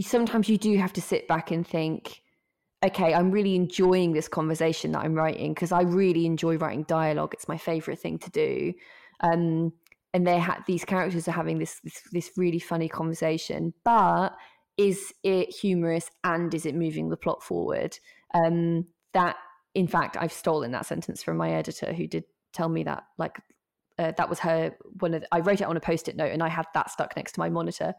sometimes 0.00 0.48
you 0.48 0.58
do 0.58 0.76
have 0.76 0.92
to 0.92 1.00
sit 1.00 1.26
back 1.26 1.50
and 1.50 1.66
think, 1.66 2.22
okay, 2.84 3.12
I'm 3.12 3.32
really 3.32 3.56
enjoying 3.56 4.12
this 4.12 4.28
conversation 4.28 4.92
that 4.92 5.00
I'm 5.00 5.14
writing 5.14 5.54
because 5.54 5.72
I 5.72 5.82
really 5.82 6.26
enjoy 6.26 6.56
writing 6.56 6.84
dialogue. 6.84 7.32
It's 7.32 7.48
my 7.48 7.58
favorite 7.58 7.98
thing 7.98 8.18
to 8.18 8.30
do. 8.30 8.74
Um, 9.20 9.72
and 10.14 10.26
they 10.26 10.38
had 10.38 10.60
these 10.66 10.84
characters 10.84 11.26
are 11.26 11.32
having 11.32 11.58
this, 11.58 11.80
this 11.82 12.00
this 12.12 12.30
really 12.36 12.58
funny 12.58 12.88
conversation, 12.88 13.74
but 13.84 14.30
is 14.76 15.12
it 15.22 15.54
humorous 15.54 16.10
and 16.24 16.52
is 16.52 16.66
it 16.66 16.74
moving 16.74 17.08
the 17.08 17.16
plot 17.16 17.42
forward? 17.42 17.98
Um, 18.34 18.86
that, 19.14 19.36
in 19.74 19.86
fact, 19.86 20.16
I've 20.18 20.32
stolen 20.32 20.72
that 20.72 20.86
sentence 20.86 21.22
from 21.22 21.36
my 21.36 21.52
editor 21.52 21.92
who 21.92 22.06
did 22.06 22.24
tell 22.52 22.68
me 22.68 22.84
that. 22.84 23.04
Like, 23.18 23.40
uh, 23.98 24.12
that 24.18 24.28
was 24.28 24.38
her 24.38 24.76
one 25.00 25.14
of 25.14 25.22
the, 25.22 25.28
I 25.32 25.40
wrote 25.40 25.62
it 25.62 25.66
on 25.66 25.76
a 25.76 25.80
post-it 25.80 26.16
note 26.16 26.30
and 26.30 26.42
I 26.42 26.48
had 26.48 26.66
that 26.74 26.90
stuck 26.90 27.16
next 27.16 27.32
to 27.32 27.40
my 27.40 27.48
monitor. 27.48 27.94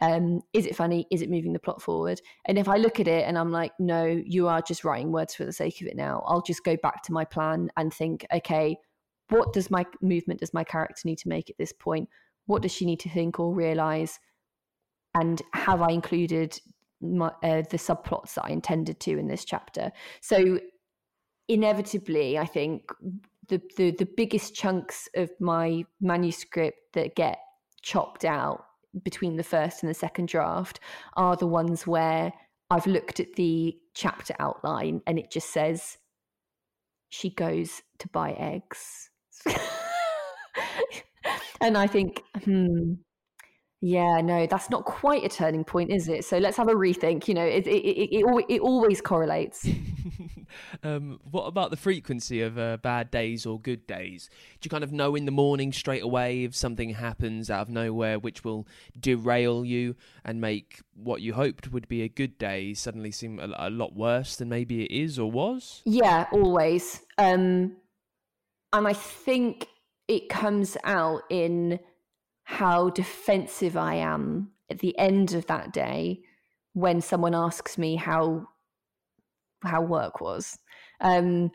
Um, 0.00 0.40
is 0.54 0.64
it 0.64 0.74
funny? 0.74 1.06
Is 1.10 1.20
it 1.20 1.30
moving 1.30 1.52
the 1.52 1.58
plot 1.58 1.82
forward? 1.82 2.20
And 2.46 2.58
if 2.58 2.68
I 2.68 2.76
look 2.78 3.00
at 3.00 3.08
it 3.08 3.28
and 3.28 3.36
I'm 3.36 3.52
like, 3.52 3.72
no, 3.78 4.04
you 4.04 4.48
are 4.48 4.62
just 4.62 4.84
writing 4.84 5.12
words 5.12 5.34
for 5.34 5.44
the 5.44 5.52
sake 5.52 5.80
of 5.82 5.88
it 5.88 5.96
now. 5.96 6.22
I'll 6.26 6.40
just 6.40 6.64
go 6.64 6.76
back 6.82 7.02
to 7.04 7.12
my 7.12 7.26
plan 7.26 7.70
and 7.76 7.92
think, 7.92 8.26
okay, 8.32 8.76
what 9.28 9.52
does 9.52 9.70
my 9.70 9.84
movement 10.00 10.40
does 10.40 10.54
my 10.54 10.64
character 10.64 11.02
need 11.04 11.18
to 11.18 11.28
make 11.28 11.50
at 11.50 11.58
this 11.58 11.72
point? 11.72 12.08
What 12.46 12.62
does 12.62 12.72
she 12.72 12.86
need 12.86 13.00
to 13.00 13.10
think 13.10 13.38
or 13.38 13.54
realize? 13.54 14.18
And 15.14 15.42
have 15.52 15.82
I 15.82 15.90
included 15.90 16.58
my, 17.00 17.28
uh, 17.42 17.62
the 17.70 17.78
subplots 17.78 18.34
that 18.34 18.44
I 18.44 18.50
intended 18.50 19.00
to 19.00 19.18
in 19.18 19.28
this 19.28 19.44
chapter? 19.44 19.92
So 20.20 20.60
inevitably, 21.48 22.38
I 22.38 22.46
think 22.46 22.90
the, 23.48 23.60
the 23.76 23.90
the 23.92 24.06
biggest 24.16 24.54
chunks 24.54 25.08
of 25.14 25.30
my 25.40 25.84
manuscript 26.00 26.92
that 26.94 27.14
get 27.16 27.38
chopped 27.82 28.24
out 28.24 28.64
between 29.02 29.36
the 29.36 29.42
first 29.42 29.82
and 29.82 29.90
the 29.90 29.94
second 29.94 30.28
draft 30.28 30.80
are 31.16 31.36
the 31.36 31.46
ones 31.46 31.86
where 31.86 32.32
I've 32.70 32.86
looked 32.86 33.20
at 33.20 33.34
the 33.34 33.76
chapter 33.94 34.34
outline 34.38 35.02
and 35.06 35.18
it 35.18 35.30
just 35.30 35.50
says 35.50 35.98
she 37.10 37.30
goes 37.30 37.82
to 37.98 38.08
buy 38.08 38.32
eggs. 38.32 39.10
and 41.60 41.76
I 41.76 41.86
think, 41.86 42.22
hmm, 42.44 42.94
yeah, 43.84 44.20
no, 44.20 44.46
that's 44.46 44.70
not 44.70 44.84
quite 44.84 45.24
a 45.24 45.28
turning 45.28 45.64
point, 45.64 45.90
is 45.90 46.06
it? 46.06 46.24
So 46.24 46.38
let's 46.38 46.56
have 46.56 46.68
a 46.68 46.72
rethink. 46.72 47.26
You 47.26 47.34
know, 47.34 47.44
it 47.44 47.66
it 47.66 47.84
it, 47.84 48.24
it, 48.24 48.44
it 48.48 48.60
always 48.60 49.00
correlates. 49.00 49.68
um, 50.84 51.18
what 51.28 51.46
about 51.46 51.70
the 51.70 51.76
frequency 51.76 52.42
of 52.42 52.56
uh, 52.56 52.76
bad 52.76 53.10
days 53.10 53.44
or 53.44 53.58
good 53.58 53.84
days? 53.88 54.30
Do 54.60 54.66
you 54.66 54.70
kind 54.70 54.84
of 54.84 54.92
know 54.92 55.16
in 55.16 55.24
the 55.24 55.32
morning 55.32 55.72
straight 55.72 56.04
away 56.04 56.44
if 56.44 56.54
something 56.54 56.90
happens 56.90 57.50
out 57.50 57.62
of 57.62 57.70
nowhere 57.70 58.20
which 58.20 58.44
will 58.44 58.68
derail 58.98 59.64
you 59.64 59.96
and 60.24 60.40
make 60.40 60.80
what 60.94 61.20
you 61.20 61.34
hoped 61.34 61.72
would 61.72 61.88
be 61.88 62.02
a 62.02 62.08
good 62.08 62.38
day 62.38 62.74
suddenly 62.74 63.10
seem 63.10 63.40
a, 63.40 63.48
a 63.56 63.70
lot 63.70 63.96
worse 63.96 64.36
than 64.36 64.48
maybe 64.48 64.84
it 64.84 64.92
is 64.92 65.18
or 65.18 65.28
was? 65.28 65.82
Yeah, 65.84 66.26
always. 66.30 67.00
Um, 67.18 67.78
and 68.72 68.86
I 68.86 68.92
think 68.92 69.66
it 70.06 70.28
comes 70.28 70.76
out 70.84 71.22
in 71.30 71.80
how 72.52 72.90
defensive 72.90 73.78
I 73.78 73.94
am 73.94 74.50
at 74.70 74.80
the 74.80 74.96
end 74.98 75.32
of 75.32 75.46
that 75.46 75.72
day 75.72 76.20
when 76.74 77.00
someone 77.00 77.34
asks 77.34 77.78
me 77.78 77.96
how 77.96 78.46
how 79.62 79.80
work 79.80 80.20
was. 80.20 80.58
Um, 81.00 81.50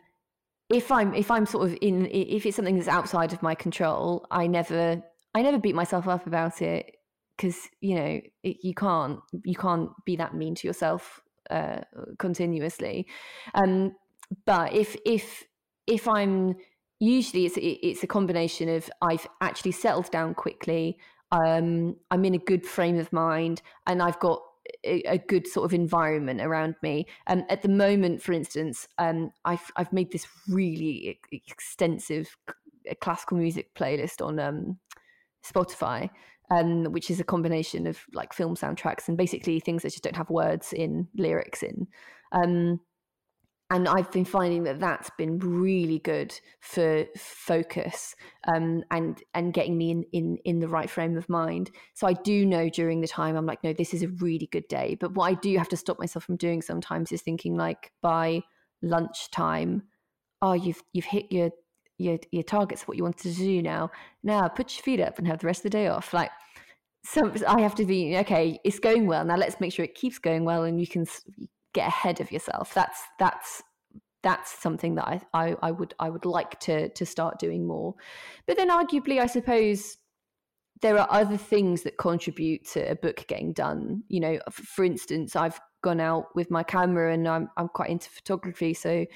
if 0.68 0.90
I'm 0.90 1.14
if 1.14 1.30
I'm 1.30 1.46
sort 1.46 1.68
of 1.68 1.78
in 1.80 2.06
if 2.06 2.44
it's 2.44 2.56
something 2.56 2.74
that's 2.74 2.88
outside 2.88 3.32
of 3.32 3.44
my 3.44 3.54
control, 3.54 4.26
I 4.32 4.48
never 4.48 5.00
I 5.36 5.42
never 5.42 5.58
beat 5.58 5.76
myself 5.76 6.08
up 6.08 6.26
about 6.26 6.60
it 6.62 6.96
because 7.36 7.68
you 7.80 7.94
know 7.94 8.20
it, 8.42 8.56
you 8.64 8.74
can't 8.74 9.20
you 9.44 9.54
can't 9.54 9.90
be 10.04 10.16
that 10.16 10.34
mean 10.34 10.56
to 10.56 10.66
yourself 10.66 11.20
uh, 11.48 11.82
continuously. 12.18 13.06
Um, 13.54 13.92
but 14.46 14.72
if 14.72 14.96
if 15.06 15.44
if 15.86 16.08
I'm 16.08 16.56
usually 17.00 17.46
it's 17.46 17.56
it's 17.60 18.02
a 18.02 18.06
combination 18.06 18.68
of 18.68 18.90
I've 19.02 19.26
actually 19.40 19.72
settled 19.72 20.10
down 20.10 20.34
quickly. 20.34 20.98
Um, 21.30 21.96
I'm 22.10 22.24
in 22.24 22.34
a 22.34 22.38
good 22.38 22.66
frame 22.66 22.98
of 22.98 23.12
mind, 23.12 23.62
and 23.86 24.02
I've 24.02 24.18
got 24.18 24.40
a, 24.84 25.02
a 25.02 25.18
good 25.18 25.46
sort 25.46 25.64
of 25.64 25.74
environment 25.74 26.40
around 26.40 26.74
me. 26.82 27.06
Um, 27.26 27.44
at 27.48 27.62
the 27.62 27.68
moment, 27.68 28.22
for 28.22 28.32
instance, 28.32 28.88
um, 28.98 29.30
I've 29.44 29.70
I've 29.76 29.92
made 29.92 30.12
this 30.12 30.26
really 30.48 31.20
extensive 31.32 32.36
classical 33.00 33.36
music 33.36 33.74
playlist 33.74 34.24
on 34.24 34.38
um, 34.38 34.78
Spotify, 35.46 36.08
um, 36.50 36.84
which 36.84 37.10
is 37.10 37.20
a 37.20 37.24
combination 37.24 37.86
of 37.86 37.98
like 38.12 38.32
film 38.32 38.56
soundtracks 38.56 39.08
and 39.08 39.16
basically 39.16 39.60
things 39.60 39.82
that 39.82 39.92
just 39.92 40.04
don't 40.04 40.16
have 40.16 40.30
words 40.30 40.72
in 40.72 41.08
lyrics 41.16 41.62
in. 41.62 41.86
And 43.70 43.86
I've 43.86 44.10
been 44.10 44.24
finding 44.24 44.64
that 44.64 44.80
that's 44.80 45.10
been 45.18 45.38
really 45.38 45.98
good 45.98 46.32
for 46.60 47.04
focus 47.18 48.14
um, 48.46 48.82
and 48.90 49.22
and 49.34 49.52
getting 49.52 49.76
me 49.76 49.90
in, 49.90 50.04
in 50.12 50.38
in 50.44 50.58
the 50.60 50.68
right 50.68 50.88
frame 50.88 51.18
of 51.18 51.28
mind. 51.28 51.70
So 51.92 52.06
I 52.06 52.14
do 52.14 52.46
know 52.46 52.70
during 52.70 53.02
the 53.02 53.08
time 53.08 53.36
I'm 53.36 53.44
like, 53.44 53.62
no, 53.62 53.74
this 53.74 53.92
is 53.92 54.02
a 54.02 54.08
really 54.08 54.48
good 54.50 54.66
day. 54.68 54.96
But 54.98 55.14
what 55.14 55.30
I 55.30 55.34
do 55.34 55.56
have 55.58 55.68
to 55.68 55.76
stop 55.76 55.98
myself 55.98 56.24
from 56.24 56.36
doing 56.36 56.62
sometimes 56.62 57.12
is 57.12 57.20
thinking 57.20 57.56
like 57.56 57.92
by 58.00 58.42
lunchtime, 58.80 59.82
oh, 60.40 60.54
you've 60.54 60.82
you've 60.94 61.04
hit 61.04 61.30
your 61.30 61.50
your 61.98 62.18
your 62.32 62.44
targets, 62.44 62.88
what 62.88 62.96
you 62.96 63.02
wanted 63.02 63.34
to 63.34 63.38
do 63.38 63.60
now. 63.60 63.90
Now 64.22 64.48
put 64.48 64.74
your 64.76 64.82
feet 64.82 65.00
up 65.00 65.18
and 65.18 65.26
have 65.26 65.40
the 65.40 65.46
rest 65.46 65.60
of 65.60 65.64
the 65.64 65.70
day 65.70 65.88
off. 65.88 66.14
Like 66.14 66.30
so 67.04 67.32
I 67.46 67.60
have 67.60 67.74
to 67.76 67.84
be 67.84 68.16
okay. 68.18 68.58
It's 68.64 68.78
going 68.78 69.06
well 69.06 69.24
now. 69.24 69.36
Let's 69.36 69.60
make 69.60 69.72
sure 69.72 69.84
it 69.84 69.94
keeps 69.94 70.18
going 70.18 70.44
well, 70.44 70.64
and 70.64 70.80
you 70.80 70.86
can 70.86 71.06
get 71.78 71.88
ahead 71.88 72.20
of 72.20 72.32
yourself. 72.32 72.74
That's 72.74 73.00
that's 73.18 73.62
that's 74.22 74.50
something 74.60 74.96
that 74.96 75.06
I, 75.06 75.20
I, 75.32 75.56
I 75.62 75.70
would 75.70 75.94
I 76.00 76.10
would 76.10 76.24
like 76.24 76.58
to 76.60 76.88
to 76.88 77.06
start 77.06 77.38
doing 77.38 77.66
more. 77.66 77.94
But 78.46 78.56
then 78.56 78.68
arguably, 78.68 79.20
I 79.20 79.26
suppose 79.26 79.96
there 80.80 80.98
are 80.98 81.08
other 81.10 81.36
things 81.36 81.82
that 81.82 81.98
contribute 81.98 82.64
to 82.72 82.90
a 82.90 82.96
book 82.96 83.24
getting 83.28 83.52
done. 83.52 84.02
You 84.08 84.20
know, 84.20 84.38
for 84.50 84.84
instance, 84.84 85.36
I've 85.36 85.60
gone 85.82 86.00
out 86.00 86.26
with 86.34 86.50
my 86.50 86.64
camera 86.64 87.14
and 87.14 87.28
I'm 87.28 87.48
I'm 87.56 87.68
quite 87.68 87.90
into 87.90 88.10
photography, 88.10 88.74
so 88.74 89.06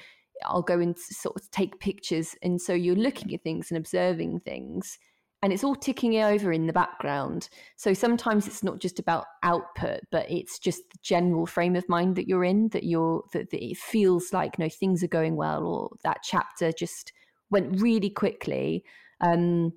I'll 0.45 0.61
go 0.61 0.79
and 0.79 0.97
sort 0.97 1.35
of 1.35 1.51
take 1.51 1.79
pictures, 1.79 2.35
and 2.41 2.61
so 2.61 2.73
you're 2.73 2.95
looking 2.95 3.33
at 3.33 3.43
things 3.43 3.71
and 3.71 3.77
observing 3.77 4.39
things 4.41 4.99
and 5.43 5.51
it's 5.51 5.63
all 5.63 5.75
ticking 5.75 6.17
over 6.21 6.53
in 6.53 6.67
the 6.67 6.73
background. 6.73 7.49
So 7.75 7.93
sometimes 7.93 8.47
it's 8.47 8.63
not 8.63 8.79
just 8.79 8.97
about 8.97 9.25
output, 9.43 9.99
but 10.09 10.25
it's 10.31 10.57
just 10.57 10.89
the 10.89 10.97
general 11.03 11.45
frame 11.45 11.75
of 11.75 11.87
mind 11.89 12.15
that 12.15 12.29
you're 12.29 12.45
in, 12.45 12.69
that 12.69 12.85
you're 12.85 13.25
that, 13.33 13.51
that 13.51 13.61
it 13.61 13.77
feels 13.77 14.31
like 14.31 14.57
no 14.57 14.69
things 14.69 15.03
are 15.03 15.07
going 15.07 15.35
well, 15.35 15.65
or 15.65 15.89
that 16.05 16.19
chapter 16.23 16.71
just 16.71 17.11
went 17.51 17.81
really 17.81 18.09
quickly. 18.09 18.85
Um, 19.19 19.73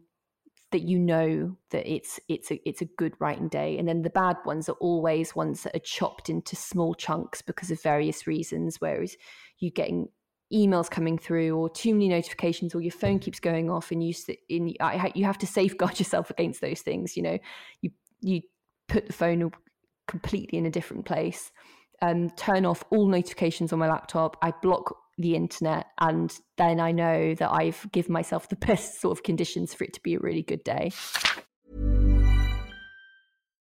that 0.73 0.83
you 0.83 0.99
know 0.99 1.57
that 1.71 1.91
it's 1.93 2.21
it's 2.29 2.51
a 2.53 2.61
it's 2.69 2.83
a 2.83 2.89
good 2.97 3.15
writing 3.19 3.49
day, 3.49 3.77
and 3.77 3.89
then 3.89 4.03
the 4.03 4.11
bad 4.11 4.37
ones 4.45 4.69
are 4.69 4.77
always 4.81 5.35
ones 5.35 5.65
that 5.65 5.75
are 5.75 5.81
chopped 5.81 6.29
into 6.29 6.55
small 6.55 6.95
chunks 6.95 7.43
because 7.43 7.73
of 7.73 7.83
various 7.83 8.29
reasons. 8.29 8.77
Whereas 8.81 9.17
you 9.59 9.73
getting 9.73 10.09
emails 10.53 10.91
coming 10.91 11.19
through 11.19 11.57
or 11.57 11.69
too 11.69 11.93
many 11.93 12.09
notifications 12.09 12.75
or 12.75 12.81
your 12.81 12.93
phone 12.93 13.19
keeps 13.19 13.41
going 13.41 13.69
off 13.69 13.91
and 13.91 14.03
you 14.07 14.15
in 14.49 14.69
you 15.15 15.25
have 15.25 15.39
to 15.39 15.47
safeguard 15.47 15.99
yourself 15.99 16.31
against 16.31 16.61
those 16.61 16.81
things 16.81 17.17
you 17.17 17.23
know? 17.23 17.39
You 17.83 17.91
you 18.21 18.43
put 18.89 19.07
the 19.07 19.13
phone 19.13 19.51
completely 20.07 20.59
in 20.59 20.67
a 20.67 20.71
different 20.71 21.05
place. 21.05 21.51
Um, 22.03 22.31
turn 22.31 22.65
off 22.67 22.85
all 22.91 23.09
notifications 23.09 23.73
on 23.73 23.79
my 23.79 23.89
laptop. 23.89 24.37
I 24.43 24.53
block 24.63 24.95
the 25.19 25.35
internet 25.35 25.87
and 26.01 26.39
then 26.59 26.79
i 26.79 26.93
know 26.93 27.35
that 27.35 27.51
i've 27.51 27.91
given 27.93 28.13
myself 28.13 28.49
the 28.49 28.57
best 28.67 29.01
sort 29.01 29.17
of 29.17 29.23
conditions 29.23 29.73
for 29.73 29.85
it 29.85 29.93
to 29.95 30.01
be 30.03 30.15
a 30.15 30.19
really 30.19 30.43
good 30.43 30.63
day 30.63 30.91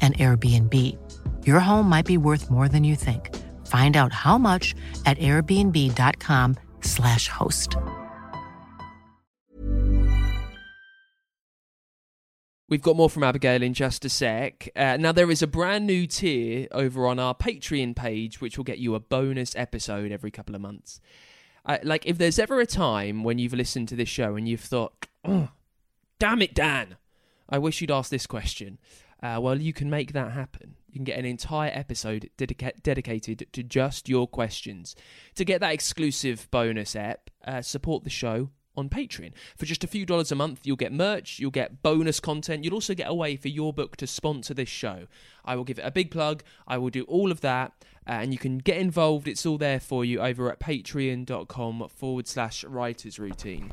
an 0.00 0.12
Airbnb. 0.14 0.96
Your 1.44 1.58
home 1.58 1.88
might 1.88 2.06
be 2.06 2.18
worth 2.18 2.48
more 2.50 2.68
than 2.68 2.84
you 2.84 2.94
think. 2.94 3.34
Find 3.66 3.96
out 3.96 4.12
how 4.12 4.38
much 4.38 4.76
at 5.06 5.18
airbnb.com/slash 5.18 7.28
host. 7.28 7.76
We've 12.68 12.82
got 12.82 12.96
more 12.96 13.08
from 13.08 13.22
Abigail 13.22 13.62
in 13.62 13.74
just 13.74 14.04
a 14.04 14.08
sec. 14.08 14.68
Uh, 14.74 14.96
now, 14.96 15.12
there 15.12 15.30
is 15.30 15.40
a 15.40 15.46
brand 15.46 15.86
new 15.86 16.08
tier 16.08 16.66
over 16.72 17.06
on 17.06 17.20
our 17.20 17.32
Patreon 17.32 17.94
page, 17.94 18.40
which 18.40 18.56
will 18.56 18.64
get 18.64 18.78
you 18.78 18.96
a 18.96 19.00
bonus 19.00 19.54
episode 19.54 20.10
every 20.10 20.32
couple 20.32 20.56
of 20.56 20.60
months. 20.60 21.00
Uh, 21.64 21.78
like, 21.84 22.04
if 22.06 22.18
there's 22.18 22.40
ever 22.40 22.60
a 22.60 22.66
time 22.66 23.22
when 23.22 23.38
you've 23.38 23.54
listened 23.54 23.86
to 23.88 23.96
this 23.96 24.08
show 24.08 24.34
and 24.34 24.48
you've 24.48 24.60
thought, 24.60 25.06
oh, 25.24 25.50
damn 26.18 26.42
it, 26.42 26.54
Dan, 26.54 26.96
I 27.48 27.58
wish 27.58 27.80
you'd 27.80 27.92
ask 27.92 28.10
this 28.10 28.26
question. 28.26 28.78
Uh, 29.22 29.38
well, 29.40 29.60
you 29.60 29.72
can 29.72 29.88
make 29.90 30.12
that 30.12 30.32
happen. 30.32 30.74
You 30.88 30.98
can 30.98 31.04
get 31.04 31.18
an 31.18 31.24
entire 31.24 31.70
episode 31.72 32.30
dedica- 32.38 32.82
dedicated 32.82 33.46
to 33.52 33.62
just 33.62 34.08
your 34.08 34.26
questions. 34.26 34.94
To 35.34 35.44
get 35.44 35.60
that 35.60 35.72
exclusive 35.72 36.48
bonus 36.50 36.94
app, 36.94 37.30
uh, 37.46 37.62
support 37.62 38.04
the 38.04 38.10
show 38.10 38.50
on 38.76 38.88
Patreon. 38.88 39.32
For 39.56 39.66
just 39.66 39.84
a 39.84 39.86
few 39.86 40.04
dollars 40.04 40.30
a 40.30 40.34
month, 40.34 40.60
you'll 40.64 40.76
get 40.76 40.92
merch, 40.92 41.38
you'll 41.38 41.50
get 41.50 41.82
bonus 41.82 42.20
content, 42.20 42.64
you'll 42.64 42.74
also 42.74 42.94
get 42.94 43.08
a 43.08 43.14
way 43.14 43.36
for 43.36 43.48
your 43.48 43.72
book 43.72 43.96
to 43.96 44.06
sponsor 44.06 44.54
this 44.54 44.68
show. 44.68 45.06
I 45.44 45.56
will 45.56 45.64
give 45.64 45.78
it 45.78 45.86
a 45.86 45.90
big 45.90 46.10
plug, 46.10 46.42
I 46.66 46.78
will 46.78 46.90
do 46.90 47.04
all 47.04 47.30
of 47.30 47.40
that, 47.40 47.72
uh, 48.06 48.12
and 48.12 48.32
you 48.32 48.38
can 48.38 48.58
get 48.58 48.76
involved. 48.76 49.26
It's 49.28 49.46
all 49.46 49.58
there 49.58 49.80
for 49.80 50.04
you 50.04 50.20
over 50.20 50.50
at 50.52 50.60
patreon.com 50.60 51.88
forward 51.88 52.28
slash 52.28 52.64
writers 52.64 53.18
routine. 53.18 53.72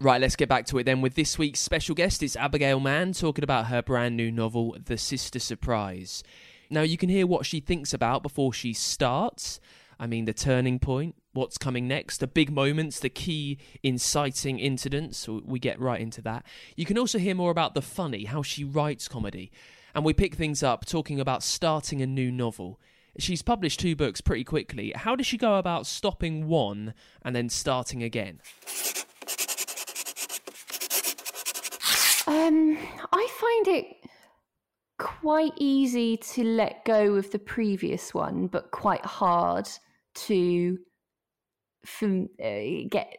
Right, 0.00 0.20
let's 0.20 0.36
get 0.36 0.48
back 0.48 0.64
to 0.66 0.78
it 0.78 0.84
then 0.84 1.00
with 1.00 1.16
this 1.16 1.38
week's 1.38 1.58
special 1.58 1.96
guest. 1.96 2.22
It's 2.22 2.36
Abigail 2.36 2.78
Mann 2.78 3.12
talking 3.12 3.42
about 3.42 3.66
her 3.66 3.82
brand 3.82 4.16
new 4.16 4.30
novel, 4.30 4.76
The 4.84 4.96
Sister 4.96 5.40
Surprise. 5.40 6.22
Now, 6.70 6.82
you 6.82 6.96
can 6.96 7.08
hear 7.08 7.26
what 7.26 7.44
she 7.44 7.58
thinks 7.58 7.92
about 7.92 8.22
before 8.22 8.52
she 8.52 8.72
starts. 8.72 9.58
I 9.98 10.06
mean, 10.06 10.24
the 10.24 10.32
turning 10.32 10.78
point, 10.78 11.16
what's 11.32 11.58
coming 11.58 11.88
next, 11.88 12.18
the 12.18 12.28
big 12.28 12.52
moments, 12.52 13.00
the 13.00 13.08
key 13.08 13.58
inciting 13.82 14.60
incidents. 14.60 15.26
We 15.26 15.58
get 15.58 15.80
right 15.80 16.00
into 16.00 16.22
that. 16.22 16.46
You 16.76 16.86
can 16.86 16.96
also 16.96 17.18
hear 17.18 17.34
more 17.34 17.50
about 17.50 17.74
the 17.74 17.82
funny, 17.82 18.26
how 18.26 18.44
she 18.44 18.62
writes 18.62 19.08
comedy. 19.08 19.50
And 19.96 20.04
we 20.04 20.12
pick 20.12 20.36
things 20.36 20.62
up 20.62 20.86
talking 20.86 21.18
about 21.18 21.42
starting 21.42 22.00
a 22.02 22.06
new 22.06 22.30
novel. 22.30 22.78
She's 23.18 23.42
published 23.42 23.80
two 23.80 23.96
books 23.96 24.20
pretty 24.20 24.44
quickly. 24.44 24.92
How 24.94 25.16
does 25.16 25.26
she 25.26 25.36
go 25.36 25.56
about 25.56 25.88
stopping 25.88 26.46
one 26.46 26.94
and 27.22 27.34
then 27.34 27.48
starting 27.48 28.04
again? 28.04 28.40
Um, 32.28 32.76
I 33.10 33.26
find 33.40 33.68
it 33.68 33.86
quite 34.98 35.54
easy 35.56 36.18
to 36.18 36.44
let 36.44 36.84
go 36.84 37.14
of 37.14 37.30
the 37.30 37.38
previous 37.38 38.12
one, 38.12 38.48
but 38.48 38.70
quite 38.70 39.04
hard 39.06 39.66
to 40.14 40.78
from, 41.86 42.28
uh, 42.38 42.86
get 42.90 43.16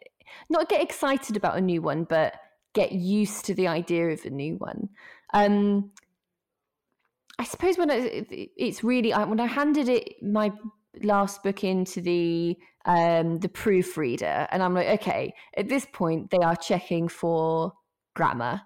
not 0.47 0.69
get 0.69 0.83
excited 0.83 1.35
about 1.35 1.57
a 1.57 1.61
new 1.61 1.81
one, 1.81 2.03
but 2.03 2.35
get 2.73 2.91
used 2.91 3.45
to 3.45 3.55
the 3.55 3.67
idea 3.67 4.09
of 4.09 4.23
a 4.25 4.29
new 4.29 4.57
one. 4.57 4.89
Um, 5.33 5.89
I 7.39 7.45
suppose 7.45 7.79
when 7.79 7.89
I, 7.89 8.27
it's 8.29 8.83
really 8.83 9.11
when 9.11 9.39
I 9.39 9.47
handed 9.47 9.89
it 9.89 10.21
my 10.21 10.51
last 11.01 11.41
book 11.41 11.63
into 11.63 11.99
the 11.99 12.55
um, 12.85 13.39
the 13.39 13.49
proofreader, 13.49 14.47
and 14.51 14.61
I'm 14.61 14.75
like, 14.75 15.01
okay, 15.01 15.33
at 15.57 15.67
this 15.67 15.87
point 15.91 16.29
they 16.29 16.45
are 16.45 16.55
checking 16.55 17.07
for 17.07 17.73
grammar. 18.15 18.61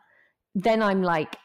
Then 0.56 0.82
I'm 0.82 1.02
like, 1.02 1.36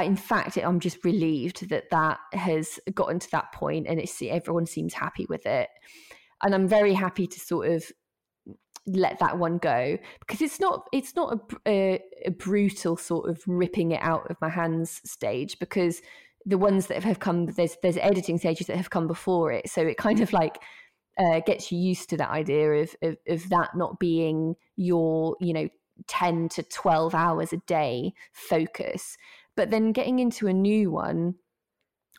in 0.00 0.16
fact, 0.16 0.56
I'm 0.56 0.80
just 0.80 1.04
relieved 1.04 1.68
that 1.70 1.90
that 1.90 2.18
has 2.32 2.78
gotten 2.94 3.18
to 3.18 3.30
that 3.32 3.52
point, 3.52 3.86
and 3.88 3.98
it's 3.98 4.20
everyone 4.22 4.66
seems 4.66 4.94
happy 4.94 5.26
with 5.28 5.46
it, 5.46 5.68
and 6.42 6.54
I'm 6.54 6.68
very 6.68 6.94
happy 6.94 7.26
to 7.26 7.40
sort 7.40 7.68
of 7.70 7.84
let 8.86 9.18
that 9.18 9.38
one 9.38 9.56
go 9.56 9.96
because 10.20 10.42
it's 10.42 10.60
not 10.60 10.86
it's 10.92 11.16
not 11.16 11.32
a, 11.32 11.70
a, 11.70 12.02
a 12.26 12.30
brutal 12.32 12.98
sort 12.98 13.30
of 13.30 13.42
ripping 13.46 13.92
it 13.92 14.00
out 14.02 14.30
of 14.30 14.36
my 14.42 14.48
hands 14.50 15.00
stage 15.06 15.58
because 15.58 16.02
the 16.44 16.58
ones 16.58 16.88
that 16.88 17.02
have 17.02 17.18
come 17.18 17.46
there's 17.46 17.76
there's 17.82 17.96
editing 17.96 18.38
stages 18.38 18.66
that 18.66 18.76
have 18.76 18.90
come 18.90 19.06
before 19.06 19.52
it. 19.52 19.68
So 19.70 19.82
it 19.82 19.96
kind 19.96 20.20
of 20.20 20.32
like 20.32 20.58
uh, 21.18 21.40
gets 21.40 21.72
you 21.72 21.78
used 21.78 22.10
to 22.10 22.16
that 22.16 22.30
idea 22.30 22.72
of, 22.72 22.94
of, 23.02 23.16
of 23.28 23.48
that 23.48 23.70
not 23.74 23.98
being 23.98 24.54
your 24.76 25.36
you 25.40 25.52
know 25.52 25.68
10 26.06 26.48
to 26.50 26.62
12 26.62 27.14
hours 27.14 27.52
a 27.52 27.58
day 27.58 28.12
focus 28.32 29.16
but 29.56 29.70
then 29.70 29.92
getting 29.92 30.18
into 30.18 30.46
a 30.46 30.52
new 30.52 30.90
one, 30.90 31.36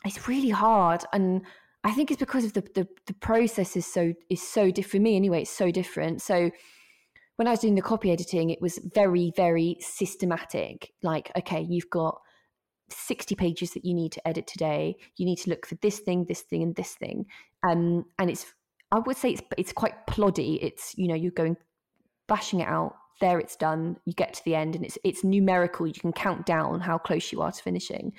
it's 0.04 0.28
really 0.28 0.50
hard. 0.50 1.04
And 1.12 1.42
I 1.84 1.92
think 1.92 2.10
it's 2.10 2.20
because 2.20 2.44
of 2.44 2.54
the, 2.54 2.62
the, 2.74 2.88
the 3.06 3.14
process 3.14 3.76
is 3.76 3.86
so 3.86 4.14
is 4.30 4.46
so 4.46 4.70
different 4.70 4.90
for 4.90 5.00
me 5.00 5.16
anyway, 5.16 5.42
it's 5.42 5.50
so 5.50 5.70
different. 5.70 6.22
So 6.22 6.50
when 7.36 7.46
I 7.46 7.50
was 7.50 7.60
doing 7.60 7.74
the 7.74 7.82
copy 7.82 8.10
editing, 8.10 8.50
it 8.50 8.62
was 8.62 8.80
very, 8.94 9.32
very 9.36 9.76
systematic. 9.80 10.92
Like, 11.02 11.30
okay, 11.36 11.66
you've 11.68 11.90
got 11.90 12.18
60 12.88 13.34
pages 13.34 13.72
that 13.72 13.84
you 13.84 13.92
need 13.92 14.12
to 14.12 14.26
edit 14.26 14.46
today. 14.46 14.96
You 15.16 15.26
need 15.26 15.36
to 15.40 15.50
look 15.50 15.66
for 15.66 15.74
this 15.76 15.98
thing, 15.98 16.24
this 16.24 16.40
thing, 16.42 16.62
and 16.62 16.74
this 16.74 16.94
thing. 16.94 17.26
Um, 17.68 18.06
and 18.18 18.30
it's 18.30 18.46
I 18.92 19.00
would 19.00 19.16
say 19.16 19.32
it's 19.32 19.42
it's 19.58 19.72
quite 19.72 20.06
ploddy. 20.06 20.58
It's 20.62 20.94
you 20.96 21.08
know, 21.08 21.14
you're 21.14 21.32
going 21.32 21.56
bashing 22.28 22.60
it 22.60 22.68
out 22.68 22.94
there 23.20 23.38
it's 23.38 23.56
done 23.56 23.96
you 24.04 24.12
get 24.12 24.34
to 24.34 24.44
the 24.44 24.54
end 24.54 24.74
and 24.74 24.84
it's 24.84 24.98
it's 25.04 25.24
numerical 25.24 25.86
you 25.86 25.92
can 25.92 26.12
count 26.12 26.44
down 26.46 26.80
how 26.80 26.98
close 26.98 27.32
you 27.32 27.40
are 27.40 27.52
to 27.52 27.62
finishing 27.62 28.12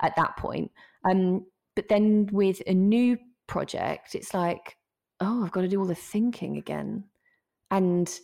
at 0.00 0.14
that 0.16 0.36
point 0.36 0.70
um 1.04 1.44
but 1.74 1.88
then 1.88 2.28
with 2.32 2.62
a 2.66 2.74
new 2.74 3.16
project 3.46 4.14
it's 4.14 4.32
like 4.32 4.76
oh 5.20 5.44
i've 5.44 5.52
got 5.52 5.62
to 5.62 5.68
do 5.68 5.78
all 5.78 5.86
the 5.86 5.94
thinking 5.94 6.56
again 6.56 7.04
and 7.70 8.20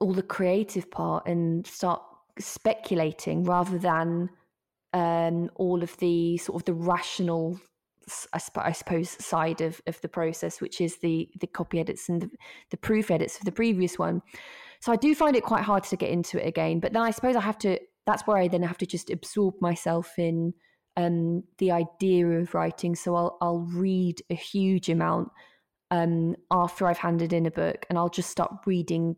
all 0.00 0.12
the 0.12 0.22
creative 0.22 0.90
part 0.90 1.26
and 1.26 1.66
start 1.66 2.02
speculating 2.38 3.44
rather 3.44 3.78
than 3.78 4.28
um 4.92 5.48
all 5.54 5.82
of 5.82 5.96
the 5.98 6.36
sort 6.38 6.60
of 6.60 6.64
the 6.64 6.74
rational 6.74 7.58
I, 8.32 8.72
suppose 8.72 9.10
side 9.10 9.60
of, 9.60 9.80
of 9.86 10.00
the 10.00 10.08
process, 10.08 10.60
which 10.60 10.80
is 10.80 10.98
the 10.98 11.28
the 11.40 11.46
copy 11.46 11.80
edits 11.80 12.08
and 12.08 12.22
the, 12.22 12.30
the 12.70 12.76
proof 12.76 13.10
edits 13.10 13.38
of 13.38 13.44
the 13.44 13.52
previous 13.52 13.98
one. 13.98 14.22
So 14.84 14.92
I 14.92 14.96
do 14.96 15.14
find 15.14 15.34
it 15.34 15.42
quite 15.42 15.62
hard 15.62 15.82
to 15.84 15.96
get 15.96 16.10
into 16.10 16.38
it 16.38 16.46
again. 16.46 16.78
But 16.78 16.92
then 16.92 17.00
I 17.00 17.10
suppose 17.10 17.36
I 17.36 17.40
have 17.40 17.56
to. 17.60 17.78
That's 18.04 18.26
where 18.26 18.36
I 18.36 18.48
then 18.48 18.62
have 18.64 18.76
to 18.76 18.86
just 18.86 19.08
absorb 19.08 19.54
myself 19.62 20.18
in 20.18 20.52
um, 20.98 21.44
the 21.56 21.70
idea 21.70 22.26
of 22.26 22.52
writing. 22.52 22.94
So 22.94 23.14
I'll 23.14 23.38
I'll 23.40 23.60
read 23.60 24.20
a 24.28 24.34
huge 24.34 24.90
amount 24.90 25.30
um, 25.90 26.36
after 26.50 26.86
I've 26.86 26.98
handed 26.98 27.32
in 27.32 27.46
a 27.46 27.50
book, 27.50 27.86
and 27.88 27.96
I'll 27.96 28.10
just 28.10 28.28
start 28.28 28.52
reading 28.66 29.16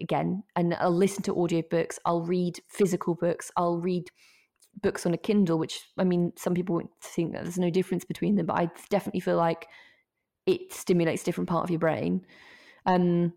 again, 0.00 0.44
and 0.56 0.72
I'll 0.72 0.96
listen 0.96 1.22
to 1.24 1.34
audiobooks. 1.34 1.98
I'll 2.06 2.22
read 2.22 2.60
physical 2.66 3.14
books. 3.14 3.50
I'll 3.54 3.76
read 3.76 4.08
books 4.82 5.04
on 5.04 5.12
a 5.12 5.18
Kindle, 5.18 5.58
which 5.58 5.78
I 5.98 6.04
mean, 6.04 6.32
some 6.36 6.54
people 6.54 6.80
think 7.02 7.34
that 7.34 7.42
there's 7.42 7.58
no 7.58 7.68
difference 7.68 8.06
between 8.06 8.36
them, 8.36 8.46
but 8.46 8.58
I 8.58 8.70
definitely 8.88 9.20
feel 9.20 9.36
like 9.36 9.68
it 10.46 10.72
stimulates 10.72 11.20
a 11.20 11.26
different 11.26 11.50
part 11.50 11.64
of 11.64 11.70
your 11.70 11.80
brain. 11.80 12.24
Um, 12.86 13.34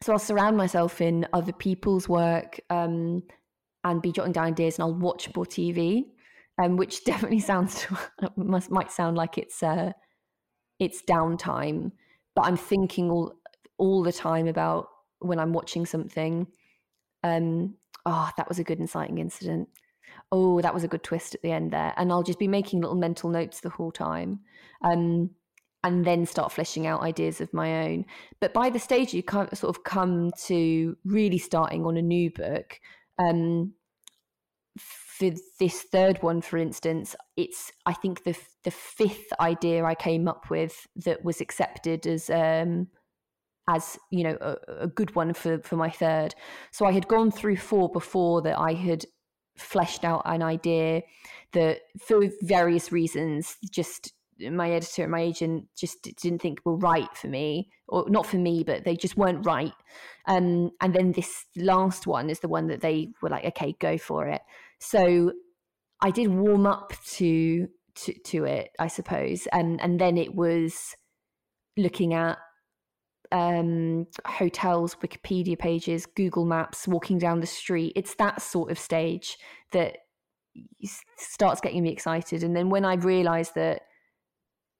so 0.00 0.12
I'll 0.12 0.18
surround 0.18 0.56
myself 0.56 1.00
in 1.00 1.26
other 1.32 1.52
people's 1.52 2.08
work 2.08 2.60
um, 2.70 3.22
and 3.84 4.02
be 4.02 4.12
jotting 4.12 4.32
down 4.32 4.46
ideas, 4.46 4.78
and 4.78 4.84
I'll 4.84 4.94
watch 4.94 5.34
more 5.34 5.46
TV, 5.46 6.04
um, 6.62 6.76
which 6.76 7.04
definitely 7.06 7.40
sounds 7.40 7.86
must 8.36 8.70
might 8.70 8.92
sound 8.92 9.16
like 9.16 9.38
it's 9.38 9.62
uh, 9.62 9.92
it's 10.78 11.02
downtime, 11.08 11.92
but 12.34 12.46
I'm 12.46 12.56
thinking 12.56 13.10
all 13.10 13.34
all 13.78 14.02
the 14.02 14.12
time 14.12 14.46
about 14.46 14.88
when 15.20 15.38
I'm 15.38 15.52
watching 15.52 15.86
something. 15.86 16.46
Um, 17.22 17.74
oh, 18.06 18.30
that 18.36 18.48
was 18.48 18.58
a 18.58 18.64
good 18.64 18.80
inciting 18.80 19.18
incident. 19.18 19.68
Oh, 20.30 20.60
that 20.60 20.74
was 20.74 20.84
a 20.84 20.88
good 20.88 21.02
twist 21.02 21.34
at 21.34 21.42
the 21.42 21.52
end 21.52 21.72
there, 21.72 21.94
and 21.96 22.12
I'll 22.12 22.22
just 22.22 22.38
be 22.38 22.48
making 22.48 22.80
little 22.80 22.96
mental 22.96 23.30
notes 23.30 23.60
the 23.60 23.70
whole 23.70 23.92
time. 23.92 24.40
Um, 24.82 25.30
and 25.84 26.06
then 26.06 26.24
start 26.24 26.50
fleshing 26.50 26.86
out 26.86 27.02
ideas 27.02 27.40
of 27.40 27.52
my 27.52 27.84
own. 27.84 28.06
But 28.40 28.54
by 28.54 28.70
the 28.70 28.78
stage 28.80 29.12
you 29.12 29.22
of 29.22 29.56
sort 29.56 29.76
of 29.76 29.84
come 29.84 30.32
to 30.46 30.96
really 31.04 31.38
starting 31.38 31.84
on 31.84 31.98
a 31.98 32.02
new 32.02 32.30
book, 32.30 32.80
um, 33.18 33.74
for 34.78 35.30
this 35.60 35.82
third 35.82 36.22
one, 36.22 36.40
for 36.40 36.56
instance, 36.56 37.14
it's 37.36 37.70
I 37.86 37.92
think 37.92 38.24
the 38.24 38.36
the 38.64 38.70
fifth 38.70 39.32
idea 39.38 39.84
I 39.84 39.94
came 39.94 40.26
up 40.26 40.50
with 40.50 40.86
that 40.96 41.22
was 41.22 41.40
accepted 41.40 42.06
as 42.06 42.30
um, 42.30 42.88
as 43.68 43.98
you 44.10 44.24
know 44.24 44.38
a, 44.40 44.56
a, 44.80 44.86
good 44.88 45.14
one 45.14 45.34
for 45.34 45.60
for 45.60 45.76
my 45.76 45.90
third. 45.90 46.34
So 46.72 46.86
I 46.86 46.92
had 46.92 47.06
gone 47.06 47.30
through 47.30 47.58
four 47.58 47.90
before 47.90 48.40
that 48.42 48.58
I 48.58 48.72
had 48.72 49.04
fleshed 49.56 50.02
out 50.02 50.22
an 50.24 50.42
idea 50.42 51.02
that 51.52 51.82
for 52.00 52.22
various 52.42 52.90
reasons 52.90 53.56
just 53.70 54.13
my 54.40 54.70
editor 54.70 55.02
and 55.02 55.12
my 55.12 55.20
agent 55.20 55.66
just 55.76 56.02
didn't 56.02 56.40
think 56.40 56.60
were 56.64 56.76
right 56.76 57.14
for 57.16 57.28
me 57.28 57.70
or 57.88 58.08
not 58.08 58.26
for 58.26 58.36
me 58.36 58.64
but 58.64 58.84
they 58.84 58.96
just 58.96 59.16
weren't 59.16 59.46
right. 59.46 59.72
Um, 60.26 60.70
and 60.80 60.94
then 60.94 61.12
this 61.12 61.46
last 61.56 62.06
one 62.06 62.30
is 62.30 62.40
the 62.40 62.48
one 62.48 62.66
that 62.68 62.80
they 62.80 63.08
were 63.20 63.28
like 63.28 63.44
okay 63.44 63.74
go 63.78 63.98
for 63.98 64.28
it. 64.28 64.42
So 64.78 65.32
i 66.00 66.10
did 66.10 66.28
warm 66.28 66.66
up 66.66 66.92
to 67.06 67.68
to, 67.94 68.12
to 68.24 68.44
it 68.44 68.70
i 68.78 68.88
suppose 68.88 69.46
and 69.52 69.80
and 69.80 70.00
then 70.00 70.18
it 70.18 70.34
was 70.34 70.94
looking 71.76 72.14
at 72.14 72.38
um, 73.32 74.06
hotels 74.26 74.96
wikipedia 74.96 75.58
pages 75.58 76.06
google 76.06 76.44
maps 76.44 76.86
walking 76.86 77.18
down 77.18 77.40
the 77.40 77.46
street. 77.46 77.92
It's 77.96 78.14
that 78.16 78.42
sort 78.42 78.70
of 78.70 78.78
stage 78.78 79.38
that 79.72 79.96
starts 81.16 81.60
getting 81.60 81.82
me 81.82 81.90
excited. 81.90 82.44
And 82.44 82.54
then 82.54 82.68
when 82.70 82.84
i 82.84 82.94
realized 82.94 83.56
that 83.56 83.82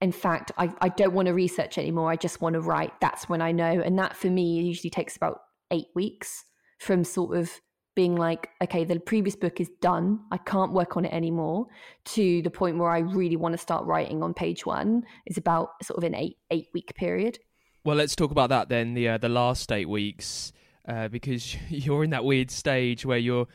in 0.00 0.12
fact, 0.12 0.52
I, 0.58 0.72
I 0.80 0.88
don't 0.88 1.14
want 1.14 1.26
to 1.26 1.34
research 1.34 1.78
anymore. 1.78 2.10
I 2.10 2.16
just 2.16 2.40
want 2.40 2.54
to 2.54 2.60
write. 2.60 2.92
That's 3.00 3.28
when 3.28 3.40
I 3.40 3.52
know. 3.52 3.80
And 3.80 3.98
that 3.98 4.16
for 4.16 4.28
me 4.28 4.60
usually 4.60 4.90
takes 4.90 5.16
about 5.16 5.40
eight 5.70 5.86
weeks 5.94 6.44
from 6.78 7.04
sort 7.04 7.36
of 7.36 7.50
being 7.96 8.16
like, 8.16 8.48
okay, 8.62 8.84
the 8.84 8.98
previous 8.98 9.36
book 9.36 9.60
is 9.60 9.70
done. 9.80 10.20
I 10.32 10.36
can't 10.38 10.72
work 10.72 10.96
on 10.96 11.04
it 11.04 11.12
anymore 11.12 11.66
to 12.06 12.42
the 12.42 12.50
point 12.50 12.76
where 12.76 12.90
I 12.90 12.98
really 12.98 13.36
want 13.36 13.52
to 13.52 13.58
start 13.58 13.84
writing 13.86 14.22
on 14.22 14.34
page 14.34 14.66
one 14.66 15.04
is 15.26 15.38
about 15.38 15.70
sort 15.82 15.98
of 15.98 16.04
an 16.04 16.14
eight 16.14 16.36
eight 16.50 16.66
week 16.74 16.92
period. 16.96 17.38
Well, 17.84 17.96
let's 17.96 18.16
talk 18.16 18.30
about 18.30 18.48
that 18.48 18.68
then. 18.68 18.94
The 18.94 19.10
uh, 19.10 19.18
the 19.18 19.28
last 19.28 19.70
eight 19.70 19.88
weeks. 19.88 20.52
uh, 20.86 21.08
because 21.08 21.56
you're 21.68 22.04
in 22.04 22.10
that 22.10 22.24
weird 22.24 22.50
stage 22.50 23.06
where 23.06 23.18
you're 23.18 23.46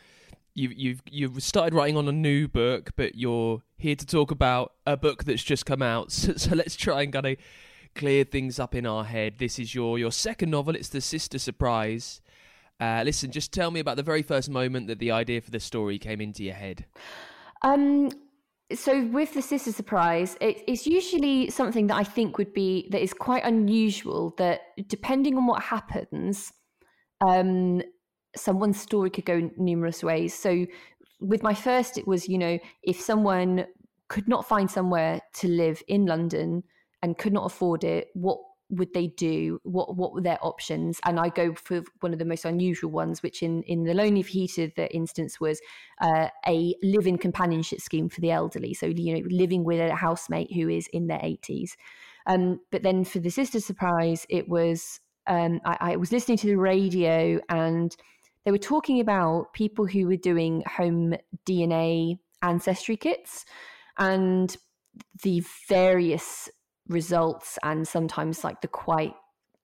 you 0.59 0.69
you've 0.75 1.01
you've 1.09 1.41
started 1.41 1.73
writing 1.73 1.97
on 1.97 2.07
a 2.07 2.11
new 2.11 2.47
book, 2.47 2.91
but 2.95 3.15
you're 3.15 3.61
here 3.77 3.95
to 3.95 4.05
talk 4.05 4.29
about 4.31 4.73
a 4.85 4.97
book 4.97 5.23
that's 5.23 5.43
just 5.43 5.65
come 5.65 5.81
out. 5.81 6.11
So, 6.19 6.33
so 6.33 6.55
let's 6.55 6.75
try 6.75 7.03
and 7.03 7.13
kind 7.13 7.25
of 7.25 7.37
clear 7.95 8.23
things 8.23 8.59
up 8.59 8.75
in 8.75 8.85
our 8.85 9.05
head. 9.05 9.35
This 9.39 9.57
is 9.57 9.73
your 9.73 9.97
your 9.97 10.11
second 10.11 10.51
novel. 10.51 10.75
It's 10.75 10.89
the 10.89 11.01
Sister 11.01 11.39
Surprise. 11.39 12.21
Uh, 12.79 13.01
listen, 13.03 13.31
just 13.31 13.51
tell 13.51 13.71
me 13.71 13.79
about 13.79 13.97
the 13.97 14.03
very 14.03 14.21
first 14.21 14.49
moment 14.49 14.87
that 14.87 14.99
the 14.99 15.11
idea 15.11 15.41
for 15.41 15.51
the 15.51 15.59
story 15.59 15.97
came 15.99 16.21
into 16.21 16.43
your 16.43 16.53
head. 16.53 16.85
Um, 17.61 18.09
so 18.73 19.05
with 19.07 19.33
the 19.33 19.41
sister 19.41 19.73
surprise, 19.73 20.37
it, 20.39 20.63
it's 20.65 20.87
usually 20.87 21.49
something 21.49 21.87
that 21.87 21.97
I 21.97 22.05
think 22.05 22.37
would 22.37 22.53
be 22.53 22.87
that 22.91 23.01
is 23.01 23.13
quite 23.13 23.43
unusual. 23.43 24.33
That 24.37 24.61
depending 24.87 25.35
on 25.35 25.45
what 25.45 25.61
happens, 25.61 26.53
um, 27.19 27.81
someone's 28.35 28.79
story 28.79 29.09
could 29.09 29.25
go 29.25 29.49
numerous 29.57 30.03
ways. 30.03 30.33
So 30.33 30.65
with 31.19 31.43
my 31.43 31.53
first, 31.53 31.97
it 31.97 32.07
was 32.07 32.27
you 32.27 32.37
know 32.37 32.59
if 32.83 32.99
someone 32.99 33.65
could 34.07 34.27
not 34.27 34.47
find 34.47 34.69
somewhere 34.69 35.21
to 35.35 35.47
live 35.47 35.81
in 35.87 36.05
London 36.05 36.63
and 37.01 37.17
could 37.17 37.31
not 37.31 37.45
afford 37.45 37.83
it, 37.83 38.07
what 38.13 38.39
would 38.71 38.93
they 38.93 39.07
do? 39.07 39.59
What 39.63 39.95
what 39.95 40.13
were 40.13 40.21
their 40.21 40.37
options? 40.41 40.99
And 41.05 41.19
I 41.19 41.29
go 41.29 41.53
for 41.55 41.83
one 42.01 42.13
of 42.13 42.19
the 42.19 42.25
most 42.25 42.45
unusual 42.45 42.91
ones, 42.91 43.23
which 43.23 43.41
in 43.41 43.63
in 43.63 43.83
the 43.83 43.93
Lonely 43.93 44.23
Fajita, 44.23 44.75
the 44.75 44.93
instance 44.93 45.39
was 45.39 45.59
uh, 46.01 46.27
a 46.47 46.75
live-in 46.83 47.17
companionship 47.17 47.81
scheme 47.81 48.09
for 48.09 48.21
the 48.21 48.31
elderly. 48.31 48.73
So 48.73 48.85
you 48.85 49.15
know, 49.15 49.27
living 49.29 49.63
with 49.63 49.79
a 49.79 49.95
housemate 49.95 50.53
who 50.53 50.69
is 50.69 50.87
in 50.93 51.07
their 51.07 51.19
eighties. 51.23 51.75
Um, 52.27 52.59
but 52.71 52.83
then 52.83 53.05
for 53.05 53.19
the 53.19 53.31
sister 53.31 53.59
surprise, 53.59 54.25
it 54.29 54.47
was 54.47 54.99
um, 55.25 55.61
I, 55.65 55.77
I 55.93 55.95
was 55.95 56.11
listening 56.11 56.37
to 56.39 56.47
the 56.47 56.57
radio 56.57 57.39
and 57.49 57.95
they 58.49 58.51
were 58.51 58.57
talking 58.57 58.99
about 58.99 59.53
people 59.53 59.85
who 59.85 60.07
were 60.07 60.15
doing 60.15 60.63
home 60.65 61.13
DNA 61.45 62.17
ancestry 62.41 62.97
kits 62.97 63.45
and 63.99 64.57
the 65.21 65.43
various 65.67 66.49
results 66.87 67.59
and 67.61 67.87
sometimes 67.87 68.43
like 68.43 68.59
the 68.61 68.67
quite 68.67 69.13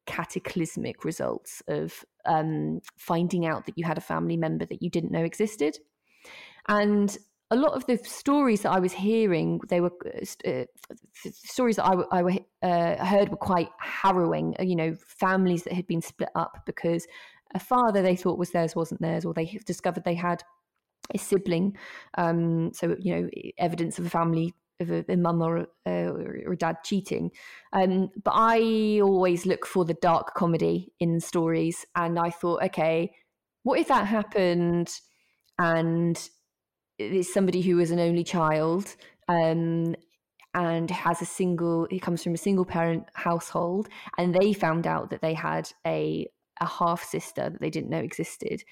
cataclysmic 0.05 1.03
results 1.03 1.63
of 1.67 2.05
um, 2.27 2.79
finding 2.95 3.47
out 3.47 3.65
that 3.65 3.75
you 3.75 3.83
had 3.83 3.97
a 3.97 4.01
family 4.01 4.37
member 4.37 4.65
that 4.65 4.83
you 4.83 4.91
didn't 4.91 5.11
know 5.11 5.23
existed. 5.23 5.79
And 6.67 7.17
a 7.49 7.55
lot 7.55 7.73
of 7.73 7.87
the 7.87 7.97
stories 7.97 8.61
that 8.61 8.71
I 8.71 8.79
was 8.79 8.93
hearing, 8.93 9.61
they 9.67 9.81
were 9.81 9.93
uh, 10.05 10.47
uh 10.47 10.65
stories 11.31 11.77
that 11.77 11.85
I, 11.85 12.19
I 12.19 12.45
uh, 12.61 13.03
heard 13.03 13.29
were 13.29 13.37
quite 13.37 13.69
harrowing. 13.79 14.55
Uh, 14.59 14.63
you 14.63 14.75
know, 14.75 14.95
families 15.07 15.63
that 15.63 15.73
had 15.73 15.87
been 15.87 16.01
split 16.01 16.29
up 16.35 16.63
because 16.67 17.07
a 17.55 17.59
father 17.59 18.01
they 18.01 18.15
thought 18.15 18.37
was 18.37 18.51
theirs 18.51 18.75
wasn't 18.75 19.01
theirs, 19.01 19.25
or 19.25 19.33
they 19.33 19.59
discovered 19.65 20.03
they 20.03 20.13
had 20.13 20.43
a 21.13 21.17
sibling. 21.17 21.75
Um, 22.17 22.71
so 22.73 22.95
you 22.99 23.15
know, 23.15 23.29
evidence 23.57 23.97
of 23.97 24.05
a 24.05 24.09
family 24.09 24.53
of 24.81 24.91
a, 24.91 25.05
a 25.07 25.15
mum 25.15 25.41
or, 25.41 25.67
uh, 25.87 26.11
or 26.45 26.55
dad 26.55 26.77
cheating. 26.83 27.31
Um, 27.71 28.09
but 28.23 28.33
I 28.35 28.99
always 29.01 29.45
look 29.45 29.65
for 29.65 29.85
the 29.85 29.95
dark 30.01 30.35
comedy 30.35 30.91
in 30.99 31.19
stories, 31.19 31.85
and 31.95 32.19
I 32.19 32.29
thought, 32.29 32.61
okay, 32.63 33.11
what 33.63 33.79
if 33.79 33.87
that 33.87 34.05
happened 34.05 34.91
and 35.57 36.29
it's 36.99 37.33
somebody 37.33 37.61
who 37.61 37.79
is 37.79 37.91
an 37.91 37.99
only 37.99 38.23
child 38.23 38.95
um, 39.27 39.95
and 40.53 40.91
has 40.91 41.21
a 41.21 41.25
single, 41.25 41.87
he 41.89 41.99
comes 41.99 42.23
from 42.23 42.33
a 42.33 42.37
single 42.37 42.65
parent 42.65 43.05
household, 43.13 43.87
and 44.17 44.35
they 44.35 44.53
found 44.53 44.85
out 44.85 45.09
that 45.09 45.21
they 45.21 45.33
had 45.33 45.71
a 45.87 46.27
a 46.59 46.65
half 46.65 47.03
sister 47.03 47.49
that 47.49 47.61
they 47.61 47.69
didn't 47.69 47.89
know 47.89 47.99
existed. 47.99 48.63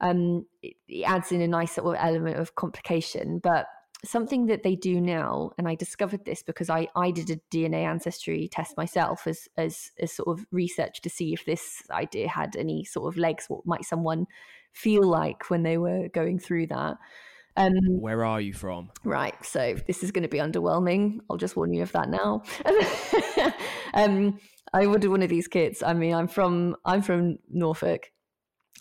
Um, 0.00 0.46
it, 0.62 0.74
it 0.88 1.02
adds 1.02 1.32
in 1.32 1.40
a 1.40 1.48
nice 1.48 1.72
sort 1.72 1.96
of 1.96 2.04
element 2.04 2.38
of 2.38 2.54
complication, 2.54 3.38
but 3.38 3.66
something 4.04 4.46
that 4.46 4.62
they 4.62 4.76
do 4.76 5.00
now, 5.00 5.52
and 5.58 5.66
I 5.68 5.74
discovered 5.74 6.24
this 6.24 6.42
because 6.42 6.70
I, 6.70 6.88
I 6.94 7.10
did 7.10 7.30
a 7.30 7.36
DNA 7.54 7.84
ancestry 7.84 8.48
test 8.48 8.76
myself 8.76 9.26
as, 9.26 9.48
as 9.56 9.90
as 9.98 10.12
sort 10.12 10.38
of 10.38 10.46
research 10.50 11.00
to 11.02 11.10
see 11.10 11.32
if 11.32 11.44
this 11.44 11.82
idea 11.90 12.28
had 12.28 12.56
any 12.56 12.84
sort 12.84 13.12
of 13.12 13.18
legs. 13.18 13.46
What 13.48 13.66
might 13.66 13.84
someone 13.84 14.26
feel 14.72 15.02
like 15.02 15.50
when 15.50 15.62
they 15.62 15.78
were 15.78 16.08
going 16.08 16.38
through 16.38 16.68
that? 16.68 16.96
Um, 17.56 17.72
Where 18.00 18.24
are 18.24 18.40
you 18.40 18.52
from? 18.52 18.90
Right, 19.04 19.34
so 19.44 19.76
this 19.86 20.02
is 20.02 20.10
going 20.10 20.24
to 20.24 20.28
be 20.28 20.38
underwhelming. 20.38 21.20
I'll 21.30 21.36
just 21.36 21.56
warn 21.56 21.72
you 21.72 21.82
of 21.82 21.92
that 21.92 22.08
now. 22.08 22.42
um, 23.94 24.40
I 24.74 24.86
ordered 24.86 25.10
one 25.10 25.22
of 25.22 25.30
these 25.30 25.46
kits. 25.46 25.84
I 25.84 25.94
mean, 25.94 26.12
I'm 26.12 26.26
from 26.26 26.76
I'm 26.84 27.00
from 27.00 27.38
Norfolk, 27.48 28.10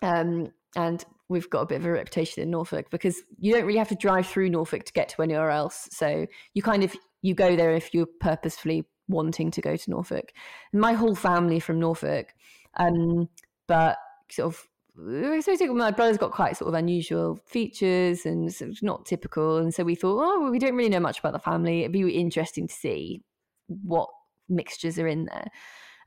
um, 0.01 0.51
and 0.75 1.05
we've 1.29 1.49
got 1.51 1.61
a 1.61 1.65
bit 1.67 1.81
of 1.81 1.85
a 1.85 1.91
reputation 1.91 2.41
in 2.41 2.49
Norfolk 2.49 2.87
because 2.89 3.21
you 3.37 3.53
don't 3.53 3.65
really 3.65 3.77
have 3.77 3.89
to 3.89 3.95
drive 3.95 4.25
through 4.25 4.49
Norfolk 4.49 4.85
to 4.85 4.93
get 4.93 5.09
to 5.09 5.21
anywhere 5.21 5.51
else. 5.51 5.87
So 5.91 6.25
you 6.55 6.63
kind 6.63 6.83
of 6.83 6.95
you 7.21 7.35
go 7.35 7.55
there 7.55 7.75
if 7.75 7.93
you're 7.93 8.07
purposefully 8.19 8.85
wanting 9.07 9.51
to 9.51 9.61
go 9.61 9.75
to 9.75 9.91
Norfolk. 9.91 10.33
And 10.71 10.81
my 10.81 10.93
whole 10.93 11.13
family 11.13 11.59
from 11.59 11.79
Norfolk, 11.79 12.33
um, 12.77 13.29
but 13.67 13.97
sort 14.31 14.51
of 14.51 14.67
my 14.95 15.91
brother's 15.91 16.17
got 16.17 16.31
quite 16.31 16.57
sort 16.57 16.69
of 16.69 16.75
unusual 16.75 17.39
features 17.45 18.25
and 18.25 18.51
sort 18.51 18.71
of 18.71 18.81
not 18.81 19.05
typical. 19.05 19.57
And 19.57 19.71
so 19.73 19.83
we 19.83 19.95
thought, 19.95 20.23
oh, 20.23 20.41
well, 20.41 20.51
we 20.51 20.59
don't 20.59 20.75
really 20.75 20.89
know 20.89 20.99
much 20.99 21.19
about 21.19 21.33
the 21.33 21.39
family. 21.39 21.81
It'd 21.81 21.91
be 21.91 22.15
interesting 22.15 22.67
to 22.67 22.73
see 22.73 23.21
what 23.67 24.09
mixtures 24.55 24.99
are 24.99 25.07
in 25.07 25.25
there. 25.25 25.47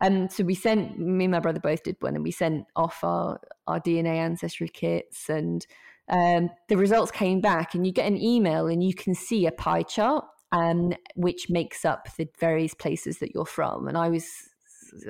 And 0.00 0.30
so 0.30 0.44
we 0.44 0.54
sent 0.54 0.98
me 0.98 1.24
and 1.24 1.32
my 1.32 1.40
brother 1.40 1.60
both 1.60 1.82
did 1.82 1.96
one, 2.00 2.14
and 2.14 2.24
we 2.24 2.30
sent 2.30 2.66
off 2.76 3.02
our 3.02 3.40
our 3.66 3.80
DNA 3.80 4.16
ancestry 4.16 4.68
kits, 4.68 5.28
and 5.28 5.66
um, 6.08 6.50
the 6.68 6.76
results 6.76 7.10
came 7.10 7.40
back, 7.40 7.74
and 7.74 7.86
you 7.86 7.92
get 7.92 8.06
an 8.06 8.20
email, 8.20 8.66
and 8.66 8.82
you 8.82 8.94
can 8.94 9.14
see 9.14 9.46
a 9.46 9.52
pie 9.52 9.82
chart, 9.82 10.24
um, 10.52 10.92
which 11.14 11.48
makes 11.48 11.84
up 11.84 12.08
the 12.16 12.28
various 12.38 12.74
places 12.74 13.18
that 13.18 13.34
you're 13.34 13.46
from. 13.46 13.88
And 13.88 13.96
I 13.96 14.10
was 14.10 14.26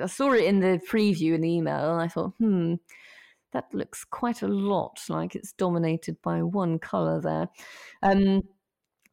I 0.01 0.07
saw 0.07 0.31
it 0.31 0.45
in 0.45 0.59
the 0.61 0.79
preview 0.89 1.33
in 1.33 1.41
the 1.41 1.51
email, 1.51 1.91
and 1.93 2.01
I 2.01 2.07
thought, 2.07 2.33
hmm. 2.39 2.75
That 3.53 3.73
looks 3.73 4.03
quite 4.03 4.41
a 4.41 4.47
lot 4.47 4.99
like 5.07 5.33
it's 5.33 5.53
dominated 5.53 6.21
by 6.21 6.43
one 6.43 6.79
color 6.79 7.21
there. 7.21 7.47
Um, 8.03 8.41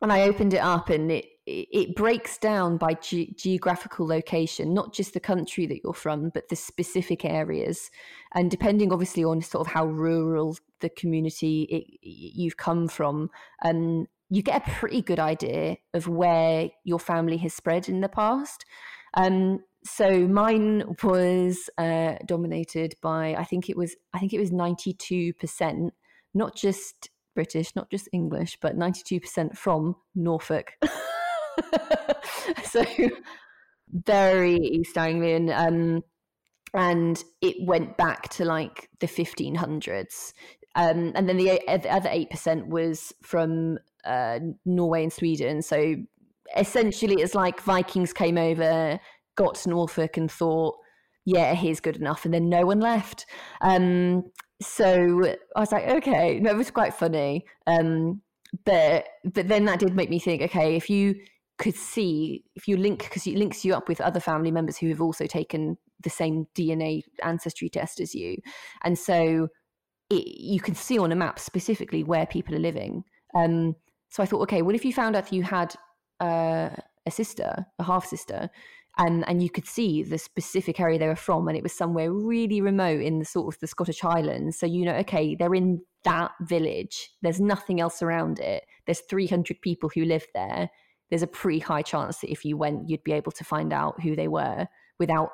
and 0.03 0.13
I 0.13 0.23
opened 0.23 0.53
it 0.55 0.59
up, 0.59 0.91
and 0.91 1.11
it 1.11 1.25
it 1.47 1.95
breaks 1.95 2.39
down 2.39 2.79
by 2.79 2.95
ge- 2.95 3.35
geographical 3.37 4.07
location, 4.07 4.73
not 4.73 4.95
just 4.95 5.13
the 5.13 5.21
country 5.21 5.67
that 5.67 5.81
you're 5.85 5.93
from, 5.93 6.31
but 6.31 6.49
the 6.49 6.57
specific 6.57 7.25
areas. 7.25 7.91
And 8.35 8.51
depending, 8.51 8.93
obviously, 8.93 9.25
on 9.25 9.43
sort 9.43 9.67
of 9.67 9.73
how 9.73 9.87
rural 9.87 10.57
the 10.81 10.89
community 10.89 11.63
it, 11.65 11.99
you've 12.03 12.57
come 12.57 12.89
from, 12.89 13.31
um, 13.63 14.07
you 14.31 14.43
get 14.43 14.67
a 14.67 14.71
pretty 14.71 15.03
good 15.03 15.19
idea 15.19 15.77
of 15.93 16.09
where 16.09 16.71
your 16.83 16.99
family 16.99 17.37
has 17.39 17.53
spread 17.53 17.89
in 17.89 18.01
the 18.01 18.09
past. 18.09 18.65
Um, 19.15 19.61
so 19.85 20.27
mine 20.27 20.97
was 21.03 21.69
uh, 21.77 22.15
dominated 22.25 22.95
by, 23.03 23.35
I 23.35 23.45
think 23.45 23.69
it 23.69 23.77
was, 23.77 23.97
I 24.15 24.19
think 24.19 24.33
it 24.33 24.41
was 24.41 24.51
ninety 24.51 24.95
two 24.95 25.35
percent, 25.35 25.93
not 26.33 26.57
just 26.57 27.11
British, 27.35 27.77
not 27.77 27.91
just 27.91 28.09
English, 28.13 28.57
but 28.63 28.79
ninety 28.79 29.03
two 29.05 29.21
percent 29.21 29.59
from 29.59 29.97
Norfolk. 30.15 30.73
so 32.65 32.85
very 33.91 34.57
East 34.57 34.97
Anglian. 34.97 35.51
Um, 35.51 36.03
and 36.75 37.23
it 37.41 37.57
went 37.61 37.97
back 37.97 38.29
to 38.31 38.45
like 38.45 38.89
the 39.01 39.07
1500s. 39.07 40.33
Um, 40.75 41.13
and 41.15 41.29
then 41.29 41.37
the, 41.37 41.61
the 41.69 41.89
other 41.89 42.09
8% 42.09 42.67
was 42.67 43.13
from 43.23 43.79
uh, 44.05 44.41
Norway 44.65 45.05
and 45.05 45.13
Sweden. 45.13 45.63
So 45.63 45.95
essentially, 46.57 47.23
it's 47.23 47.35
like 47.35 47.61
Vikings 47.61 48.13
came 48.13 48.37
over, 48.37 48.99
got 49.37 49.55
to 49.57 49.71
Norfolk, 49.71 50.17
and 50.17 50.31
thought, 50.31 50.77
yeah, 51.25 51.55
he's 51.55 51.79
good 51.79 51.97
enough. 51.97 52.25
And 52.25 52.35
then 52.35 52.49
no 52.49 52.67
one 52.67 52.81
left. 52.81 53.27
Um, 53.61 54.25
so 54.61 55.23
I 55.57 55.61
was 55.61 55.73
like, 55.73 55.87
okay, 55.87 56.41
it 56.45 56.57
was 56.57 56.71
quite 56.73 56.95
funny. 56.95 57.45
Um, 57.69 58.21
but 58.65 59.07
but 59.25 59.49
then 59.49 59.65
that 59.65 59.81
did 59.81 59.95
make 59.95 60.11
me 60.11 60.19
think, 60.19 60.43
okay, 60.43 60.77
if 60.77 60.89
you 60.91 61.15
could 61.59 61.75
see 61.77 62.45
if 62.57 62.67
you 62.67 62.77
link 62.77 63.05
because 63.05 63.27
it 63.27 63.37
links 63.37 63.65
you 63.65 63.75
up 63.75 63.89
with 63.89 64.01
other 64.01 64.21
family 64.21 64.51
members 64.51 64.77
who 64.77 64.89
have 64.89 65.01
also 65.01 65.27
taken 65.27 65.77
the 66.03 66.11
same 66.11 66.47
DNA 66.57 67.03
ancestry 67.23 67.69
test 67.69 68.01
as 68.01 68.15
you, 68.15 68.39
and 68.83 68.99
so 68.99 69.49
it, 70.11 70.27
you 70.27 70.61
can 70.61 70.75
see 70.75 70.99
on 70.99 71.13
a 71.13 71.17
map 71.17 71.39
specifically 71.39 72.03
where 72.03 72.27
people 72.27 72.55
are 72.55 72.61
living. 72.61 73.05
Um, 73.35 73.77
so 74.11 74.23
I 74.23 74.27
thought, 74.27 74.43
okay, 74.43 74.63
what 74.63 74.75
if 74.75 74.85
you 74.85 74.93
found 74.93 75.17
out 75.17 75.25
that 75.25 75.33
you 75.33 75.43
had 75.43 75.75
uh, 76.21 76.71
a 77.07 77.11
sister, 77.11 77.67
a 77.79 77.85
half 77.85 78.07
sister, 78.07 78.51
and 78.97 79.27
and 79.29 79.43
you 79.43 79.51
could 79.51 79.67
see 79.67 80.03
the 80.03 80.19
specific 80.19 80.79
area 80.81 80.99
they 80.99 81.09
were 81.09 81.17
from, 81.17 81.49
and 81.49 81.57
it 81.57 81.63
was 81.63 81.73
somewhere 81.73 82.13
really 82.13 82.61
remote 82.61 83.01
in 83.01 83.19
the 83.19 83.25
sort 83.25 83.53
of 83.53 83.61
the 83.61 83.67
Scottish 83.67 84.01
Highlands. 84.01 84.59
So 84.59 84.67
you 84.67 84.85
know, 84.85 84.95
okay, 84.97 85.35
they're 85.35 85.55
in 85.55 85.83
that 86.05 86.33
village. 86.43 87.11
There's 87.23 87.41
nothing 87.41 87.81
else 87.81 88.03
around 88.03 88.39
it. 88.39 88.65
There's 88.87 89.01
300 89.01 89.61
people 89.63 89.91
who 89.95 90.05
live 90.05 90.27
there 90.35 90.71
there's 91.15 91.23
a 91.23 91.29
pretty 91.29 91.61
high 91.61 91.83
chance 91.83 92.19
that 92.19 92.33
if 92.33 92.45
you 92.45 92.57
went, 92.57 92.89
you'd 92.89 93.05
be 93.05 93.13
able 93.13 93.31
to 93.31 93.45
find 93.45 93.73
out 93.73 94.03
who 94.03 94.17
they 94.17 94.27
were 94.27 94.67
without 94.99 95.31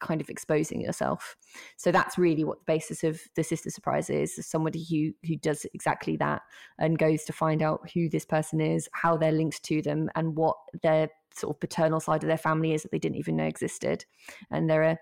kind 0.00 0.20
of 0.20 0.28
exposing 0.28 0.80
yourself. 0.80 1.36
So 1.76 1.92
that's 1.92 2.18
really 2.18 2.42
what 2.42 2.58
the 2.58 2.64
basis 2.66 3.04
of 3.04 3.20
the 3.36 3.44
sister 3.44 3.70
surprise 3.70 4.10
is: 4.10 4.44
somebody 4.44 4.84
who 4.90 5.12
who 5.28 5.36
does 5.36 5.64
exactly 5.72 6.16
that 6.16 6.42
and 6.80 6.98
goes 6.98 7.22
to 7.26 7.32
find 7.32 7.62
out 7.62 7.88
who 7.94 8.08
this 8.08 8.24
person 8.24 8.60
is, 8.60 8.88
how 8.92 9.16
they're 9.16 9.30
linked 9.30 9.62
to 9.62 9.80
them, 9.82 10.10
and 10.16 10.36
what 10.36 10.56
their 10.82 11.10
sort 11.32 11.54
of 11.54 11.60
paternal 11.60 12.00
side 12.00 12.24
of 12.24 12.28
their 12.28 12.36
family 12.36 12.72
is 12.72 12.82
that 12.82 12.90
they 12.90 12.98
didn't 12.98 13.18
even 13.18 13.36
know 13.36 13.44
existed. 13.44 14.04
And 14.50 14.68
there 14.68 14.82
are 14.82 14.98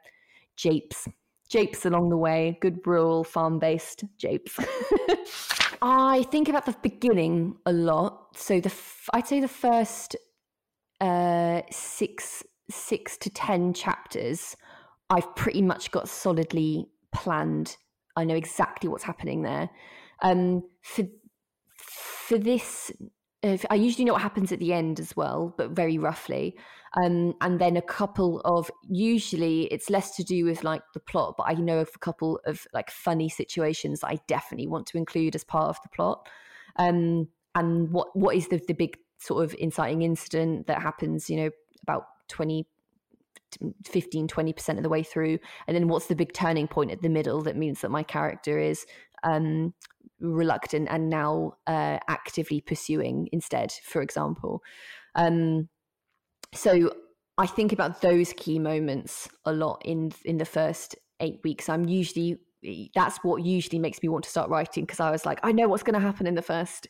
japes, 0.56 1.08
japes 1.48 1.86
along 1.86 2.10
the 2.10 2.16
way, 2.16 2.58
good 2.60 2.86
rural 2.86 3.24
farm 3.24 3.58
based 3.58 4.04
japes. 4.16 4.58
I 5.82 6.24
think 6.30 6.48
about 6.48 6.66
the 6.66 6.76
beginning 6.82 7.56
a 7.66 7.72
lot. 7.72 8.36
So 8.36 8.60
the 8.60 8.72
I'd 9.12 9.26
say 9.26 9.40
the 9.40 9.48
first 9.48 10.16
uh, 11.00 11.62
six 11.70 12.44
six 12.70 13.16
to 13.18 13.30
ten 13.30 13.72
chapters, 13.72 14.56
I've 15.10 15.34
pretty 15.36 15.62
much 15.62 15.90
got 15.90 16.08
solidly 16.08 16.88
planned. 17.12 17.76
I 18.16 18.24
know 18.24 18.34
exactly 18.34 18.88
what's 18.88 19.04
happening 19.04 19.42
there. 19.42 19.70
Um, 20.22 20.64
for 20.82 21.04
for 21.76 22.38
this, 22.38 22.92
I 23.44 23.76
usually 23.76 24.04
know 24.04 24.14
what 24.14 24.22
happens 24.22 24.50
at 24.50 24.58
the 24.58 24.72
end 24.72 24.98
as 24.98 25.16
well, 25.16 25.54
but 25.56 25.70
very 25.70 25.96
roughly. 25.96 26.56
Um, 26.96 27.34
and 27.40 27.60
then 27.60 27.76
a 27.76 27.82
couple 27.82 28.40
of 28.44 28.70
usually 28.88 29.64
it's 29.66 29.90
less 29.90 30.16
to 30.16 30.24
do 30.24 30.44
with 30.44 30.64
like 30.64 30.82
the 30.94 31.00
plot, 31.00 31.34
but 31.36 31.44
I 31.46 31.54
know 31.54 31.78
of 31.78 31.90
a 31.94 31.98
couple 31.98 32.40
of 32.46 32.66
like 32.72 32.90
funny 32.90 33.28
situations 33.28 34.02
I 34.02 34.18
definitely 34.26 34.66
want 34.66 34.86
to 34.88 34.98
include 34.98 35.36
as 35.36 35.44
part 35.44 35.68
of 35.68 35.78
the 35.82 35.88
plot. 35.90 36.26
Um, 36.76 37.28
and 37.54 37.90
what 37.92 38.08
what 38.16 38.34
is 38.34 38.48
the 38.48 38.60
the 38.66 38.74
big 38.74 38.98
sort 39.18 39.44
of 39.44 39.54
inciting 39.58 40.02
incident 40.02 40.66
that 40.66 40.82
happens? 40.82 41.30
You 41.30 41.36
know, 41.36 41.50
about 41.82 42.06
20 42.28 42.66
15 43.86 44.28
20% 44.28 44.76
of 44.76 44.82
the 44.82 44.90
way 44.90 45.02
through 45.02 45.38
and 45.66 45.74
then 45.74 45.88
what's 45.88 46.06
the 46.06 46.14
big 46.14 46.34
turning 46.34 46.68
point 46.68 46.90
at 46.90 47.00
the 47.00 47.08
middle 47.08 47.40
that 47.40 47.56
means 47.56 47.80
that 47.80 47.90
my 47.90 48.02
character 48.02 48.58
is 48.58 48.84
um, 49.24 49.72
reluctant 50.20 50.88
and 50.90 51.08
now 51.08 51.54
uh, 51.66 51.98
actively 52.08 52.60
pursuing 52.60 53.28
instead 53.32 53.72
for 53.84 54.02
example. 54.02 54.62
Um, 55.14 55.68
so 56.54 56.92
i 57.36 57.46
think 57.46 57.72
about 57.72 58.00
those 58.00 58.32
key 58.32 58.58
moments 58.58 59.28
a 59.44 59.52
lot 59.52 59.82
in 59.84 60.12
in 60.24 60.38
the 60.38 60.44
first 60.44 60.96
eight 61.20 61.40
weeks. 61.44 61.68
I'm 61.68 61.86
usually 61.86 62.38
that's 62.94 63.18
what 63.18 63.44
usually 63.44 63.78
makes 63.78 64.02
me 64.02 64.08
want 64.08 64.24
to 64.24 64.30
start 64.30 64.50
writing 64.50 64.84
because 64.84 64.98
i 64.98 65.10
was 65.12 65.24
like 65.24 65.38
i 65.44 65.52
know 65.52 65.68
what's 65.68 65.84
going 65.84 65.94
to 65.94 66.00
happen 66.00 66.26
in 66.26 66.34
the 66.34 66.42
first 66.42 66.88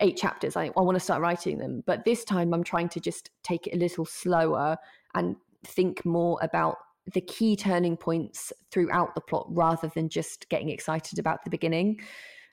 eight 0.00 0.18
chapters. 0.18 0.58
I, 0.58 0.66
I 0.76 0.82
want 0.82 0.96
to 0.96 1.00
start 1.00 1.22
writing 1.22 1.56
them. 1.56 1.82
But 1.86 2.04
this 2.04 2.24
time 2.24 2.52
i'm 2.52 2.64
trying 2.64 2.88
to 2.90 3.00
just 3.00 3.30
take 3.42 3.66
it 3.66 3.74
a 3.74 3.78
little 3.78 4.04
slower 4.04 4.76
and 5.14 5.36
think 5.64 6.04
more 6.04 6.38
about 6.42 6.76
the 7.14 7.20
key 7.20 7.56
turning 7.56 7.96
points 7.96 8.52
throughout 8.70 9.14
the 9.14 9.20
plot 9.20 9.46
rather 9.48 9.88
than 9.94 10.08
just 10.08 10.48
getting 10.48 10.70
excited 10.70 11.18
about 11.18 11.44
the 11.44 11.50
beginning 11.50 12.00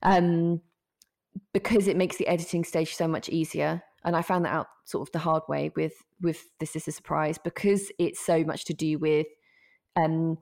um, 0.03 0.61
because 1.53 1.87
it 1.87 1.97
makes 1.97 2.17
the 2.17 2.27
editing 2.27 2.63
stage 2.63 2.95
so 2.95 3.07
much 3.07 3.29
easier 3.29 3.81
and 4.05 4.15
i 4.15 4.21
found 4.21 4.45
that 4.45 4.53
out 4.53 4.67
sort 4.85 5.07
of 5.07 5.11
the 5.11 5.19
hard 5.19 5.43
way 5.47 5.71
with 5.75 5.93
with 6.21 6.45
the 6.59 6.65
Sister 6.65 6.91
Surprise 6.91 7.37
because 7.37 7.91
it's 7.99 8.23
so 8.23 8.43
much 8.43 8.65
to 8.65 8.73
do 8.73 8.97
with 8.97 9.27
um, 9.95 10.37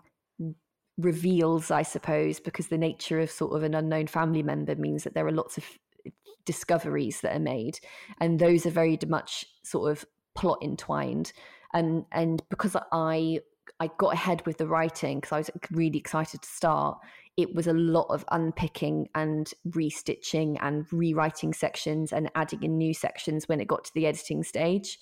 reveals 0.97 1.71
i 1.71 1.81
suppose 1.81 2.39
because 2.39 2.67
the 2.67 2.77
nature 2.77 3.19
of 3.19 3.31
sort 3.31 3.55
of 3.55 3.63
an 3.63 3.73
unknown 3.73 4.07
family 4.07 4.43
member 4.43 4.75
means 4.75 5.03
that 5.03 5.13
there 5.13 5.25
are 5.25 5.31
lots 5.31 5.57
of 5.57 5.65
discoveries 6.45 7.21
that 7.21 7.35
are 7.35 7.39
made 7.39 7.79
and 8.19 8.39
those 8.39 8.65
are 8.65 8.71
very 8.71 8.97
much 9.07 9.45
sort 9.63 9.91
of 9.91 10.05
plot 10.35 10.57
entwined 10.61 11.31
and 11.73 12.05
and 12.11 12.41
because 12.49 12.75
I 12.91 13.39
I 13.79 13.89
got 13.97 14.13
ahead 14.13 14.45
with 14.45 14.57
the 14.57 14.67
writing 14.67 15.19
because 15.19 15.31
I 15.31 15.37
was 15.37 15.49
really 15.71 15.97
excited 15.97 16.41
to 16.41 16.49
start. 16.49 16.99
It 17.37 17.55
was 17.55 17.67
a 17.67 17.73
lot 17.73 18.07
of 18.09 18.25
unpicking 18.31 19.07
and 19.15 19.51
restitching 19.69 20.57
and 20.61 20.85
rewriting 20.91 21.53
sections 21.53 22.11
and 22.11 22.29
adding 22.35 22.63
in 22.63 22.77
new 22.77 22.93
sections 22.93 23.47
when 23.47 23.61
it 23.61 23.67
got 23.67 23.85
to 23.85 23.93
the 23.93 24.05
editing 24.05 24.43
stage. 24.43 24.99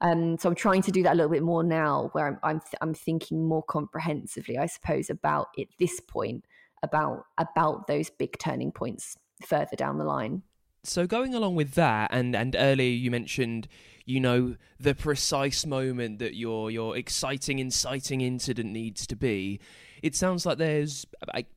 Um, 0.00 0.38
so 0.38 0.48
I'm 0.48 0.54
trying 0.54 0.82
to 0.82 0.92
do 0.92 1.02
that 1.02 1.12
a 1.12 1.16
little 1.16 1.30
bit 1.30 1.42
more 1.42 1.64
now, 1.64 2.10
where 2.12 2.26
I'm 2.26 2.38
I'm, 2.42 2.60
th- 2.60 2.74
I'm 2.80 2.94
thinking 2.94 3.44
more 3.44 3.62
comprehensively, 3.62 4.56
I 4.56 4.66
suppose, 4.66 5.10
about 5.10 5.48
at 5.58 5.66
this 5.78 6.00
point 6.00 6.44
about 6.82 7.24
about 7.38 7.86
those 7.86 8.10
big 8.10 8.38
turning 8.38 8.72
points 8.72 9.16
further 9.44 9.76
down 9.76 9.98
the 9.98 10.04
line. 10.04 10.42
So 10.84 11.06
going 11.06 11.34
along 11.34 11.56
with 11.56 11.72
that, 11.72 12.10
and 12.12 12.34
and 12.36 12.54
earlier 12.58 12.90
you 12.90 13.10
mentioned 13.10 13.68
you 14.04 14.20
know 14.20 14.56
the 14.78 14.94
precise 14.94 15.66
moment 15.66 16.18
that 16.20 16.34
your 16.34 16.70
your 16.70 16.96
exciting 16.96 17.58
inciting 17.58 18.20
incident 18.20 18.70
needs 18.70 19.06
to 19.08 19.16
be 19.16 19.60
it 20.02 20.14
sounds 20.14 20.46
like 20.46 20.58
there's 20.58 21.06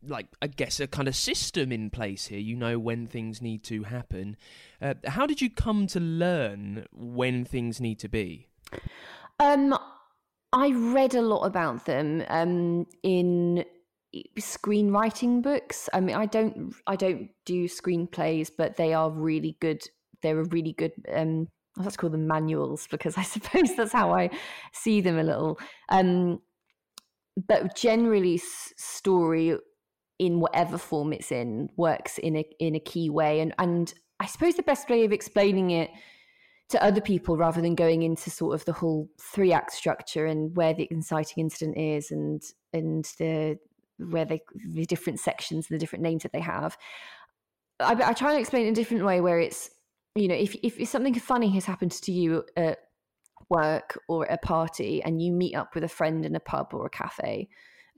like 0.07 0.27
i 0.41 0.47
guess 0.47 0.79
a 0.79 0.87
kind 0.87 1.07
of 1.07 1.15
system 1.15 1.71
in 1.71 1.89
place 1.89 2.27
here 2.27 2.39
you 2.39 2.55
know 2.55 2.79
when 2.79 3.07
things 3.07 3.41
need 3.41 3.63
to 3.63 3.83
happen. 3.83 4.35
Uh, 4.81 4.95
how 5.05 5.25
did 5.25 5.41
you 5.41 5.49
come 5.49 5.87
to 5.87 5.99
learn 5.99 6.85
when 6.91 7.45
things 7.45 7.79
need 7.79 7.99
to 7.99 8.09
be? 8.09 8.47
Um 9.39 9.77
i 10.53 10.71
read 10.71 11.15
a 11.15 11.21
lot 11.21 11.45
about 11.45 11.85
them 11.85 12.23
um 12.27 12.85
in 13.03 13.63
screenwriting 14.39 15.41
books. 15.41 15.89
I 15.93 15.99
mean 16.01 16.15
i 16.15 16.25
don't 16.25 16.73
i 16.87 16.95
don't 16.95 17.29
do 17.45 17.65
screenplays 17.65 18.49
but 18.57 18.77
they 18.77 18.93
are 18.93 19.09
really 19.09 19.57
good 19.59 19.83
they're 20.21 20.39
a 20.39 20.47
really 20.49 20.73
good 20.73 20.93
um 21.13 21.47
to 21.81 21.97
call 21.97 22.09
them 22.09 22.27
manuals 22.27 22.87
because 22.87 23.17
I 23.17 23.23
suppose 23.35 23.75
that's 23.75 23.93
how 23.93 24.13
I 24.13 24.29
see 24.73 25.01
them 25.01 25.17
a 25.17 25.23
little. 25.23 25.59
Um, 25.89 26.41
but 27.47 27.75
generally, 27.75 28.36
s- 28.36 28.73
story 28.77 29.57
in 30.19 30.39
whatever 30.39 30.77
form 30.77 31.13
it's 31.13 31.32
in 31.32 31.69
works 31.77 32.17
in 32.19 32.38
a 32.38 32.45
in 32.59 32.75
a 32.75 32.79
key 32.79 33.09
way, 33.09 33.39
and 33.39 33.53
and 33.57 33.93
I 34.19 34.25
suppose 34.25 34.55
the 34.55 34.63
best 34.63 34.89
way 34.89 35.05
of 35.05 35.11
explaining 35.11 35.71
it 35.71 35.89
to 36.69 36.84
other 36.84 37.01
people 37.01 37.36
rather 37.38 37.61
than 37.61 37.75
going 37.75 38.03
into 38.03 38.29
sort 38.29 38.55
of 38.55 38.63
the 38.65 38.73
whole 38.73 39.09
three 39.19 39.51
act 39.51 39.73
structure 39.73 40.25
and 40.25 40.55
where 40.55 40.73
the 40.73 40.88
inciting 40.89 41.43
incident 41.43 41.77
is 41.77 42.11
and 42.11 42.41
and 42.73 43.05
the 43.19 43.57
where 43.97 44.25
they 44.25 44.41
the 44.73 44.86
different 44.86 45.19
sections 45.19 45.67
and 45.69 45.75
the 45.75 45.79
different 45.79 46.03
names 46.03 46.23
that 46.23 46.34
they 46.34 46.39
have. 46.39 46.77
I, 47.79 47.93
I 48.09 48.13
try 48.13 48.32
and 48.32 48.39
explain 48.39 48.65
it 48.65 48.67
in 48.67 48.73
a 48.73 48.75
different 48.75 49.05
way 49.05 49.21
where 49.21 49.39
it's 49.39 49.69
you 50.15 50.27
know, 50.27 50.36
if 50.36 50.55
if 50.61 50.88
something 50.89 51.13
funny 51.15 51.49
has 51.51 51.65
happened 51.65 51.91
to 51.91 52.11
you 52.11 52.43
at 52.57 52.79
work 53.52 53.99
or 54.08 54.24
a 54.26 54.38
party, 54.38 55.04
and 55.04 55.22
you 55.22 55.32
meet 55.32 55.54
up 55.56 55.76
with 55.76 55.84
a 55.84 55.89
friend 55.89 56.26
in 56.26 56.36
a 56.36 56.39
pub 56.39 56.74
or 56.74 56.88
a 56.88 56.89
cafe, 56.89 57.49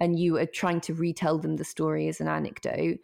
and 0.02 0.20
you 0.20 0.38
are 0.38 0.46
trying 0.46 0.82
to 0.82 0.94
retell 0.94 1.38
them 1.38 1.56
the 1.56 1.64
story 1.64 2.10
as 2.10 2.20
an 2.20 2.28
anecdote, 2.28 2.98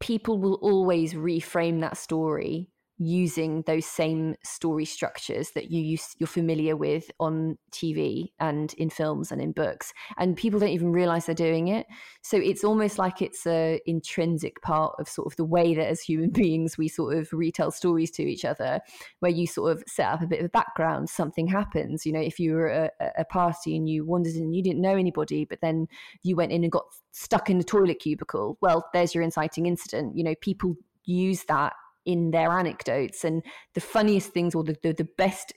people 0.00 0.38
will 0.38 0.58
always 0.62 1.12
reframe 1.14 1.80
that 1.82 1.96
story 1.96 2.70
using 3.00 3.62
those 3.62 3.86
same 3.86 4.36
story 4.44 4.84
structures 4.84 5.52
that 5.52 5.70
you 5.70 5.80
use, 5.80 6.14
you're 6.18 6.26
familiar 6.26 6.76
with 6.76 7.10
on 7.18 7.56
TV 7.72 8.30
and 8.38 8.74
in 8.74 8.90
films 8.90 9.32
and 9.32 9.40
in 9.40 9.52
books 9.52 9.94
and 10.18 10.36
people 10.36 10.60
don't 10.60 10.68
even 10.68 10.92
realize 10.92 11.24
they're 11.24 11.34
doing 11.34 11.68
it. 11.68 11.86
So 12.20 12.36
it's 12.36 12.62
almost 12.62 12.98
like 12.98 13.22
it's 13.22 13.46
a 13.46 13.80
intrinsic 13.86 14.60
part 14.60 14.94
of 14.98 15.08
sort 15.08 15.32
of 15.32 15.36
the 15.36 15.46
way 15.46 15.74
that 15.74 15.88
as 15.88 16.02
human 16.02 16.28
beings 16.40 16.76
we 16.76 16.88
sort 16.88 17.16
of 17.16 17.32
retell 17.32 17.70
stories 17.70 18.10
to 18.12 18.22
each 18.22 18.44
other 18.44 18.80
where 19.20 19.32
you 19.32 19.46
sort 19.46 19.72
of 19.72 19.82
set 19.86 20.06
up 20.06 20.20
a 20.20 20.26
bit 20.26 20.40
of 20.40 20.46
a 20.46 20.50
background 20.50 21.08
something 21.08 21.46
happens 21.46 22.04
you 22.04 22.12
know 22.12 22.20
if 22.20 22.38
you 22.38 22.52
were 22.52 22.68
at 22.68 22.92
a, 23.16 23.24
party 23.24 23.76
and 23.76 23.88
you 23.88 24.04
wandered 24.04 24.34
in 24.34 24.42
and 24.42 24.56
you 24.56 24.62
didn't 24.62 24.80
know 24.80 24.96
anybody 24.96 25.44
but 25.44 25.60
then 25.60 25.86
you 26.22 26.34
went 26.34 26.52
in 26.52 26.64
and 26.64 26.72
got 26.72 26.84
stuck 27.12 27.48
in 27.48 27.58
the 27.58 27.64
toilet 27.64 27.98
cubicle 28.00 28.58
well 28.60 28.88
there's 28.92 29.14
your 29.14 29.22
inciting 29.22 29.66
incident 29.66 30.16
you 30.16 30.24
know 30.24 30.34
people 30.40 30.74
use 31.04 31.44
that 31.44 31.72
in 32.06 32.30
their 32.30 32.50
anecdotes 32.50 33.24
and 33.24 33.42
the 33.74 33.80
funniest 33.80 34.30
things 34.30 34.54
or 34.54 34.64
the, 34.64 34.76
the, 34.82 34.92
the 34.92 35.08
best 35.16 35.52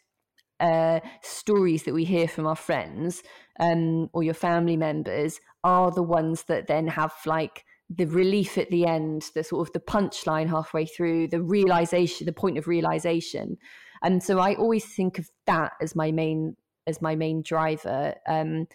uh, 0.60 1.00
stories 1.22 1.84
that 1.84 1.94
we 1.94 2.04
hear 2.04 2.28
from 2.28 2.48
our 2.48 2.56
friends 2.56 3.24
um, 3.60 4.10
or 4.14 4.24
your 4.24 4.34
family 4.34 4.78
members 4.78 5.40
are 5.64 5.92
the 5.92 6.04
ones 6.04 6.44
that 6.44 6.68
then 6.68 6.88
have 6.88 7.14
like 7.26 7.66
the 7.90 8.06
relief 8.06 8.58
at 8.58 8.70
the 8.70 8.86
end, 8.86 9.30
the 9.36 9.44
sort 9.44 9.68
of 9.68 9.74
the 9.74 9.80
punchline 9.80 10.50
halfway 10.50 10.86
through, 10.86 11.28
the 11.28 11.42
realization, 11.42 12.26
the 12.26 12.34
point 12.34 12.58
of 12.58 12.68
realization. 12.68 13.58
And 14.02 14.22
so 14.22 14.40
I 14.40 14.56
always 14.56 14.86
think 14.86 15.20
of 15.20 15.30
that 15.48 15.74
as 15.82 15.96
my 15.96 16.12
main 16.12 16.56
as 16.86 17.02
my 17.02 17.16
main 17.16 17.42
driver. 17.44 18.16
Um, 18.28 18.68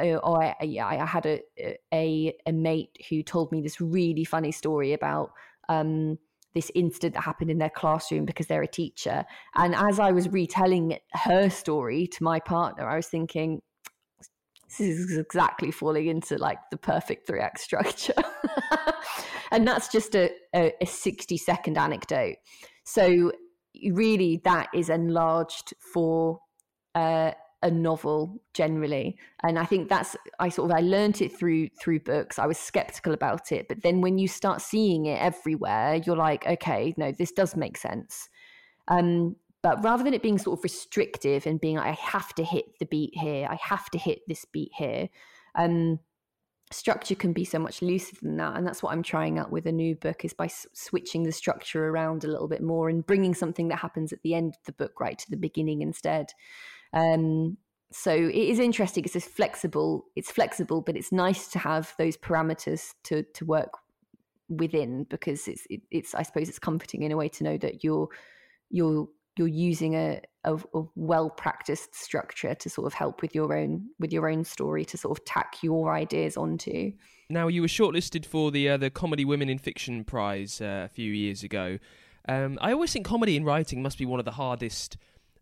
or 0.00 0.44
I, 0.44 0.54
I, 0.60 1.04
had 1.04 1.26
a, 1.26 1.42
a 1.92 2.32
a 2.46 2.52
mate 2.52 2.96
who 3.10 3.24
told 3.24 3.50
me 3.50 3.60
this 3.60 3.80
really 3.80 4.24
funny 4.24 4.52
story 4.52 4.92
about 4.92 5.32
um, 5.68 6.18
this 6.54 6.70
incident 6.74 7.14
that 7.14 7.22
happened 7.22 7.50
in 7.50 7.58
their 7.58 7.70
classroom 7.70 8.24
because 8.24 8.46
they're 8.46 8.62
a 8.62 8.68
teacher. 8.68 9.24
And 9.54 9.74
as 9.74 9.98
I 9.98 10.12
was 10.12 10.28
retelling 10.28 10.98
her 11.12 11.50
story 11.50 12.06
to 12.08 12.24
my 12.24 12.40
partner, 12.40 12.88
I 12.88 12.96
was 12.96 13.06
thinking, 13.06 13.60
this 14.68 14.80
is 14.80 15.18
exactly 15.18 15.70
falling 15.70 16.08
into 16.08 16.36
like 16.36 16.58
the 16.70 16.76
perfect 16.76 17.26
three 17.26 17.40
act 17.40 17.60
structure. 17.60 18.14
and 19.50 19.66
that's 19.66 19.88
just 19.88 20.14
a, 20.14 20.30
a, 20.54 20.72
a 20.80 20.86
60 20.86 21.36
second 21.36 21.78
anecdote. 21.78 22.36
So, 22.84 23.32
really, 23.90 24.40
that 24.44 24.68
is 24.74 24.88
enlarged 24.88 25.74
for 25.92 26.40
uh, 26.94 27.32
a 27.62 27.70
novel 27.70 28.40
generally. 28.54 29.16
And 29.42 29.58
i 29.58 29.64
think 29.64 29.88
that's 29.88 30.16
i 30.38 30.48
sort 30.48 30.70
of 30.70 30.76
i 30.76 30.80
learned 30.80 31.20
it 31.20 31.36
through 31.36 31.68
through 31.80 32.00
books. 32.00 32.38
I 32.38 32.46
was 32.46 32.58
skeptical 32.58 33.12
about 33.12 33.52
it. 33.52 33.68
But 33.68 33.82
then 33.82 34.00
when 34.00 34.18
you 34.18 34.28
start 34.28 34.60
seeing 34.60 35.06
it 35.06 35.20
everywhere 35.20 36.00
you're 36.04 36.16
like 36.16 36.46
okay 36.46 36.94
no 36.96 37.12
this 37.12 37.32
does 37.32 37.56
make 37.56 37.76
sense. 37.76 38.28
Um 38.88 39.36
but 39.62 39.82
rather 39.82 40.04
than 40.04 40.14
it 40.14 40.22
being 40.22 40.38
sort 40.38 40.58
of 40.58 40.62
restrictive 40.62 41.46
and 41.46 41.60
being 41.60 41.76
like 41.76 41.86
i 41.86 41.92
have 41.92 42.32
to 42.34 42.44
hit 42.44 42.78
the 42.78 42.86
beat 42.86 43.10
here. 43.14 43.48
I 43.50 43.58
have 43.60 43.90
to 43.90 43.98
hit 43.98 44.20
this 44.28 44.44
beat 44.44 44.72
here 44.76 45.08
um 45.54 45.98
structure 46.70 47.14
can 47.14 47.32
be 47.32 47.44
so 47.44 47.58
much 47.58 47.82
looser 47.82 48.16
than 48.22 48.36
that 48.36 48.56
and 48.56 48.66
that's 48.66 48.82
what 48.82 48.92
i'm 48.92 49.02
trying 49.02 49.38
out 49.38 49.50
with 49.50 49.66
a 49.66 49.72
new 49.72 49.94
book 49.94 50.24
is 50.24 50.32
by 50.32 50.44
s- 50.44 50.66
switching 50.72 51.22
the 51.22 51.32
structure 51.32 51.88
around 51.88 52.24
a 52.24 52.28
little 52.28 52.48
bit 52.48 52.62
more 52.62 52.88
and 52.88 53.06
bringing 53.06 53.34
something 53.34 53.68
that 53.68 53.78
happens 53.78 54.12
at 54.12 54.22
the 54.22 54.34
end 54.34 54.54
of 54.54 54.64
the 54.66 54.72
book 54.72 55.00
right 55.00 55.18
to 55.18 55.30
the 55.30 55.36
beginning 55.36 55.82
instead. 55.82 56.26
Um, 56.92 57.56
so 57.90 58.12
it 58.12 58.34
is 58.34 58.58
interesting 58.58 59.04
it's 59.04 59.26
flexible 59.26 60.04
it's 60.14 60.30
flexible 60.30 60.82
but 60.82 60.96
it's 60.96 61.10
nice 61.10 61.48
to 61.48 61.58
have 61.58 61.94
those 61.98 62.16
parameters 62.18 62.92
to 63.02 63.22
to 63.34 63.46
work 63.46 63.70
within 64.50 65.04
because 65.04 65.48
it's 65.48 65.66
it, 65.70 65.80
it's 65.90 66.14
i 66.14 66.22
suppose 66.22 66.48
it's 66.48 66.58
comforting 66.58 67.02
in 67.02 67.12
a 67.12 67.16
way 67.16 67.28
to 67.28 67.44
know 67.44 67.56
that 67.56 67.82
you're 67.82 68.08
you're 68.70 69.08
you're 69.38 69.48
using 69.48 69.94
a, 69.94 70.20
a, 70.44 70.56
a 70.74 70.82
well 70.94 71.30
practiced 71.30 71.94
structure 71.94 72.54
to 72.54 72.70
sort 72.70 72.86
of 72.86 72.94
help 72.94 73.22
with 73.22 73.34
your 73.34 73.56
own 73.56 73.88
with 73.98 74.12
your 74.12 74.28
own 74.28 74.44
story 74.44 74.84
to 74.86 74.96
sort 74.96 75.18
of 75.18 75.24
tack 75.24 75.56
your 75.62 75.94
ideas 75.94 76.36
onto. 76.36 76.92
Now, 77.30 77.48
you 77.48 77.60
were 77.60 77.68
shortlisted 77.68 78.24
for 78.24 78.50
the 78.50 78.68
uh, 78.70 78.76
the 78.76 78.90
Comedy 78.90 79.24
Women 79.24 79.48
in 79.48 79.58
Fiction 79.58 80.04
Prize 80.04 80.60
uh, 80.60 80.82
a 80.86 80.88
few 80.88 81.12
years 81.12 81.42
ago. 81.42 81.78
Um, 82.28 82.58
I 82.60 82.72
always 82.72 82.92
think 82.92 83.06
comedy 83.06 83.36
in 83.36 83.44
writing 83.44 83.82
must 83.82 83.98
be 83.98 84.04
one 84.04 84.18
of 84.18 84.26
the 84.26 84.32
hardest 84.32 84.96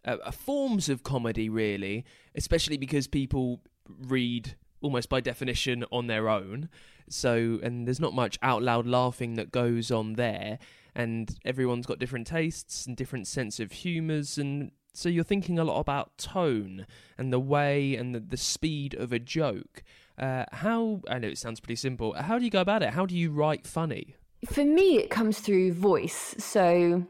uh, 0.05 0.17
uh 0.25 0.31
forms 0.31 0.89
of 0.89 1.03
comedy, 1.03 1.49
really, 1.49 2.05
especially 2.35 2.77
because 2.77 3.07
people 3.07 3.61
read 3.89 4.55
almost 4.81 5.09
by 5.09 5.21
definition 5.21 5.85
on 5.91 6.07
their 6.07 6.29
own. 6.29 6.69
So, 7.09 7.59
and 7.63 7.87
there's 7.87 8.01
not 8.01 8.15
much 8.15 8.39
out 8.43 8.63
loud 8.63 8.87
laughing 8.87 9.35
that 9.35 9.53
goes 9.53 9.91
on 9.91 10.15
there 10.15 10.59
and 10.97 11.39
everyone's 11.45 11.87
got 11.87 11.99
different 11.99 12.27
tastes 12.27 12.87
and 12.87 12.97
different 12.97 13.29
sense 13.29 13.61
of 13.61 13.71
humours 13.71 14.39
and 14.39 14.73
so 14.95 15.11
you're 15.11 15.25
thinking 15.25 15.59
a 15.59 15.65
lot 15.65 15.79
about 15.79 16.17
tone 16.17 16.87
and 17.19 17.31
the 17.31 17.39
way 17.39 17.95
and 17.95 18.15
the, 18.15 18.21
the 18.21 18.39
speed 18.39 18.95
of 18.95 19.13
a 19.13 19.19
joke. 19.19 19.85
Uh, 20.19 20.47
how 20.51 21.03
i 21.11 21.19
know 21.19 21.29
it 21.29 21.37
sounds 21.37 21.61
pretty 21.61 21.77
simple 21.77 22.15
how 22.15 22.39
do 22.39 22.45
you 22.47 22.51
go 22.51 22.63
about 22.63 22.83
it? 22.83 22.91
How 22.91 23.05
do 23.05 23.15
you 23.15 23.31
write 23.31 23.67
funny? 23.67 24.17
For 24.51 24.65
me 24.65 24.97
it 24.97 25.11
comes 25.11 25.39
through 25.41 25.75
voice. 25.75 26.35
So 26.39 27.07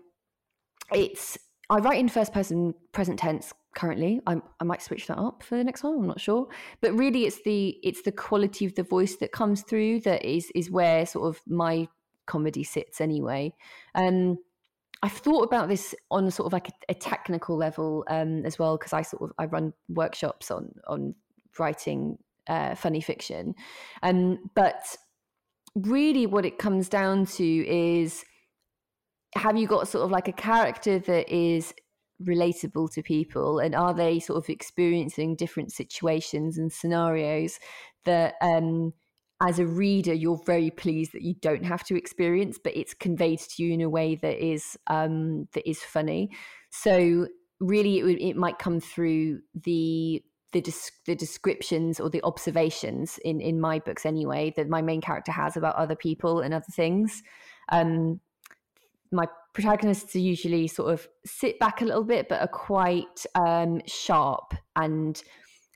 it's 0.92 1.38
i 1.70 1.78
write 1.78 2.00
in 2.00 2.08
first 2.08 2.32
person 2.32 2.74
present 2.92 3.20
tense 3.20 3.52
currently. 3.76 4.20
I'm, 4.26 4.42
i 4.58 4.64
might 4.64 4.82
switch 4.82 5.06
that 5.06 5.18
up 5.18 5.44
for 5.44 5.56
the 5.56 5.62
next 5.62 5.84
one 5.84 5.94
i'm 5.94 6.08
not 6.08 6.20
sure. 6.20 6.48
But 6.80 6.92
really 6.94 7.26
it's 7.26 7.40
the 7.44 7.78
it's 7.84 8.02
the 8.02 8.10
quality 8.10 8.66
of 8.66 8.74
the 8.74 8.82
voice 8.82 9.14
that 9.18 9.30
comes 9.30 9.62
through 9.62 10.00
that 10.00 10.24
is 10.24 10.50
is 10.56 10.72
where 10.72 11.06
sort 11.06 11.28
of 11.28 11.40
my 11.46 11.86
comedy 12.26 12.64
sits 12.64 13.00
anyway. 13.00 13.54
Um, 13.94 14.38
I've 15.02 15.12
thought 15.12 15.42
about 15.42 15.68
this 15.68 15.94
on 16.10 16.30
sort 16.30 16.46
of 16.46 16.52
like 16.52 16.68
a, 16.68 16.72
a 16.90 16.94
technical 16.94 17.56
level 17.56 18.04
um, 18.08 18.44
as 18.44 18.58
well 18.58 18.76
because 18.76 18.92
I 18.92 19.02
sort 19.02 19.22
of 19.22 19.32
I 19.38 19.46
run 19.46 19.72
workshops 19.88 20.50
on 20.50 20.72
on 20.86 21.14
writing 21.58 22.18
uh, 22.48 22.74
funny 22.74 23.00
fiction, 23.00 23.54
um, 24.02 24.50
but 24.54 24.96
really 25.74 26.26
what 26.26 26.46
it 26.46 26.58
comes 26.58 26.88
down 26.88 27.26
to 27.26 27.44
is 27.68 28.24
have 29.34 29.56
you 29.56 29.66
got 29.66 29.86
sort 29.86 30.04
of 30.04 30.10
like 30.10 30.28
a 30.28 30.32
character 30.32 30.98
that 30.98 31.28
is 31.28 31.74
relatable 32.22 32.90
to 32.92 33.02
people 33.02 33.58
and 33.58 33.74
are 33.74 33.92
they 33.92 34.18
sort 34.18 34.42
of 34.42 34.48
experiencing 34.48 35.36
different 35.36 35.70
situations 35.70 36.56
and 36.56 36.72
scenarios 36.72 37.58
that 38.04 38.34
um, 38.40 38.94
as 39.40 39.58
a 39.58 39.66
reader, 39.66 40.14
you're 40.14 40.40
very 40.46 40.70
pleased 40.70 41.12
that 41.12 41.22
you 41.22 41.34
don't 41.34 41.64
have 41.64 41.84
to 41.84 41.96
experience, 41.96 42.58
but 42.62 42.76
it's 42.76 42.94
conveyed 42.94 43.40
to 43.40 43.62
you 43.62 43.72
in 43.72 43.82
a 43.82 43.88
way 43.88 44.14
that 44.14 44.44
is 44.44 44.78
um, 44.86 45.46
that 45.52 45.68
is 45.68 45.80
funny. 45.80 46.30
So 46.70 47.28
really, 47.60 47.98
it, 47.98 48.30
it 48.30 48.36
might 48.36 48.58
come 48.58 48.80
through 48.80 49.40
the 49.54 50.22
the, 50.52 50.62
the 51.04 51.14
descriptions 51.14 52.00
or 52.00 52.08
the 52.08 52.22
observations 52.22 53.18
in 53.24 53.40
in 53.42 53.60
my 53.60 53.78
books 53.78 54.06
anyway 54.06 54.54
that 54.56 54.70
my 54.70 54.80
main 54.80 55.02
character 55.02 55.32
has 55.32 55.56
about 55.56 55.76
other 55.76 55.96
people 55.96 56.40
and 56.40 56.54
other 56.54 56.64
things. 56.72 57.22
Um, 57.68 58.20
my 59.12 59.26
protagonists 59.52 60.16
are 60.16 60.20
usually 60.20 60.66
sort 60.66 60.92
of 60.92 61.06
sit 61.26 61.58
back 61.58 61.82
a 61.82 61.84
little 61.84 62.04
bit, 62.04 62.28
but 62.28 62.40
are 62.40 62.48
quite 62.48 63.26
um, 63.34 63.82
sharp 63.86 64.54
and 64.76 65.22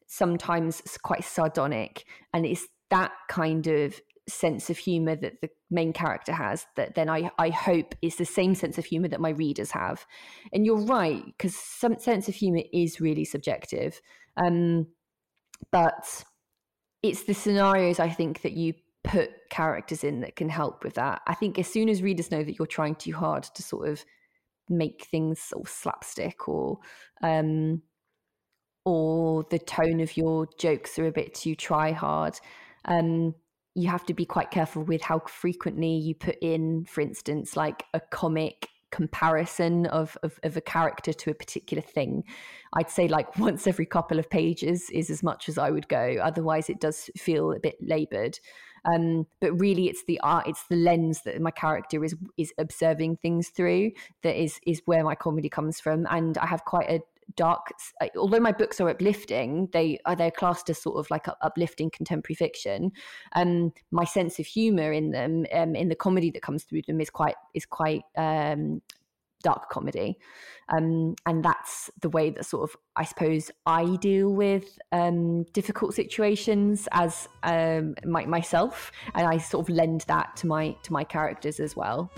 sometimes 0.07 0.83
quite 1.03 1.25
sardonic, 1.25 2.05
and 2.33 2.47
it's 2.47 2.67
that 2.91 3.13
kind 3.29 3.67
of 3.67 4.01
sense 4.29 4.71
of 4.71 4.79
humor 4.79 5.17
that 5.17 5.41
the 5.41 5.49
main 5.71 5.93
character 5.93 6.33
has 6.33 6.67
that 6.77 6.95
then 6.95 7.09
I, 7.09 7.31
I 7.39 7.51
hope 7.51 7.95
is 8.01 8.17
the 8.17 8.25
same 8.25 8.55
sense 8.55 8.79
of 8.79 8.85
humor 8.85 9.09
that 9.09 9.21
my 9.21 9.31
readers 9.31 9.73
have. 9.73 10.07
And 10.53 10.65
you're 10.65 10.81
right 10.81 11.25
because 11.25 11.57
some 11.57 11.99
sense 11.99 12.29
of 12.29 12.35
humor 12.35 12.63
is 12.73 13.01
really 13.01 13.25
subjective 13.25 14.01
um, 14.37 14.87
but 15.73 16.25
it's 17.03 17.25
the 17.25 17.35
scenarios 17.35 17.99
i 17.99 18.09
think 18.09 18.43
that 18.43 18.53
you 18.53 18.75
put 19.03 19.31
characters 19.51 20.05
in 20.05 20.21
that 20.21 20.37
can 20.37 20.49
help 20.49 20.85
with 20.85 20.95
that. 20.95 21.23
I 21.27 21.35
think 21.35 21.59
as 21.59 21.67
soon 21.67 21.89
as 21.89 22.03
readers 22.03 22.31
know 22.31 22.43
that 22.43 22.59
you're 22.59 22.67
trying 22.67 22.95
too 22.95 23.15
hard 23.15 23.45
to 23.45 23.63
sort 23.63 23.89
of 23.89 24.05
make 24.69 25.07
things 25.11 25.41
sort 25.41 25.67
of 25.67 25.73
slapstick 25.73 26.49
or 26.49 26.79
um, 27.23 27.83
or 28.85 29.45
the 29.51 29.59
tone 29.59 30.01
of 30.01 30.17
your 30.17 30.47
jokes 30.59 30.99
are 30.99 31.07
a 31.07 31.13
bit 31.13 31.35
too 31.35 31.55
try 31.55 31.93
hard 31.93 32.39
um, 32.87 33.35
you 33.75 33.89
have 33.89 34.05
to 34.07 34.15
be 34.15 34.25
quite 34.25 34.51
careful 34.51 34.83
with 34.83 35.03
how 35.03 35.21
frequently 35.21 35.95
you 35.95 36.15
put 36.15 36.37
in, 36.43 36.85
for 36.87 37.01
instance, 37.01 37.57
like 37.57 37.85
a 37.95 38.01
comic 38.01 38.69
comparison 38.91 39.87
of, 39.87 40.19
of, 40.23 40.39
of, 40.43 40.57
a 40.57 40.61
character 40.61 41.13
to 41.13 41.31
a 41.31 41.35
particular 41.35 41.83
thing. 41.83 42.25
I'd 42.73 42.91
say 42.91 43.09
like 43.09 43.39
once 43.39 43.67
every 43.67 43.87
couple 43.87 44.19
of 44.19 44.29
pages 44.29 44.91
is 44.91 45.11
as 45.11 45.23
much 45.23 45.49
as 45.49 45.59
I 45.59 45.71
would 45.71 45.89
go. 45.89 46.17
Otherwise, 46.23 46.69
it 46.69 46.81
does 46.81 47.09
feel 47.17 47.53
a 47.53 47.61
bit 47.61 47.77
labored. 47.81 48.39
Um, 48.85 49.27
but 49.41 49.53
really, 49.61 49.89
it's 49.89 50.05
the 50.07 50.19
art, 50.21 50.47
it's 50.49 50.65
the 50.69 50.77
lens 50.77 51.23
that 51.25 51.41
my 51.41 51.51
character 51.51 52.03
is 52.03 52.15
is 52.39 52.53
observing 52.59 53.17
things 53.17 53.51
through 53.51 53.93
that 54.23 54.41
is 54.41 54.59
is 54.67 54.81
where 54.87 55.05
my 55.05 55.15
comedy 55.15 55.51
comes 55.51 55.81
from. 55.81 56.07
And 56.11 56.39
I 56.39 56.47
have 56.47 56.65
quite 56.65 56.89
a, 56.91 57.01
dark 57.37 57.73
although 58.17 58.41
my 58.41 58.53
books 58.53 58.81
are 58.81 58.89
uplifting 58.89 59.69
they 59.73 59.99
are 60.05 60.17
they're 60.17 60.31
classed 60.31 60.71
as 60.71 60.81
sort 60.81 60.99
of 60.99 61.11
like 61.11 61.27
uplifting 61.43 61.91
contemporary 61.91 62.35
fiction. 62.35 62.93
Um 63.35 63.73
my 63.91 64.05
sense 64.05 64.39
of 64.39 64.47
humor 64.47 64.93
in 64.93 65.11
them 65.11 65.47
um, 65.53 65.75
in 65.75 65.89
the 65.89 65.95
comedy 65.95 66.31
that 66.31 66.43
comes 66.43 66.65
through 66.65 66.83
them 66.87 67.01
is 67.01 67.11
quite 67.11 67.37
is 67.55 67.67
quite 67.67 68.03
um 68.17 68.83
dark 69.43 69.71
comedy. 69.71 70.19
Um 70.69 71.15
and 71.27 71.45
that's 71.45 71.91
the 72.01 72.11
way 72.11 72.31
that 72.31 72.45
sort 72.45 72.71
of 72.71 72.77
i 72.97 73.05
suppose 73.05 73.51
i 73.67 73.97
deal 73.97 74.33
with 74.33 74.79
um 74.93 75.45
difficult 75.53 75.95
situations 75.95 76.89
as 76.93 77.29
um 77.43 77.95
my, 78.05 78.27
myself. 78.27 78.93
And 79.15 79.27
i 79.27 79.39
sort 79.39 79.69
of 79.69 79.75
lend 79.75 80.03
that 80.09 80.37
to 80.37 80.47
my 80.47 80.77
to 80.83 80.93
my 80.93 81.05
characters 81.05 81.61
as 81.61 81.77
well 81.77 82.11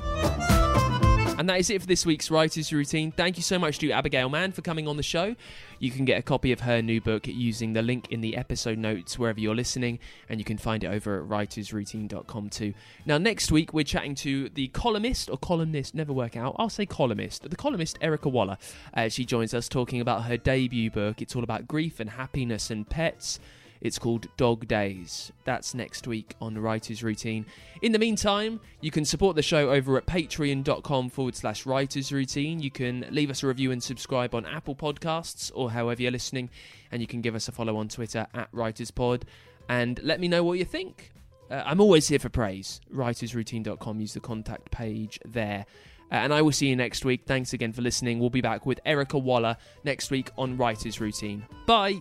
and 1.38 1.48
that 1.48 1.58
is 1.58 1.70
it 1.70 1.80
for 1.80 1.86
this 1.86 2.04
week's 2.04 2.30
Writer's 2.30 2.72
Routine. 2.72 3.10
Thank 3.10 3.36
you 3.36 3.42
so 3.42 3.58
much 3.58 3.78
to 3.78 3.90
Abigail 3.90 4.28
Mann 4.28 4.52
for 4.52 4.62
coming 4.62 4.86
on 4.86 4.96
the 4.96 5.02
show. 5.02 5.34
You 5.78 5.90
can 5.90 6.04
get 6.04 6.18
a 6.18 6.22
copy 6.22 6.52
of 6.52 6.60
her 6.60 6.82
new 6.82 7.00
book 7.00 7.26
using 7.26 7.72
the 7.72 7.82
link 7.82 8.12
in 8.12 8.20
the 8.20 8.36
episode 8.36 8.78
notes 8.78 9.18
wherever 9.18 9.40
you're 9.40 9.54
listening, 9.54 9.98
and 10.28 10.38
you 10.38 10.44
can 10.44 10.58
find 10.58 10.84
it 10.84 10.88
over 10.88 11.20
at 11.20 11.28
writersroutine.com 11.28 12.50
too. 12.50 12.74
Now, 13.06 13.18
next 13.18 13.50
week, 13.50 13.72
we're 13.72 13.84
chatting 13.84 14.14
to 14.16 14.50
the 14.50 14.68
columnist 14.68 15.30
or 15.30 15.38
columnist, 15.38 15.94
never 15.94 16.12
work 16.12 16.36
out, 16.36 16.54
I'll 16.58 16.68
say 16.68 16.86
columnist, 16.86 17.48
the 17.48 17.56
columnist 17.56 17.98
Ericka 18.00 18.30
Waller. 18.30 18.58
Uh, 18.94 19.08
she 19.08 19.24
joins 19.24 19.54
us 19.54 19.68
talking 19.68 20.00
about 20.00 20.24
her 20.24 20.36
debut 20.36 20.90
book. 20.90 21.22
It's 21.22 21.34
all 21.34 21.44
about 21.44 21.66
grief 21.66 21.98
and 21.98 22.10
happiness 22.10 22.70
and 22.70 22.88
pets. 22.88 23.40
It's 23.82 23.98
called 23.98 24.28
Dog 24.36 24.68
Days. 24.68 25.32
That's 25.44 25.74
next 25.74 26.06
week 26.06 26.36
on 26.40 26.56
Writer's 26.56 27.02
Routine. 27.02 27.44
In 27.82 27.90
the 27.90 27.98
meantime, 27.98 28.60
you 28.80 28.92
can 28.92 29.04
support 29.04 29.34
the 29.34 29.42
show 29.42 29.70
over 29.70 29.96
at 29.98 30.06
patreon.com 30.06 31.10
forward 31.10 31.34
slash 31.34 31.66
writers 31.66 32.12
routine. 32.12 32.60
You 32.60 32.70
can 32.70 33.04
leave 33.10 33.28
us 33.28 33.42
a 33.42 33.48
review 33.48 33.72
and 33.72 33.82
subscribe 33.82 34.36
on 34.36 34.46
Apple 34.46 34.76
Podcasts 34.76 35.50
or 35.52 35.72
however 35.72 36.00
you're 36.00 36.12
listening. 36.12 36.48
And 36.92 37.02
you 37.02 37.08
can 37.08 37.20
give 37.22 37.34
us 37.34 37.48
a 37.48 37.52
follow 37.52 37.76
on 37.76 37.88
Twitter 37.88 38.26
at 38.32 38.52
WritersPod 38.52 39.22
and 39.68 40.00
let 40.04 40.20
me 40.20 40.28
know 40.28 40.44
what 40.44 40.58
you 40.58 40.64
think. 40.64 41.10
Uh, 41.50 41.62
I'm 41.66 41.80
always 41.80 42.06
here 42.06 42.20
for 42.20 42.28
praise. 42.28 42.80
Writersroutine.com, 42.94 44.00
use 44.00 44.14
the 44.14 44.20
contact 44.20 44.70
page 44.70 45.18
there. 45.26 45.66
Uh, 46.10 46.16
and 46.16 46.32
I 46.32 46.42
will 46.42 46.52
see 46.52 46.68
you 46.68 46.76
next 46.76 47.04
week. 47.04 47.22
Thanks 47.26 47.52
again 47.52 47.72
for 47.72 47.82
listening. 47.82 48.20
We'll 48.20 48.30
be 48.30 48.42
back 48.42 48.64
with 48.64 48.80
Ericka 48.86 49.20
Waller 49.20 49.56
next 49.82 50.10
week 50.12 50.30
on 50.38 50.56
Writer's 50.56 51.00
Routine. 51.00 51.46
Bye. 51.66 52.00